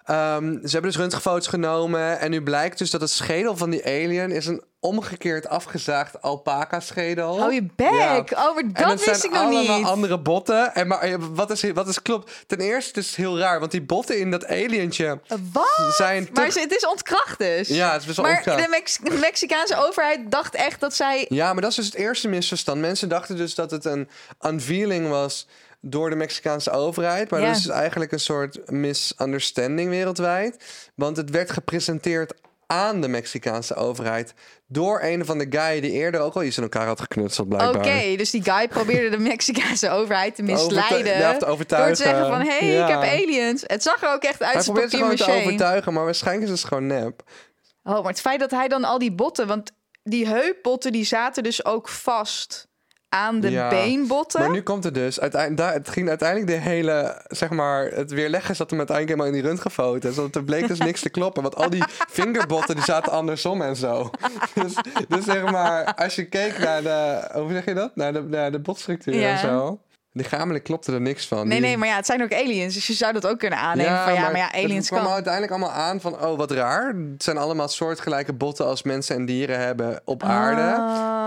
ehm, 0.06 0.52
ze 0.52 0.70
hebben 0.72 0.90
dus 0.90 0.96
röntgenfoto's 1.00 1.46
genomen. 1.46 2.18
En 2.20 2.30
nu 2.30 2.42
blijkt 2.42 2.78
dus 2.78 2.90
dat 2.90 3.00
het 3.00 3.10
schedel 3.10 3.56
van 3.56 3.70
die 3.70 3.84
alien... 3.84 4.30
is 4.30 4.46
een 4.46 4.62
omgekeerd 4.80 5.48
afgezaagd 5.48 6.22
alpaca-schedel. 6.22 7.38
Hou 7.38 7.52
je 7.54 7.66
bek. 7.76 7.90
Ja. 7.92 8.24
Oh, 8.32 8.58
En 8.58 8.72
dat 8.72 8.90
het 8.90 9.04
wist 9.04 9.20
zijn 9.20 9.32
ik 9.32 9.38
nog 9.38 9.40
allemaal 9.48 9.76
niet. 9.78 9.86
andere 9.86 10.18
botten. 10.18 10.74
En 10.74 10.86
maar 10.86 10.98
eh, 11.00 11.14
wat 11.30 11.50
is, 11.50 11.70
wat 11.74 11.88
is 11.88 12.02
klopt? 12.02 12.32
Ten 12.46 12.58
eerste 12.60 12.88
het 12.88 13.08
is 13.08 13.16
heel 13.16 13.38
raar, 13.38 13.58
want 13.60 13.70
die 13.70 13.82
botten 13.82 14.18
in 14.18 14.30
dat 14.30 14.46
alientje 14.46 15.20
Wat? 15.52 15.94
zijn 15.96 16.28
Maar 16.32 16.44
het 16.46 16.74
is 16.76 16.86
ontkracht 16.86 17.38
dus. 17.38 17.68
Ja, 17.68 17.92
het 17.92 18.00
is 18.00 18.06
best 18.06 18.16
wel 18.16 18.26
Maar 18.26 18.34
ontkracht. 18.36 18.62
de, 18.64 18.68
Mex- 18.70 18.98
de 18.98 19.18
Mexicaanse 19.20 19.76
overheid 19.86 20.30
dacht 20.30 20.54
echt 20.54 20.80
dat 20.80 20.94
zij... 20.94 21.26
Ja, 21.28 21.52
maar 21.52 21.62
dat 21.62 21.70
is 21.70 21.76
dus 21.76 21.86
het 21.86 21.94
eerste 21.94 22.28
misverstand. 22.28 22.80
Mensen 22.80 23.08
dachten 23.08 23.36
dus 23.36 23.54
dat 23.54 23.70
het 23.70 23.84
een 23.84 24.08
unveiling 24.46 25.08
was 25.08 25.46
door 25.80 26.10
de 26.10 26.16
Mexicaanse 26.16 26.70
overheid. 26.70 27.30
Maar 27.30 27.40
Ja. 27.40 27.46
dat 27.46 27.56
is 27.56 27.62
dus 27.62 27.72
eigenlijk 27.72 28.12
een 28.12 28.20
soort 28.20 28.70
misunderstanding 28.70 29.88
wereldwijd. 29.88 30.64
Want 30.94 31.16
het 31.16 31.30
werd 31.30 31.50
gepresenteerd 31.50 32.34
aan 32.66 33.00
de 33.00 33.08
Mexicaanse 33.08 33.74
overheid 33.74 34.34
door 34.68 35.00
een 35.02 35.24
van 35.24 35.38
de 35.38 35.46
guy 35.50 35.80
die 35.80 35.90
eerder 35.90 36.20
ook 36.20 36.34
al 36.34 36.42
iets 36.42 36.56
in 36.56 36.62
elkaar 36.62 36.86
had 36.86 37.00
geknutseld 37.00 37.46
Oké, 37.54 37.56
blijkbaar. 37.56 38.16
dus 38.16 38.30
die 38.30 38.42
guy 38.42 38.68
probeerde 38.68 39.08
de 39.16 39.18
Mexicaanse 39.22 39.90
overheid 39.90 40.34
te 40.34 40.42
misleiden. 40.42 41.18
Ja, 41.18 41.32
te 41.36 41.38
door 41.44 41.48
overtuigen. 41.48 41.94
te 41.96 42.02
zeggen 42.02 42.26
van, 42.26 42.40
hé, 42.40 42.58
hey, 42.58 42.66
Ja. 42.72 42.84
ik 42.84 42.90
heb 42.92 43.02
aliens. 43.22 43.64
Het 43.66 43.82
zag 43.82 44.02
er 44.02 44.12
ook 44.12 44.22
echt 44.22 44.40
uit 44.42 44.48
Hij 44.48 44.54
als 44.54 44.64
probeert 44.64 44.90
ze 44.90 44.96
gewoon 44.96 45.16
te 45.16 45.30
overtuigen, 45.30 45.92
maar 45.92 46.04
waarschijnlijk 46.04 46.50
is 46.50 46.58
het 46.60 46.68
gewoon 46.68 46.86
nep. 46.86 47.22
Oh, 47.84 47.92
maar 47.92 48.04
het 48.12 48.20
feit 48.20 48.40
dat 48.40 48.50
hij 48.50 48.68
dan 48.68 48.84
al 48.84 48.98
die 48.98 49.12
botten... 49.12 49.46
Want 49.46 49.70
die 50.02 50.26
heupbotten 50.26 50.92
die 50.92 51.04
zaten 51.04 51.42
dus 51.42 51.64
ook 51.64 51.88
vast 51.88 52.65
aan 53.08 53.40
de 53.40 53.50
Ja, 53.50 53.68
beenbotten. 53.68 54.40
Maar 54.40 54.50
nu 54.50 54.62
komt 54.62 54.84
het 54.84 54.94
dus. 54.94 55.20
Uiteindelijk, 55.20 55.74
het 55.74 55.88
ging 55.88 56.08
uiteindelijk 56.08 56.50
de 56.50 56.68
hele, 56.70 57.22
zeg 57.28 57.50
maar, 57.50 57.84
het 57.84 58.10
weerleggen 58.10 58.56
zat 58.56 58.70
hem 58.70 58.78
uiteindelijk 58.78 59.18
helemaal 59.18 59.36
in 59.36 59.42
die 59.42 59.50
röntgenfoto's. 59.50 60.16
Want 60.16 60.34
er 60.36 60.44
bleek 60.44 60.68
dus 60.68 60.78
niks 60.78 61.00
te 61.00 61.10
kloppen. 61.10 61.42
Want 61.42 61.56
al 61.56 61.70
die 61.70 61.84
vingerbotten 62.08 62.74
die 62.74 62.84
zaten 62.84 63.12
andersom 63.12 63.62
en 63.62 63.76
zo. 63.76 64.10
Dus, 64.54 64.74
dus 65.08 65.24
zeg 65.24 65.50
maar, 65.50 65.94
als 65.94 66.14
je 66.14 66.24
keek 66.28 66.58
naar 66.58 66.82
de, 66.82 67.28
hoe 67.32 67.52
zeg 67.52 67.64
je 67.64 67.74
dat? 67.74 67.96
Naar 67.96 68.12
de, 68.12 68.22
naar 68.22 68.52
de 68.52 68.58
botstructuur 68.58 69.14
Ja. 69.14 69.30
en 69.30 69.38
zo. 69.38 69.80
Lichamelijk 70.16 70.64
klopte 70.64 70.92
er 70.92 71.00
niks 71.00 71.26
van. 71.26 71.48
Nee, 71.48 71.58
Die- 71.60 71.66
nee, 71.68 71.76
maar 71.76 71.88
ja, 71.88 71.96
het 71.96 72.06
zijn 72.06 72.22
ook 72.22 72.32
aliens. 72.34 72.74
Dus 72.74 72.86
je 72.86 72.92
zou 72.92 73.12
dat 73.12 73.26
ook 73.26 73.38
kunnen 73.38 73.58
aannemen 73.58 74.02
van 74.02 74.14
ja, 74.14 74.20
maar 74.22 74.36
ja, 74.36 74.52
aliens 74.52 74.74
het 74.74 74.86
kwam 74.88 75.02
kan. 75.04 75.12
uiteindelijk 75.12 75.52
allemaal 75.52 75.70
aan 75.70 76.00
van, 76.00 76.20
oh, 76.24 76.36
wat 76.38 76.50
raar. 76.50 76.86
Het 77.12 77.22
zijn 77.22 77.36
allemaal 77.36 77.68
soortgelijke 77.68 78.32
botten 78.32 78.66
als 78.66 78.82
mensen 78.82 79.16
en 79.16 79.26
dieren 79.26 79.58
hebben 79.60 80.00
op 80.04 80.22
aarde. 80.22 80.76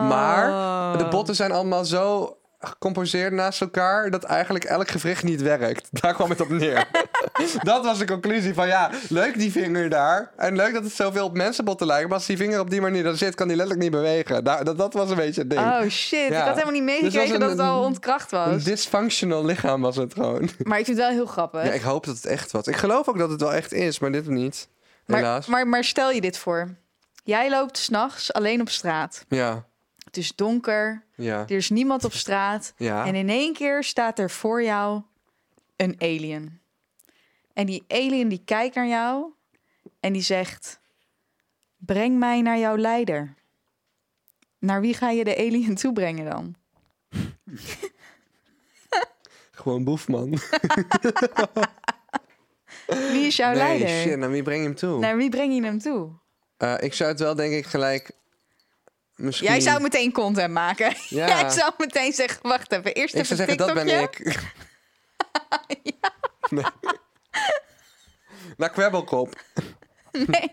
Maar 0.08 0.97
de 0.97 1.08
botten 1.08 1.36
zijn 1.36 1.52
allemaal 1.52 1.86
zo 1.86 2.38
gecomposeerd 2.60 3.34
naast 3.34 3.62
elkaar 3.62 4.10
dat 4.12 4.24
eigenlijk 4.24 4.63
elk 4.63 4.89
gewricht 4.89 5.24
niet 5.24 5.41
werkt. 5.41 5.88
Daar 6.02 6.13
kwam 6.13 6.30
het 6.30 6.41
op 6.41 6.50
neer. 6.50 6.88
dat 7.63 7.84
was 7.86 7.98
de 7.98 8.06
conclusie 8.06 8.54
van 8.54 8.67
ja, 8.67 8.91
leuk 9.10 9.38
die 9.38 9.52
vinger 9.52 9.89
daar. 9.89 10.32
En 10.38 10.56
leuk 10.56 10.74
dat 10.74 10.84
het 10.84 10.93
zoveel 10.93 11.26
op 11.26 11.36
mensenbotten 11.38 11.88
lijkt. 11.88 12.08
Maar 12.08 12.17
als 12.17 12.26
die 12.26 12.38
vinger 12.38 12.60
op 12.60 12.69
die 12.69 12.82
manier 12.82 13.04
daar 13.04 13.15
zit, 13.15 13.36
kan 13.36 13.48
die 13.48 13.58
letterlijk 13.58 13.89
niet 13.89 14.02
bewegen. 14.02 14.43
Daar, 14.43 14.63
dat, 14.63 14.78
dat 14.78 14.93
was 14.93 15.10
een 15.10 15.15
beetje 15.15 15.41
het 15.41 15.50
ding. 15.50 15.62
Oh 15.62 15.88
shit, 15.89 16.30
ik 16.30 16.36
had 16.36 16.54
helemaal 16.62 16.72
niet 16.82 16.86
Dus 16.88 17.00
meegekregen 17.02 17.39
dat 17.39 17.50
een- 17.52 17.58
het 17.58 17.67
al 17.67 17.84
ontkracht 17.84 18.32
Een 18.32 18.39
was. 18.54 18.63
dysfunctional 18.63 19.45
lichaam 19.45 19.82
was 19.82 19.95
het 19.95 20.13
gewoon. 20.13 20.50
Maar 20.63 20.80
ik 20.80 20.86
vind 20.86 20.98
het 20.98 21.08
wel 21.08 21.15
heel 21.15 21.26
grappig. 21.26 21.63
Ja, 21.65 21.72
ik 21.72 21.82
hoop 21.82 22.06
dat 22.06 22.15
het 22.15 22.26
echt 22.26 22.52
was. 22.52 22.67
Ik 22.67 22.76
geloof 22.78 23.08
ook 23.08 23.17
dat 23.17 23.30
het 23.30 23.41
wel 23.41 23.54
echt 23.54 23.74
is, 23.74 24.00
maar 24.00 24.12
dit 24.12 24.28
niet. 24.28 24.67
maar, 25.06 25.17
Helaas. 25.17 25.45
maar, 25.48 25.67
maar 25.67 25.84
stel 25.84 26.12
je 26.12 26.22
dit 26.22 26.38
voor. 26.38 26.76
Jij 27.24 27.50
loopt 27.50 27.78
s'nachts 27.78 28.34
alleen 28.34 28.62
op 28.62 28.69
straat. 28.69 29.26
Ja, 29.28 29.65
Het 30.10 30.17
is 30.17 30.36
donker, 30.36 31.06
ja, 31.15 31.39
er 31.39 31.52
is 31.52 31.69
niemand 31.69 32.04
op 32.04 32.13
straat. 32.13 32.74
ja. 32.78 33.06
En 33.06 33.15
in 33.15 33.30
één 33.30 33.54
keer 33.54 33.84
staat 33.84 34.19
er 34.19 34.30
voor 34.30 34.63
jou 34.63 35.02
een 35.76 35.95
alien. 35.98 36.62
En 37.54 37.65
die 37.65 37.84
alien 37.88 38.28
die 38.30 38.41
kijkt 38.45 38.76
naar 38.76 38.88
jou 38.88 39.34
en 40.00 40.13
die 40.13 40.22
zegt... 40.22 40.80
Breng 41.78 42.19
mij 42.19 42.41
naar 42.41 42.58
jouw 42.58 42.78
leider. 42.78 43.34
Naar 44.60 44.82
wie 44.82 44.93
ga 44.93 45.10
je 45.10 45.24
de 45.24 45.38
alien 45.38 45.76
toebrengen 45.82 46.30
dan? 46.30 46.56
Gewoon 49.52 49.84
boefman. 49.84 50.30
Wie 52.88 53.26
is 53.26 53.36
jouw 53.36 53.50
nee, 53.50 53.58
leider? 53.58 53.89
shit, 53.89 54.17
naar 54.17 54.32
wie 54.32 54.43
breng 54.43 54.62
je 54.62 54.67
hem 54.67 54.76
toe? 54.76 55.00
Naar 55.00 55.17
wie 55.17 55.30
breng 55.30 55.54
je 55.54 55.63
hem 55.63 55.80
toe? 55.80 56.10
Eh, 56.58 56.76
ik 56.80 56.93
zou 56.93 57.10
het 57.10 57.19
wel 57.19 57.36
denk 57.36 57.54
ik 57.54 57.65
gelijk... 57.65 58.12
Misschien... 59.19 59.47
Jij 59.47 59.60
zou 59.60 59.82
meteen 59.82 60.12
content 60.12 60.53
maken. 60.53 60.95
Ja. 61.10 61.27
Jij 61.27 61.49
zou 61.49 61.71
meteen 61.77 62.13
zeggen, 62.13 62.39
wacht 62.41 62.71
even, 62.71 62.93
eerst 62.93 63.13
Ik 63.15 63.21
even 63.21 63.36
zou 63.36 63.39
zeggen, 63.39 63.58
dat 63.58 63.73
ben 63.73 63.88
TikTokje. 63.88 64.29
ik. 64.29 64.53
Nee. 66.49 66.63
Naar 68.58 68.69
Kwebbelkop. 68.69 69.34
Nee, 70.12 70.49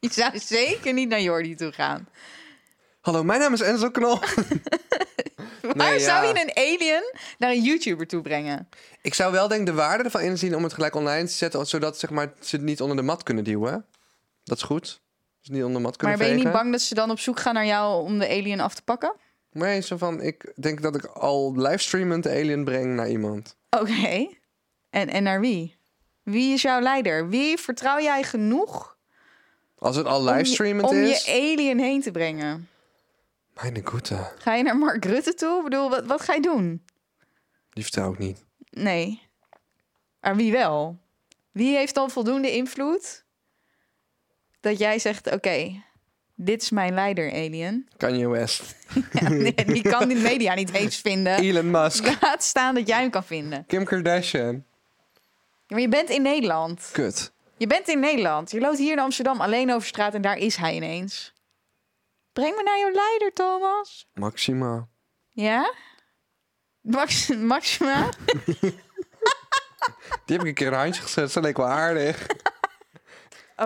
je 0.00 0.12
zou 0.12 0.38
zeker 0.38 0.92
niet 0.92 1.08
naar 1.08 1.20
Jordi 1.20 1.54
toe 1.54 1.72
gaan. 1.72 2.08
Hallo, 3.00 3.24
mijn 3.24 3.40
naam 3.40 3.52
is 3.52 3.60
Enzo 3.60 3.90
Knol. 3.90 4.18
Waar 5.76 5.92
ja. 5.92 5.98
zou 5.98 6.26
je 6.26 6.42
een 6.42 6.56
alien 6.56 7.14
naar 7.38 7.50
een 7.50 7.62
YouTuber 7.62 8.06
toe 8.06 8.22
brengen? 8.22 8.68
ik 9.02 9.14
zou 9.14 9.32
wel 9.32 9.48
denk 9.48 9.66
de 9.66 9.72
waarde 9.72 10.04
ervan 10.04 10.20
inzien 10.20 10.56
om 10.56 10.62
het 10.62 10.72
gelijk 10.72 10.94
online 10.94 11.26
te 11.26 11.32
zetten... 11.32 11.66
zodat 11.66 11.98
zeg 11.98 12.10
maar, 12.10 12.32
ze 12.40 12.56
het 12.56 12.64
niet 12.64 12.80
onder 12.80 12.96
de 12.96 13.02
mat 13.02 13.22
kunnen 13.22 13.44
duwen. 13.44 13.86
Dat 14.44 14.56
is 14.56 14.62
goed. 14.62 15.00
Ze 15.40 15.52
niet 15.52 15.62
onder 15.62 15.76
de 15.76 15.82
mat 15.82 15.96
kunnen 15.96 16.18
Maar 16.18 16.26
ben 16.26 16.36
je 16.36 16.44
niet 16.44 16.52
bang 16.52 16.70
dat 16.70 16.80
ze 16.80 16.94
dan 16.94 17.10
op 17.10 17.18
zoek 17.18 17.40
gaan 17.40 17.54
naar 17.54 17.66
jou 17.66 18.02
om 18.02 18.18
de 18.18 18.28
alien 18.28 18.60
af 18.60 18.74
te 18.74 18.82
pakken? 18.82 19.14
Nee, 19.52 19.80
zo 19.80 19.96
van, 19.96 20.22
ik 20.22 20.52
denk 20.56 20.82
dat 20.82 20.96
ik 20.96 21.04
al 21.04 21.52
livestreamend 21.56 22.22
de 22.22 22.30
alien 22.30 22.64
breng 22.64 22.94
naar 22.94 23.08
iemand. 23.08 23.56
Oké. 23.70 24.28
En, 24.90 25.08
en 25.08 25.22
naar 25.22 25.40
wie? 25.40 25.76
Wie 26.22 26.52
is 26.52 26.62
jouw 26.62 26.80
leider? 26.80 27.28
Wie 27.28 27.58
vertrouw 27.58 28.00
jij 28.00 28.22
genoeg 28.22 28.96
Als 29.78 29.96
het 29.96 30.06
al 30.06 30.18
om 30.18 30.26
je, 30.26 30.32
livestreamend 30.32 30.88
om 30.88 30.96
je 30.96 31.10
is... 31.10 31.28
alien 31.28 31.78
heen 31.78 32.00
te 32.00 32.10
brengen? 32.10 32.68
Mijn 33.54 33.86
goede, 33.86 34.32
Ga 34.38 34.54
je 34.54 34.62
naar 34.62 34.76
Mark 34.76 35.04
Rutte 35.04 35.34
toe? 35.34 35.58
Ik 35.58 35.64
bedoel, 35.64 35.90
wat, 35.90 36.06
wat 36.06 36.20
ga 36.20 36.34
je 36.34 36.40
doen? 36.40 36.84
die 37.72 37.82
vertrouw 37.82 38.12
ik 38.12 38.18
niet. 38.18 38.44
Nee. 38.70 39.22
Maar 40.20 40.36
wie 40.36 40.52
wel? 40.52 40.98
Wie 41.52 41.76
heeft 41.76 41.94
dan 41.94 42.10
voldoende 42.10 42.52
invloed 42.52 43.24
dat 44.60 44.78
jij 44.78 44.98
zegt: 44.98 45.32
Oké, 45.32 45.82
dit 46.34 46.62
is 46.62 46.70
mijn 46.70 46.94
leider, 46.94 47.32
alien. 47.32 47.88
Kanye 47.96 48.28
West. 48.28 48.62
Ja, 49.12 49.28
nee, 49.28 49.54
die 49.54 49.82
kan 49.82 50.08
de 50.08 50.14
media 50.14 50.54
niet 50.54 50.72
eens 50.72 50.96
vinden. 50.96 51.36
Elon 51.36 51.70
Musk. 51.70 52.20
Laat 52.20 52.42
staan 52.42 52.74
dat 52.74 52.88
jij 52.88 53.00
hem 53.00 53.10
kan 53.10 53.24
vinden. 53.24 53.64
Kim 53.66 53.84
Kardashian. 53.84 54.52
Ja, 54.54 54.60
Maar 55.68 55.80
je 55.80 55.88
bent 55.88 56.08
in 56.08 56.22
Nederland. 56.22 56.88
Kut. 56.92 57.32
Je 57.56 57.66
bent 57.66 57.88
in 57.88 58.00
Nederland. 58.00 58.50
Je 58.50 58.60
loopt 58.60 58.78
hier 58.78 58.92
in 58.92 58.98
Amsterdam 58.98 59.40
alleen 59.40 59.72
over 59.72 59.88
straat 59.88 60.14
en 60.14 60.22
daar 60.22 60.36
is 60.36 60.56
hij 60.56 60.74
ineens. 60.74 61.32
Breng 62.32 62.56
me 62.56 62.62
naar 62.62 62.78
jouw 62.78 62.90
leider, 62.92 63.32
Thomas. 63.32 64.08
Maxima. 64.14 64.88
Ja? 65.30 65.72
Max 66.80 67.28
Maxima? 67.28 68.08
Die 70.24 70.36
heb 70.36 70.40
ik 70.40 70.46
een 70.46 70.54
keer 70.54 70.66
een 70.66 70.78
handje 70.78 71.02
gezet. 71.02 71.32
Ze 71.32 71.40
leek 71.40 71.56
wel 71.56 71.66
aardig. 71.66 72.26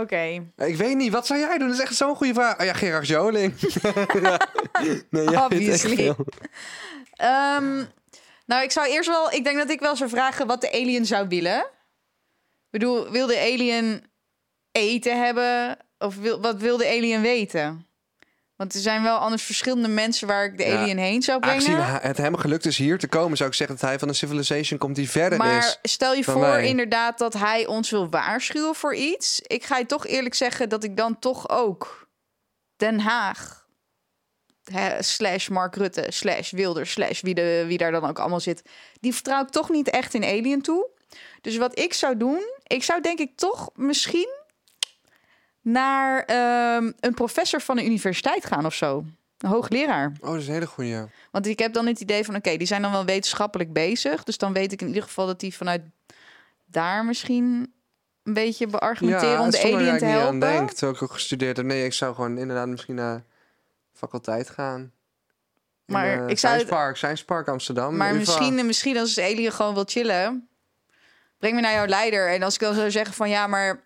Oké. 0.00 0.52
Ik 0.56 0.76
weet 0.76 0.96
niet, 0.96 1.12
wat 1.12 1.26
zou 1.26 1.40
jij 1.40 1.58
doen? 1.58 1.68
Dat 1.68 1.76
is 1.76 1.82
echt 1.82 1.96
zo'n 1.96 2.16
goede 2.16 2.34
vraag. 2.34 2.60
Oh 2.60 2.64
ja, 2.66 2.72
Gerard 2.72 3.06
Joling. 3.06 3.54
Nee, 5.10 5.30
jij 5.30 5.44
Obviously. 5.44 6.14
Ehm, 7.14 7.84
nou, 8.46 8.62
ik 8.62 8.70
zou 8.70 8.88
eerst 8.88 9.08
wel... 9.08 9.32
Ik 9.32 9.44
denk 9.44 9.56
dat 9.56 9.70
ik 9.70 9.80
wel 9.80 9.96
zou 9.96 10.10
vragen 10.10 10.46
wat 10.46 10.60
de 10.60 10.72
alien 10.72 11.06
zou 11.06 11.28
willen. 11.28 11.58
Ik 11.58 12.70
bedoel, 12.70 13.10
wil 13.10 13.26
de 13.26 13.38
alien 13.38 14.04
eten 14.72 15.24
hebben? 15.24 15.78
Of 15.98 16.16
wil, 16.16 16.40
wat 16.40 16.56
wil 16.60 16.76
de 16.76 16.88
alien 16.88 17.20
weten? 17.20 17.86
Want 18.56 18.74
er 18.74 18.80
zijn 18.80 19.02
wel 19.02 19.16
anders 19.16 19.42
verschillende 19.42 19.88
mensen 19.88 20.26
waar 20.26 20.44
ik 20.44 20.58
de 20.58 20.64
Ja. 20.64 20.80
alien 20.82 20.98
heen 20.98 21.22
zou 21.22 21.40
brengen. 21.40 21.76
Aangezien 21.76 22.00
het 22.08 22.16
hem 22.16 22.36
gelukt 22.36 22.66
is 22.66 22.76
hier 22.76 22.98
te 22.98 23.08
komen, 23.08 23.36
zou 23.36 23.48
ik 23.50 23.54
zeggen 23.56 23.76
dat 23.76 23.88
hij 23.88 23.98
van 23.98 24.08
een 24.08 24.14
civilization 24.14 24.78
komt 24.78 24.96
die 24.96 25.10
verder 25.10 25.38
Maar 25.38 25.58
is. 25.58 25.78
stel 25.92 26.14
je 26.14 26.24
voor 26.24 26.40
wij. 26.40 26.66
inderdaad 26.66 27.18
dat 27.18 27.34
hij 27.34 27.66
ons 27.66 27.90
wil 27.90 28.08
waarschuwen 28.08 28.74
voor 28.74 28.94
iets. 28.94 29.40
Ik 29.40 29.64
ga 29.64 29.78
je 29.78 29.86
toch 29.86 30.06
eerlijk 30.06 30.34
zeggen 30.34 30.68
dat 30.68 30.84
ik 30.84 30.96
dan 30.96 31.18
toch 31.18 31.48
ook 31.48 32.08
Den 32.76 33.00
Haag... 33.00 33.66
hè, 34.72 35.02
slash 35.02 35.48
Mark 35.48 35.76
Rutte, 35.76 36.06
slash 36.08 36.50
Wilder, 36.50 36.86
slash 36.86 37.20
wie, 37.20 37.34
de, 37.34 37.64
wie 37.66 37.78
daar 37.78 37.92
dan 37.92 38.08
ook 38.08 38.18
allemaal 38.18 38.40
zit... 38.40 38.62
die 39.00 39.14
vertrouw 39.14 39.42
ik 39.42 39.48
toch 39.48 39.70
niet 39.70 39.90
echt 39.90 40.14
in 40.14 40.24
Alien 40.24 40.62
toe. 40.62 40.88
Dus 41.40 41.56
wat 41.56 41.78
ik 41.78 41.94
zou 41.94 42.16
doen... 42.16 42.42
ik 42.62 42.82
zou 42.82 43.00
denk 43.00 43.18
ik 43.18 43.36
toch 43.36 43.70
misschien 43.74 44.42
naar 45.64 46.22
ehm, 46.24 46.92
een 47.00 47.14
professor 47.14 47.60
van 47.60 47.78
een 47.78 47.86
universiteit 47.86 48.46
gaan 48.46 48.66
of 48.66 48.74
zo. 48.74 49.04
Een 49.38 49.48
hoogleraar. 49.50 50.12
Oh, 50.20 50.30
dat 50.30 50.40
is 50.40 50.46
een 50.46 50.52
hele 50.52 50.66
goeie. 50.66 50.96
Want 51.30 51.46
ik 51.46 51.58
heb 51.58 51.72
dan 51.72 51.86
het 51.86 52.00
idee 52.00 52.24
van, 52.24 52.34
oké, 52.36 52.56
die 52.56 52.66
zijn 52.66 52.82
dan 52.82 52.92
wel 52.92 53.04
wetenschappelijk 53.04 53.72
bezig. 53.72 54.24
Dus 54.24 54.38
dan 54.38 54.52
weet 54.52 54.72
ik 54.72 54.80
in 54.80 54.86
ieder 54.86 55.02
geval 55.02 55.26
dat 55.26 55.40
die 55.40 55.54
vanuit 55.54 55.82
daar 56.66 57.04
misschien 57.04 57.72
een 58.22 58.32
beetje 58.34 58.66
beargumenteren 58.66 59.38
om 59.38 59.44
het 59.46 59.52
de 59.54 59.62
alien 59.62 59.78
dat 59.78 59.86
te 59.88 59.94
ik 59.94 60.00
niet 60.00 60.10
helpen. 60.10 60.28
aan 60.28 60.40
denk, 60.40 60.70
ik 60.70 61.02
ook 61.02 61.12
gestudeerd 61.12 61.56
heb. 61.56 61.66
Nee, 61.66 61.84
ik 61.84 61.92
zou 61.92 62.14
gewoon 62.14 62.38
inderdaad 62.38 62.68
misschien 62.68 62.94
naar 62.94 63.22
faculteit 63.92 64.50
gaan. 64.50 64.80
In, 64.80 64.92
Maar 65.94 66.06
eh, 66.06 66.12
ik 66.14 66.38
zou- 66.38 66.52
Science 66.54 66.66
Park, 66.66 66.96
Science 66.96 67.24
Park 67.24 67.48
Amsterdam. 67.48 67.96
Maar 67.96 68.14
misschien, 68.14 68.66
misschien 68.66 68.96
als 68.98 69.14
de 69.14 69.22
alien 69.22 69.52
gewoon 69.52 69.74
wil 69.74 69.84
chillen, 69.86 70.48
breng 71.38 71.54
me 71.54 71.60
naar 71.60 71.72
jouw 71.72 71.86
leider. 71.86 72.32
En 72.32 72.42
als 72.42 72.54
ik 72.54 72.60
dan 72.60 72.74
zou 72.74 72.90
zeggen 72.90 73.14
van, 73.14 73.28
ja, 73.28 73.46
maar 73.46 73.82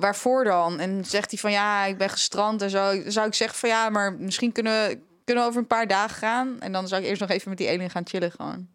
waarvoor 0.00 0.44
dan? 0.44 0.80
En 0.80 1.04
zegt 1.04 1.30
hij 1.30 1.40
van, 1.40 1.50
ja, 1.50 1.84
ik 1.84 1.98
ben 1.98 2.10
gestrand 2.10 2.62
en 2.62 2.70
zo. 2.70 3.02
Zou 3.06 3.26
ik 3.26 3.34
zeggen 3.34 3.58
van, 3.58 3.68
ja, 3.68 3.88
maar 3.88 4.12
misschien 4.12 4.52
kunnen 4.52 5.08
kunnen 5.24 5.44
we 5.44 5.50
over 5.50 5.60
een 5.60 5.76
paar 5.76 5.86
dagen 5.86 6.16
gaan. 6.16 6.60
En 6.60 6.72
dan 6.72 6.88
zou 6.88 7.02
ik 7.02 7.08
eerst 7.08 7.20
nog 7.20 7.30
even 7.30 7.48
met 7.48 7.58
die 7.58 7.68
alien 7.68 7.90
gaan 7.90 8.06
chillen 8.06 8.30
gewoon. 8.30 8.68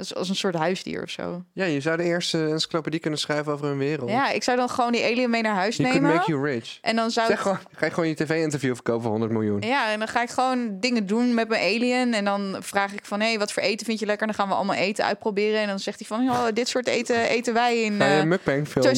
Is 0.00 0.14
als 0.14 0.28
een 0.28 0.36
soort 0.36 0.54
huisdier 0.54 1.02
of 1.02 1.10
zo. 1.10 1.44
Ja, 1.52 1.64
je 1.64 1.80
zou 1.80 1.96
de 1.96 2.02
eerste 2.02 2.46
encyclopedie 2.46 3.00
kunnen 3.00 3.18
schrijven 3.18 3.52
over 3.52 3.66
hun 3.66 3.78
wereld. 3.78 4.10
Ja, 4.10 4.30
ik 4.30 4.42
zou 4.42 4.56
dan 4.56 4.68
gewoon 4.68 4.92
die 4.92 5.04
alien 5.04 5.30
mee 5.30 5.42
naar 5.42 5.54
huis 5.54 5.76
You 5.76 5.92
nemen. 5.92 6.14
make 6.14 6.30
you 6.30 6.44
rich. 6.44 6.78
En 6.80 6.96
dan 6.96 7.10
zou 7.10 7.26
Zeg 7.26 7.40
gewoon, 7.40 7.58
ga 7.72 7.86
je 7.86 7.92
gewoon 7.92 8.08
je 8.08 8.14
tv-interview 8.14 8.74
verkopen 8.74 9.02
voor 9.02 9.10
100 9.10 9.32
miljoen. 9.32 9.60
Ja, 9.60 9.90
en 9.92 9.98
dan 9.98 10.08
ga 10.08 10.22
ik 10.22 10.30
gewoon 10.30 10.80
dingen 10.80 11.06
doen 11.06 11.34
met 11.34 11.48
mijn 11.48 11.62
alien. 11.62 12.14
En 12.14 12.24
dan 12.24 12.56
vraag 12.60 12.92
ik 12.92 13.04
van, 13.04 13.20
hé, 13.20 13.38
wat 13.38 13.52
voor 13.52 13.62
eten 13.62 13.86
vind 13.86 13.98
je 13.98 14.06
lekker? 14.06 14.28
En 14.28 14.34
dan 14.34 14.44
gaan 14.44 14.52
we 14.54 14.58
allemaal 14.58 14.76
eten 14.76 15.04
uitproberen. 15.04 15.60
En 15.60 15.68
dan 15.68 15.78
zegt 15.78 15.98
hij 15.98 16.08
van, 16.08 16.30
oh, 16.30 16.46
dit 16.54 16.68
soort 16.68 16.86
eten 16.86 17.28
eten 17.28 17.54
wij 17.54 17.82
in 17.82 17.92
uh, 17.92 18.18
een 18.18 18.28
mukbang 18.28 18.68
filmen? 18.68 18.90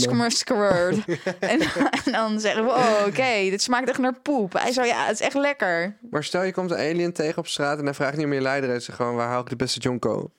En, 1.39 1.61
en 2.05 2.13
dan 2.13 2.41
zeggen 2.41 2.65
we, 2.65 2.71
oh, 2.71 3.07
oké, 3.07 3.51
dit 3.51 3.63
smaakt 3.63 3.89
echt 3.89 3.99
naar 3.99 4.15
poep. 4.15 4.53
Hij 4.53 4.73
zo, 4.73 4.83
ja, 4.83 5.07
het 5.07 5.21
is 5.21 5.27
echt 5.27 5.35
lekker. 5.35 5.97
Maar 6.11 6.25
stel 6.25 6.43
je 6.43 6.53
komt 6.53 6.71
een 6.71 6.79
alien 6.79 7.13
tegen 7.13 7.39
op 7.39 7.47
straat 7.47 7.79
en 7.79 7.85
hij 7.85 7.95
vraagt 7.95 8.17
niet 8.17 8.27
om 8.27 8.33
je 8.33 8.41
leider. 8.41 8.71
Hij 8.71 8.81
gewoon, 8.81 9.15
waar 9.15 9.29
haal 9.29 9.41
ik 9.41 9.49
de 9.49 9.57
beste 9.57 9.81
Jonko? 9.81 10.31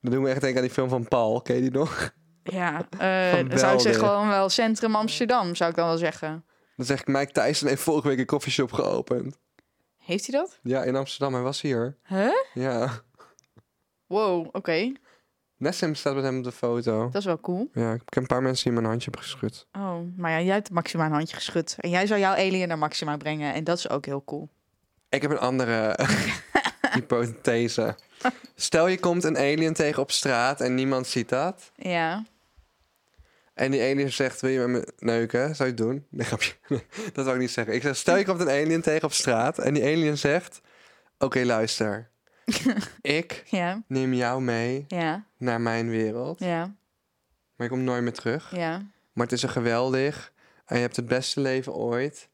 Dan 0.00 0.12
doen 0.12 0.22
we 0.22 0.30
echt 0.30 0.40
denken 0.40 0.58
aan 0.60 0.66
die 0.66 0.74
film 0.74 0.88
van 0.88 1.08
Paul. 1.08 1.40
Ken 1.40 1.54
je 1.54 1.60
die 1.60 1.70
nog? 1.70 2.12
Ja, 2.42 2.86
dan 3.48 3.58
zou 3.58 3.74
ik 3.74 3.80
zeggen 3.80 4.04
gewoon 4.04 4.28
wel 4.28 4.48
Centrum 4.48 4.94
Amsterdam, 4.94 5.54
zou 5.54 5.70
ik 5.70 5.76
dan 5.76 5.86
wel 5.86 5.98
zeggen. 5.98 6.44
Dan 6.76 6.86
zeg 6.86 7.00
ik, 7.00 7.06
Mike 7.06 7.32
Tyson 7.32 7.68
heeft 7.68 7.82
vorige 7.82 8.08
week 8.08 8.18
een 8.18 8.26
koffieshop 8.26 8.72
geopend. 8.72 9.38
Heeft 9.98 10.26
hij 10.26 10.40
dat? 10.40 10.58
Ja, 10.62 10.82
in 10.82 10.96
Amsterdam. 10.96 11.34
Hij 11.34 11.42
was 11.42 11.60
hier. 11.60 11.96
Huh? 12.06 12.32
Ja. 12.54 12.90
Wow, 14.06 14.48
oké. 14.52 14.92
Nessim 15.56 15.94
staat 15.94 16.14
met 16.14 16.24
hem 16.24 16.38
op 16.38 16.44
de 16.44 16.52
foto. 16.52 17.04
Dat 17.04 17.14
is 17.14 17.24
wel 17.24 17.40
cool. 17.40 17.70
Ja, 17.72 17.92
ik 17.92 18.00
heb 18.04 18.16
een 18.16 18.26
paar 18.26 18.42
mensen 18.42 18.64
die 18.64 18.72
mijn 18.72 18.86
handje 18.86 19.10
hebben 19.10 19.22
geschud. 19.30 19.66
Oh, 19.72 19.98
maar 20.16 20.30
ja, 20.30 20.40
jij 20.40 20.54
hebt 20.54 20.70
Maxima 20.70 21.06
een 21.06 21.12
handje 21.12 21.36
geschud. 21.36 21.76
En 21.78 21.90
jij 21.90 22.06
zou 22.06 22.20
jouw 22.20 22.32
alien 22.32 22.68
naar 22.68 22.78
Maxima 22.78 23.16
brengen. 23.16 23.54
En 23.54 23.64
dat 23.64 23.78
is 23.78 23.88
ook 23.88 24.06
heel 24.06 24.24
cool. 24.24 24.48
Ik 25.08 25.22
heb 25.22 25.30
een 25.30 25.38
andere 25.38 25.98
hypothese. 26.94 27.94
Stel 28.54 28.86
je 28.86 28.98
komt 28.98 29.24
een 29.24 29.36
alien 29.36 29.72
tegen 29.74 30.02
op 30.02 30.10
straat 30.10 30.60
en 30.60 30.74
niemand 30.74 31.06
ziet 31.06 31.28
dat. 31.28 31.70
Ja. 31.76 32.24
En 33.54 33.70
die 33.70 33.80
alien 33.80 34.12
zegt, 34.12 34.40
wil 34.40 34.50
je 34.50 34.58
met 34.58 34.68
me 34.70 34.92
neuken? 34.98 35.56
Zou 35.56 35.68
je 35.68 35.74
het 35.74 35.84
doen? 35.84 36.06
Nee, 36.08 36.26
grapje. 36.26 36.52
dat 37.12 37.24
wil 37.24 37.34
ik 37.34 37.40
niet 37.40 37.50
zeggen. 37.50 37.74
Ik 37.74 37.82
zeg, 37.82 37.96
stel 37.96 38.16
je 38.16 38.24
komt 38.24 38.40
een 38.40 38.48
alien 38.48 38.80
tegen 38.82 39.04
op 39.04 39.12
straat 39.12 39.58
en 39.58 39.74
die 39.74 39.82
alien 39.82 40.18
zegt... 40.18 40.60
Oké, 41.18 41.44
luister. 41.44 42.08
ik 43.00 43.42
Ja, 43.46 43.82
neem 43.86 44.14
jou 44.14 44.42
mee 44.42 44.84
ja, 44.88 45.24
naar 45.36 45.60
mijn 45.60 45.90
wereld. 45.90 46.38
ja, 46.38 46.60
Maar 47.56 47.66
je 47.66 47.68
komt 47.68 47.82
nooit 47.82 48.02
meer 48.02 48.12
terug. 48.12 48.56
ja. 48.56 48.82
Maar 49.12 49.24
het 49.28 49.34
is 49.34 49.42
een 49.42 49.48
geweldig. 49.48 50.32
En 50.64 50.76
je 50.76 50.82
hebt 50.82 50.96
het 50.96 51.06
beste 51.06 51.40
leven 51.40 51.74
ooit. 51.74 52.28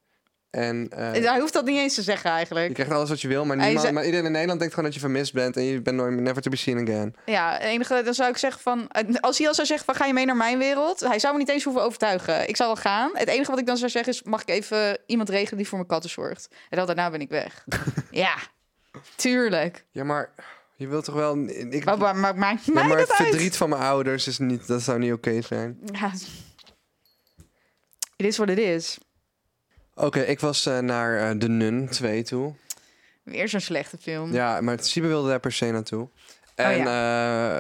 En 0.57 0.89
eh, 0.91 1.13
Hij 1.31 1.41
hoeft 1.41 1.53
dat 1.53 1.65
niet 1.65 1.79
eens 1.79 1.95
te 1.95 2.03
zeggen 2.03 2.31
je 2.31 2.37
eigenlijk. 2.37 2.75
krijgt 2.75 2.93
alles 2.93 3.09
wat 3.09 3.21
je 3.21 3.29
wil. 3.29 3.45
Maar, 3.45 3.57
niemand, 3.57 3.81
zei- 3.81 3.93
maar 3.93 4.05
iedereen 4.05 4.27
in 4.27 4.33
Nederland 4.33 4.59
denkt 4.59 4.75
gewoon 4.75 4.91
dat 4.91 5.01
je 5.01 5.07
vermist 5.07 5.33
bent. 5.33 5.57
En 5.57 5.63
je 5.63 5.81
bent 5.83 5.97
nooit 5.97 6.21
never 6.21 6.43
to 6.43 6.51
be 6.51 6.57
seen 6.57 6.89
again. 6.89 7.15
Ja, 7.27 7.53
het 7.53 7.63
enige, 7.63 8.03
dan 8.05 8.15
zou 8.15 8.31
ik 8.31 8.37
zeggen 8.37 8.61
van... 8.63 8.89
Als 9.21 9.39
hij 9.39 9.47
al 9.49 9.55
zou 9.55 9.67
zeggen 9.67 9.87
van, 9.87 9.95
ga 9.95 10.05
je 10.07 10.13
mee 10.13 10.25
naar 10.27 10.37
mijn 10.37 10.59
wereld? 10.59 11.01
Hij 11.01 11.19
zou 11.19 11.33
me 11.33 11.39
niet 11.39 11.49
eens 11.49 11.65
hoeven 11.65 11.83
overtuigen. 11.83 12.49
Ik 12.49 12.57
zou 12.57 12.73
wel 12.73 12.83
gaan. 12.83 13.11
Het 13.15 13.29
enige 13.29 13.51
wat 13.51 13.61
ik 13.61 13.67
dan 13.67 13.77
zou 13.77 13.91
zeggen 13.91 14.13
is... 14.13 14.23
Mag 14.23 14.41
ik 14.43 14.49
even 14.49 14.99
iemand 15.07 15.29
regelen 15.29 15.57
die 15.59 15.67
voor 15.69 15.79
mijn 15.79 15.91
katten 15.91 16.11
zorgt? 16.11 16.49
En 16.69 16.77
dan 16.77 16.87
daarna 16.87 17.11
ben 17.11 17.21
ik 17.21 17.29
weg. 17.31 17.65
ja, 18.11 18.35
tuurlijk. 19.17 19.85
Ja, 19.91 20.05
maar 20.05 20.31
je 20.77 20.87
wilt 20.89 21.05
toch 21.05 21.15
wel... 21.15 21.39
Ik, 21.49 21.85
Maar, 21.85 22.17
maar, 22.17 22.37
maar 22.37 22.61
Ja, 22.75 22.95
uit? 22.95 23.13
verdriet 23.13 23.57
van 23.57 23.69
mijn 23.69 23.83
ouders 23.83 24.27
is 24.27 24.39
niet... 24.39 24.67
Dat 24.67 24.83
zou 24.83 24.99
niet 24.99 25.13
oké 25.13 25.43
zijn. 25.43 25.79
Ja. 25.93 26.11
Het 28.17 28.27
is 28.27 28.37
wat 28.37 28.49
het 28.49 28.59
is. 28.59 28.99
Oké, 29.99 30.21
ik 30.21 30.41
was 30.41 30.67
eh, 30.67 30.79
naar 30.79 31.31
eh, 31.31 31.39
De 31.39 31.49
Nun 31.49 31.89
2 31.89 32.23
toe. 32.23 32.55
Weer 33.23 33.49
zo'n 33.49 33.61
slechte 33.61 33.97
film. 34.01 34.33
Ja, 34.33 34.61
maar 34.61 34.77
Siebe 34.81 35.09
wilde 35.09 35.29
daar 35.29 35.41
per 35.41 35.53
se 35.53 35.71
naartoe. 35.71 36.09
En, 36.57 36.87
eh, 36.87 37.57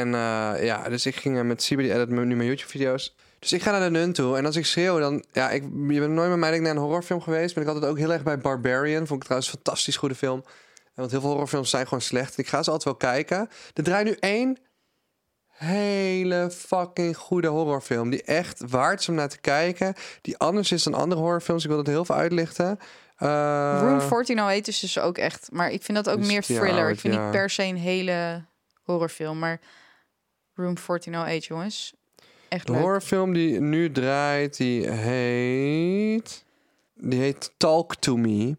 en 0.00 0.14
eh, 0.14 0.64
ja, 0.64 0.88
dus 0.88 1.06
ik 1.06 1.16
ging 1.16 1.42
met 1.42 1.62
Siebe, 1.62 1.82
die 1.82 1.92
edit 1.92 2.08
nu 2.08 2.24
mijn 2.24 2.48
YouTube-video's. 2.48 3.14
Dus 3.38 3.52
ik 3.52 3.62
ga 3.62 3.70
naar 3.70 3.80
de 3.80 3.98
Nun 3.98 4.12
toe. 4.12 4.36
En 4.36 4.46
als 4.46 4.56
ik 4.56 4.66
schreeuw, 4.66 4.98
dan... 4.98 5.24
Ja, 5.32 5.50
ik, 5.50 5.62
je 5.62 6.00
bent 6.00 6.12
nooit 6.12 6.28
met 6.28 6.38
mij 6.38 6.50
denk 6.50 6.62
naar 6.62 6.70
een 6.70 6.78
horrorfilm 6.78 7.20
geweest. 7.20 7.54
Ben 7.54 7.62
ik 7.62 7.68
altijd 7.68 7.90
ook 7.90 7.98
heel 7.98 8.12
erg 8.12 8.22
bij 8.22 8.38
Barbarian. 8.38 9.06
Vond 9.06 9.18
ik 9.18 9.22
trouwens 9.22 9.52
een 9.52 9.58
fantastisch 9.62 9.96
goede 9.96 10.14
film. 10.14 10.42
En 10.74 10.92
Want 10.94 11.10
heel 11.10 11.20
veel 11.20 11.30
horrorfilms 11.30 11.70
zijn 11.70 11.84
gewoon 11.84 12.00
slecht. 12.00 12.38
Ik 12.38 12.46
ga 12.46 12.62
ze 12.62 12.70
altijd 12.70 13.00
wel 13.00 13.12
kijken. 13.12 13.48
Er 13.74 13.82
draait 13.82 14.06
nu 14.06 14.16
één 14.20 14.58
hele 15.56 16.50
fucking 16.50 17.16
goede 17.16 17.48
horrorfilm. 17.48 18.10
Die 18.10 18.22
echt 18.22 18.62
waard 18.70 19.00
is 19.00 19.08
om 19.08 19.14
naar 19.14 19.28
te 19.28 19.40
kijken. 19.40 19.94
Die 20.22 20.36
anders 20.38 20.72
is 20.72 20.82
dan 20.82 20.94
andere 20.94 21.20
horrorfilms. 21.20 21.62
Ik 21.62 21.68
wil 21.68 21.78
dat 21.78 21.86
heel 21.86 22.04
veel 22.04 22.14
uitlichten. 22.14 22.78
Eh, 23.16 23.28
Room 23.80 23.98
1408 23.98 24.68
is 24.68 24.80
dus 24.80 24.98
ook 24.98 25.18
echt... 25.18 25.48
Maar 25.52 25.70
ik 25.70 25.82
vind 25.82 26.04
dat 26.04 26.14
ook 26.14 26.18
Dus 26.20 26.28
meer 26.28 26.42
thriller. 26.42 26.90
ik 26.90 27.00
vind 27.00 27.14
ja. 27.14 27.22
niet 27.22 27.30
per 27.30 27.50
se 27.50 27.62
een 27.62 27.76
hele 27.76 28.44
horrorfilm. 28.82 29.38
Maar 29.38 29.60
Room 30.54 30.74
1408, 30.86 31.44
jongens. 31.44 31.94
Echt 32.48 32.66
De 32.66 32.72
leuk. 32.72 32.80
horrorfilm 32.80 33.32
die 33.32 33.60
nu 33.60 33.92
draait, 33.92 34.56
die 34.56 34.90
heet... 34.90 36.44
Die 36.94 37.20
heet 37.20 37.52
Talk 37.56 37.94
To 37.94 38.16
Me. 38.16 38.56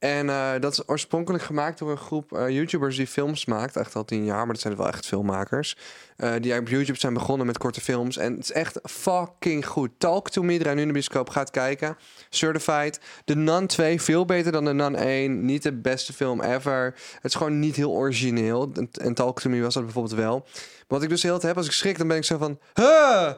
En 0.00 0.30
eh, 0.30 0.52
dat 0.60 0.72
is 0.72 0.88
oorspronkelijk 0.88 1.44
gemaakt 1.44 1.78
door 1.78 1.90
een 1.90 1.96
groep 1.96 2.32
eh, 2.32 2.48
YouTubers 2.48 2.96
die 2.96 3.06
films 3.06 3.44
maakt. 3.44 3.76
Echt 3.76 3.96
al 3.96 4.04
tien 4.04 4.24
jaar, 4.24 4.36
maar 4.36 4.54
dat 4.54 4.60
zijn 4.60 4.76
wel 4.76 4.86
echt 4.88 5.06
filmmakers. 5.06 5.76
eh, 6.16 6.32
die 6.40 6.58
op 6.58 6.68
YouTube 6.68 6.98
zijn 6.98 7.14
begonnen 7.14 7.46
met 7.46 7.58
korte 7.58 7.80
films. 7.80 8.16
En 8.16 8.32
het 8.32 8.42
is 8.42 8.52
echt 8.52 8.78
fucking 8.82 9.66
goed. 9.66 9.90
Talk 9.98 10.30
To 10.30 10.42
Me, 10.42 10.58
draai 10.58 10.74
nu 10.74 10.80
in 10.80 10.86
de 10.86 10.92
bioscoop, 10.92 11.28
gaat 11.28 11.50
kijken. 11.50 11.96
Certified. 12.28 13.00
The 13.24 13.36
Nun 13.36 13.66
2, 13.66 14.00
veel 14.02 14.24
beter 14.24 14.52
dan 14.52 14.64
The 14.64 14.72
Nun 14.72 14.94
1. 14.94 15.44
Niet 15.44 15.62
de 15.62 15.72
beste 15.72 16.12
film 16.12 16.40
ever. 16.40 16.84
Het 17.14 17.24
is 17.24 17.34
gewoon 17.34 17.58
niet 17.58 17.76
heel 17.76 17.90
origineel. 17.92 18.70
En, 18.74 18.88
en 18.92 19.14
Talk 19.14 19.40
To 19.40 19.50
Me 19.50 19.60
was 19.60 19.74
dat 19.74 19.84
bijvoorbeeld 19.84 20.14
wel. 20.14 20.38
Maar 20.38 20.98
wat 20.98 21.02
ik 21.02 21.08
dus 21.08 21.22
heel 21.22 21.34
het 21.34 21.42
heb, 21.42 21.56
als 21.56 21.66
ik 21.66 21.72
schrik, 21.72 21.98
dan 21.98 22.08
ben 22.08 22.16
ik 22.16 22.24
zo 22.24 22.38
van... 22.38 22.58
Huh! 22.74 23.32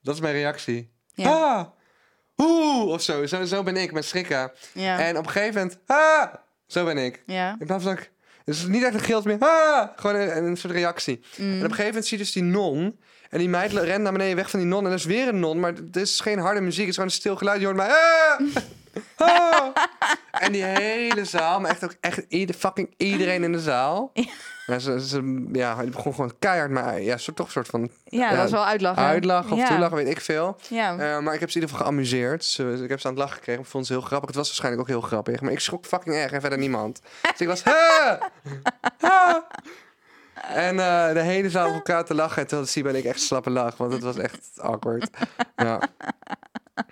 Dat 0.00 0.14
is 0.14 0.20
mijn 0.20 0.34
reactie. 0.34 0.90
Ja. 1.14 1.30
Ah! 1.30 1.66
Oeh! 2.42 2.86
Of 2.92 3.02
zo. 3.02 3.26
zo. 3.26 3.44
Zo 3.44 3.62
ben 3.62 3.76
ik, 3.76 3.92
met 3.92 4.04
schrikken. 4.04 4.52
Ja. 4.72 4.98
En 4.98 5.16
op 5.18 5.26
een 5.26 5.30
gegeven 5.32 5.54
moment... 5.60 5.78
Ah! 5.86 6.24
Zo 6.66 6.84
ben 6.84 6.98
ik. 6.98 7.22
ja. 7.26 7.56
In 7.58 7.66
plaats 7.66 7.84
van... 7.84 7.94
dat 7.94 8.02
ik- 8.04 8.10
Dus 8.44 8.58
het 8.58 8.68
is 8.68 8.74
niet 8.74 8.84
echt 8.84 8.94
een 8.94 9.00
gild 9.00 9.24
meer. 9.24 9.36
Ah! 9.38 9.88
Gewoon 9.96 10.16
een, 10.16 10.44
een 10.44 10.56
soort 10.56 10.72
reactie. 10.72 11.20
Mm. 11.36 11.46
En 11.50 11.56
op 11.56 11.62
een 11.62 11.68
gegeven 11.70 11.84
moment 11.86 12.06
zie 12.06 12.18
je 12.18 12.22
dus 12.24 12.32
die 12.32 12.42
non. 12.42 12.98
En 13.30 13.38
die 13.38 13.48
meid 13.48 13.72
rent 13.72 14.02
naar 14.02 14.12
beneden 14.12 14.36
weg 14.36 14.50
van 14.50 14.60
die 14.60 14.68
non. 14.68 14.84
En 14.84 14.90
er 14.90 14.96
is 14.96 15.04
weer 15.04 15.28
een 15.28 15.40
non. 15.40 15.60
Maar 15.60 15.72
het 15.72 15.96
is 15.96 16.20
geen 16.20 16.38
harde 16.38 16.60
muziek. 16.60 16.78
Het 16.80 16.88
is 16.88 16.94
gewoon 16.94 17.10
een 17.10 17.16
stil 17.16 17.36
geluid. 17.36 17.58
Je 17.60 17.64
hoort 17.66 17.76
mij... 17.76 17.88
Ah! 17.88 18.40
Ah! 19.16 19.66
En 20.30 20.52
die 20.52 20.64
hele 20.64 21.24
zaal, 21.24 21.60
maar 21.60 21.70
echt 21.70 21.84
ook 21.84 21.94
echt 22.00 22.20
ieder, 22.28 22.54
fucking 22.54 22.94
iedereen 22.96 23.44
in 23.44 23.52
de 23.52 23.60
zaal. 23.60 24.12
Ja, 24.72 24.78
ze, 24.78 25.06
ze, 25.06 25.48
ja, 25.52 25.76
begon 25.84 26.14
gewoon 26.14 26.32
keihard, 26.38 26.70
maar 26.70 27.00
ja, 27.00 27.16
toch 27.34 27.46
een 27.46 27.52
soort 27.52 27.66
van 27.66 27.90
Ja, 28.04 28.28
dat 28.30 28.38
was 28.38 28.50
wel 28.50 28.64
uitlachen. 28.64 29.02
uitlachen 29.02 29.52
of 29.52 29.58
ja. 29.58 29.68
toelachen, 29.68 29.96
weet 29.96 30.08
ik 30.08 30.20
veel. 30.20 30.56
Ja. 30.68 30.90
Eh, 30.98 31.18
maar 31.18 31.34
ik 31.34 31.40
heb 31.40 31.50
ze 31.50 31.56
in 31.56 31.62
ieder 31.62 31.68
geval 31.68 31.86
geamuseerd. 31.86 32.44
Ze, 32.44 32.80
ik 32.82 32.88
heb 32.88 33.00
ze 33.00 33.06
aan 33.06 33.12
het 33.12 33.22
lachen 33.22 33.36
gekregen. 33.36 33.62
Ik 33.62 33.68
vond 33.68 33.86
ze 33.86 33.92
heel 33.92 34.02
grappig. 34.02 34.28
Het 34.28 34.36
was 34.36 34.46
waarschijnlijk 34.46 34.82
ook 34.82 34.88
heel 34.88 35.00
grappig. 35.00 35.40
Maar 35.40 35.52
ik 35.52 35.60
schrok 35.60 35.86
fucking 35.86 36.14
erg 36.14 36.32
en 36.32 36.40
verder 36.40 36.58
niemand. 36.58 37.00
Dus 37.30 37.40
ik 37.40 37.46
was... 37.46 37.62
En 40.42 40.78
eh, 40.78 41.12
de 41.12 41.20
hele 41.20 41.50
zaal 41.50 41.68
op 41.68 41.74
elkaar 41.74 42.04
te 42.04 42.14
lachen. 42.14 42.42
En 42.42 42.48
toen 42.48 42.58
had 42.58 42.68
Siba 42.68 42.88
en 42.88 42.94
ik 42.94 43.04
echt 43.04 43.20
slappe 43.20 43.50
lach. 43.50 43.76
Want 43.76 43.92
het 43.92 44.02
was 44.02 44.16
echt 44.16 44.48
awkward. 44.56 45.10
Ja. 45.56 45.80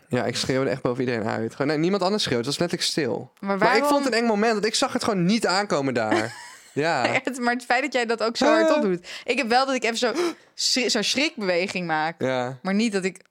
Ja, 0.09 0.24
ik 0.24 0.37
schreeuwde 0.37 0.70
echt 0.70 0.83
boven 0.83 1.05
iedereen 1.05 1.28
uit. 1.28 1.53
Gewoon, 1.53 1.66
nee, 1.66 1.78
niemand 1.78 2.03
anders 2.03 2.22
schreeuwde. 2.22 2.47
Het 2.47 2.59
was 2.59 2.68
letterlijk 2.68 2.91
stil. 2.91 3.33
Maar 3.41 3.59
Maar 3.59 3.76
ik 3.76 3.85
vond 3.85 4.05
het 4.05 4.12
een 4.14 4.20
eng 4.20 4.26
moment. 4.26 4.53
Want 4.53 4.64
ik 4.64 4.74
zag 4.74 4.93
het 4.93 5.05
gewoon 5.05 5.24
niet 5.24 5.47
aankomen 5.47 5.95
daar. 5.95 6.49
Ja. 6.72 7.20
Maar 7.40 7.54
het 7.54 7.64
feit 7.64 7.82
dat 7.82 7.92
jij 7.92 8.06
dat 8.06 8.22
ook 8.22 8.36
zo 8.36 8.44
hardop 8.46 8.82
doet. 8.82 9.08
Ik 9.24 9.36
heb 9.38 9.48
wel 9.48 9.66
dat 9.66 9.74
ik 9.74 9.84
even 9.84 9.96
zo 9.98 10.12
zo'n 10.88 11.02
schrikbeweging 11.02 11.86
maak. 11.86 12.22
Ja. 12.22 12.58
Maar 12.62 12.74
niet 12.74 12.92
dat 12.92 13.04
ik... 13.04 13.28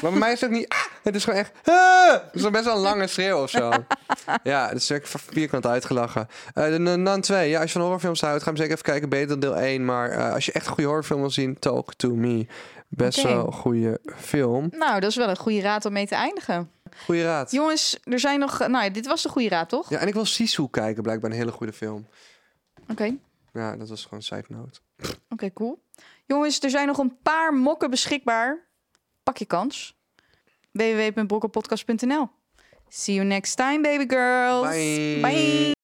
Maar 0.00 0.10
bij 0.10 0.20
mij 0.20 0.32
is 0.32 0.40
het 0.40 0.50
niet... 0.50 0.68
ah, 0.68 0.78
het 1.02 1.14
is 1.14 1.24
gewoon 1.24 1.38
echt... 1.38 1.52
ah. 1.64 2.12
Het 2.12 2.34
is 2.34 2.50
best 2.50 2.64
wel 2.64 2.74
een 2.74 2.80
lange 2.80 3.06
schreeuw 3.06 3.42
of 3.42 3.50
zo. 3.50 3.70
ja, 4.42 4.68
dus 4.72 4.90
ik 4.90 5.06
vierkant 5.06 5.66
uitgelachen. 5.66 6.26
De 6.54 6.78
Nun- 6.78 7.02
Nun 7.02 7.20
2. 7.20 7.50
Ja, 7.50 7.56
als 7.60 7.66
je 7.66 7.72
van 7.72 7.80
horrorfilms 7.82 8.20
houdt, 8.20 8.42
ga 8.42 8.48
hem 8.48 8.56
zeker 8.56 8.72
even 8.72 8.84
kijken. 8.84 9.08
Beter 9.08 9.28
dan 9.28 9.40
deel 9.40 9.56
1. 9.56 9.84
Maar 9.84 10.10
eh, 10.10 10.32
als 10.32 10.46
je 10.46 10.52
echt 10.52 10.66
een 10.66 10.72
goede 10.72 10.88
horrorfilm 10.88 11.20
wil 11.20 11.30
zien, 11.30 11.58
Talk 11.58 11.94
to 11.94 12.14
Me. 12.14 12.46
Best 12.88 13.22
wel 13.22 13.46
een 13.46 13.52
goede 13.52 14.00
film. 14.16 14.68
Nou, 14.70 15.00
dat 15.00 15.10
is 15.10 15.16
wel 15.16 15.28
een 15.28 15.36
goede 15.36 15.60
raad 15.60 15.84
om 15.84 15.92
mee 15.92 16.06
te 16.06 16.14
eindigen. 16.14 16.70
Goeie 17.04 17.22
raad. 17.22 17.50
Jongens, 17.50 17.98
er 18.04 18.20
zijn 18.20 18.38
nog... 18.38 18.66
Nou, 18.68 18.90
dit 18.90 19.06
was 19.06 19.22
de 19.22 19.28
goede 19.28 19.48
raad, 19.48 19.68
toch? 19.68 19.90
Ja, 19.90 19.98
en 19.98 20.08
ik 20.08 20.14
wil 20.14 20.24
Sisu 20.24 20.68
kijken. 20.70 21.02
Blijkbaar 21.02 21.30
een 21.30 21.36
hele 21.36 21.52
goede 21.52 21.72
film. 21.72 22.06
Oké. 22.90 23.16
Ja, 23.52 23.76
dat 23.76 23.88
was 23.88 24.04
gewoon 24.04 24.22
side 24.22 24.44
note. 24.48 24.80
Oké, 25.28 25.52
cool. 25.52 25.82
Jongens, 26.26 26.60
er 26.60 26.70
zijn 26.70 26.86
nog 26.86 26.98
een 26.98 27.18
paar 27.22 27.54
mokken 27.54 27.90
beschikbaar. 27.90 28.68
Pak 29.22 29.36
je 29.36 29.44
kans. 29.44 29.98
www.brokkelpodcast.nl 30.72 32.28
See 32.88 33.14
you 33.14 33.26
next 33.26 33.56
time, 33.56 33.80
baby 33.82 34.08
girls. 34.08 34.68
Bye. 34.68 35.18
Bye. 35.20 35.78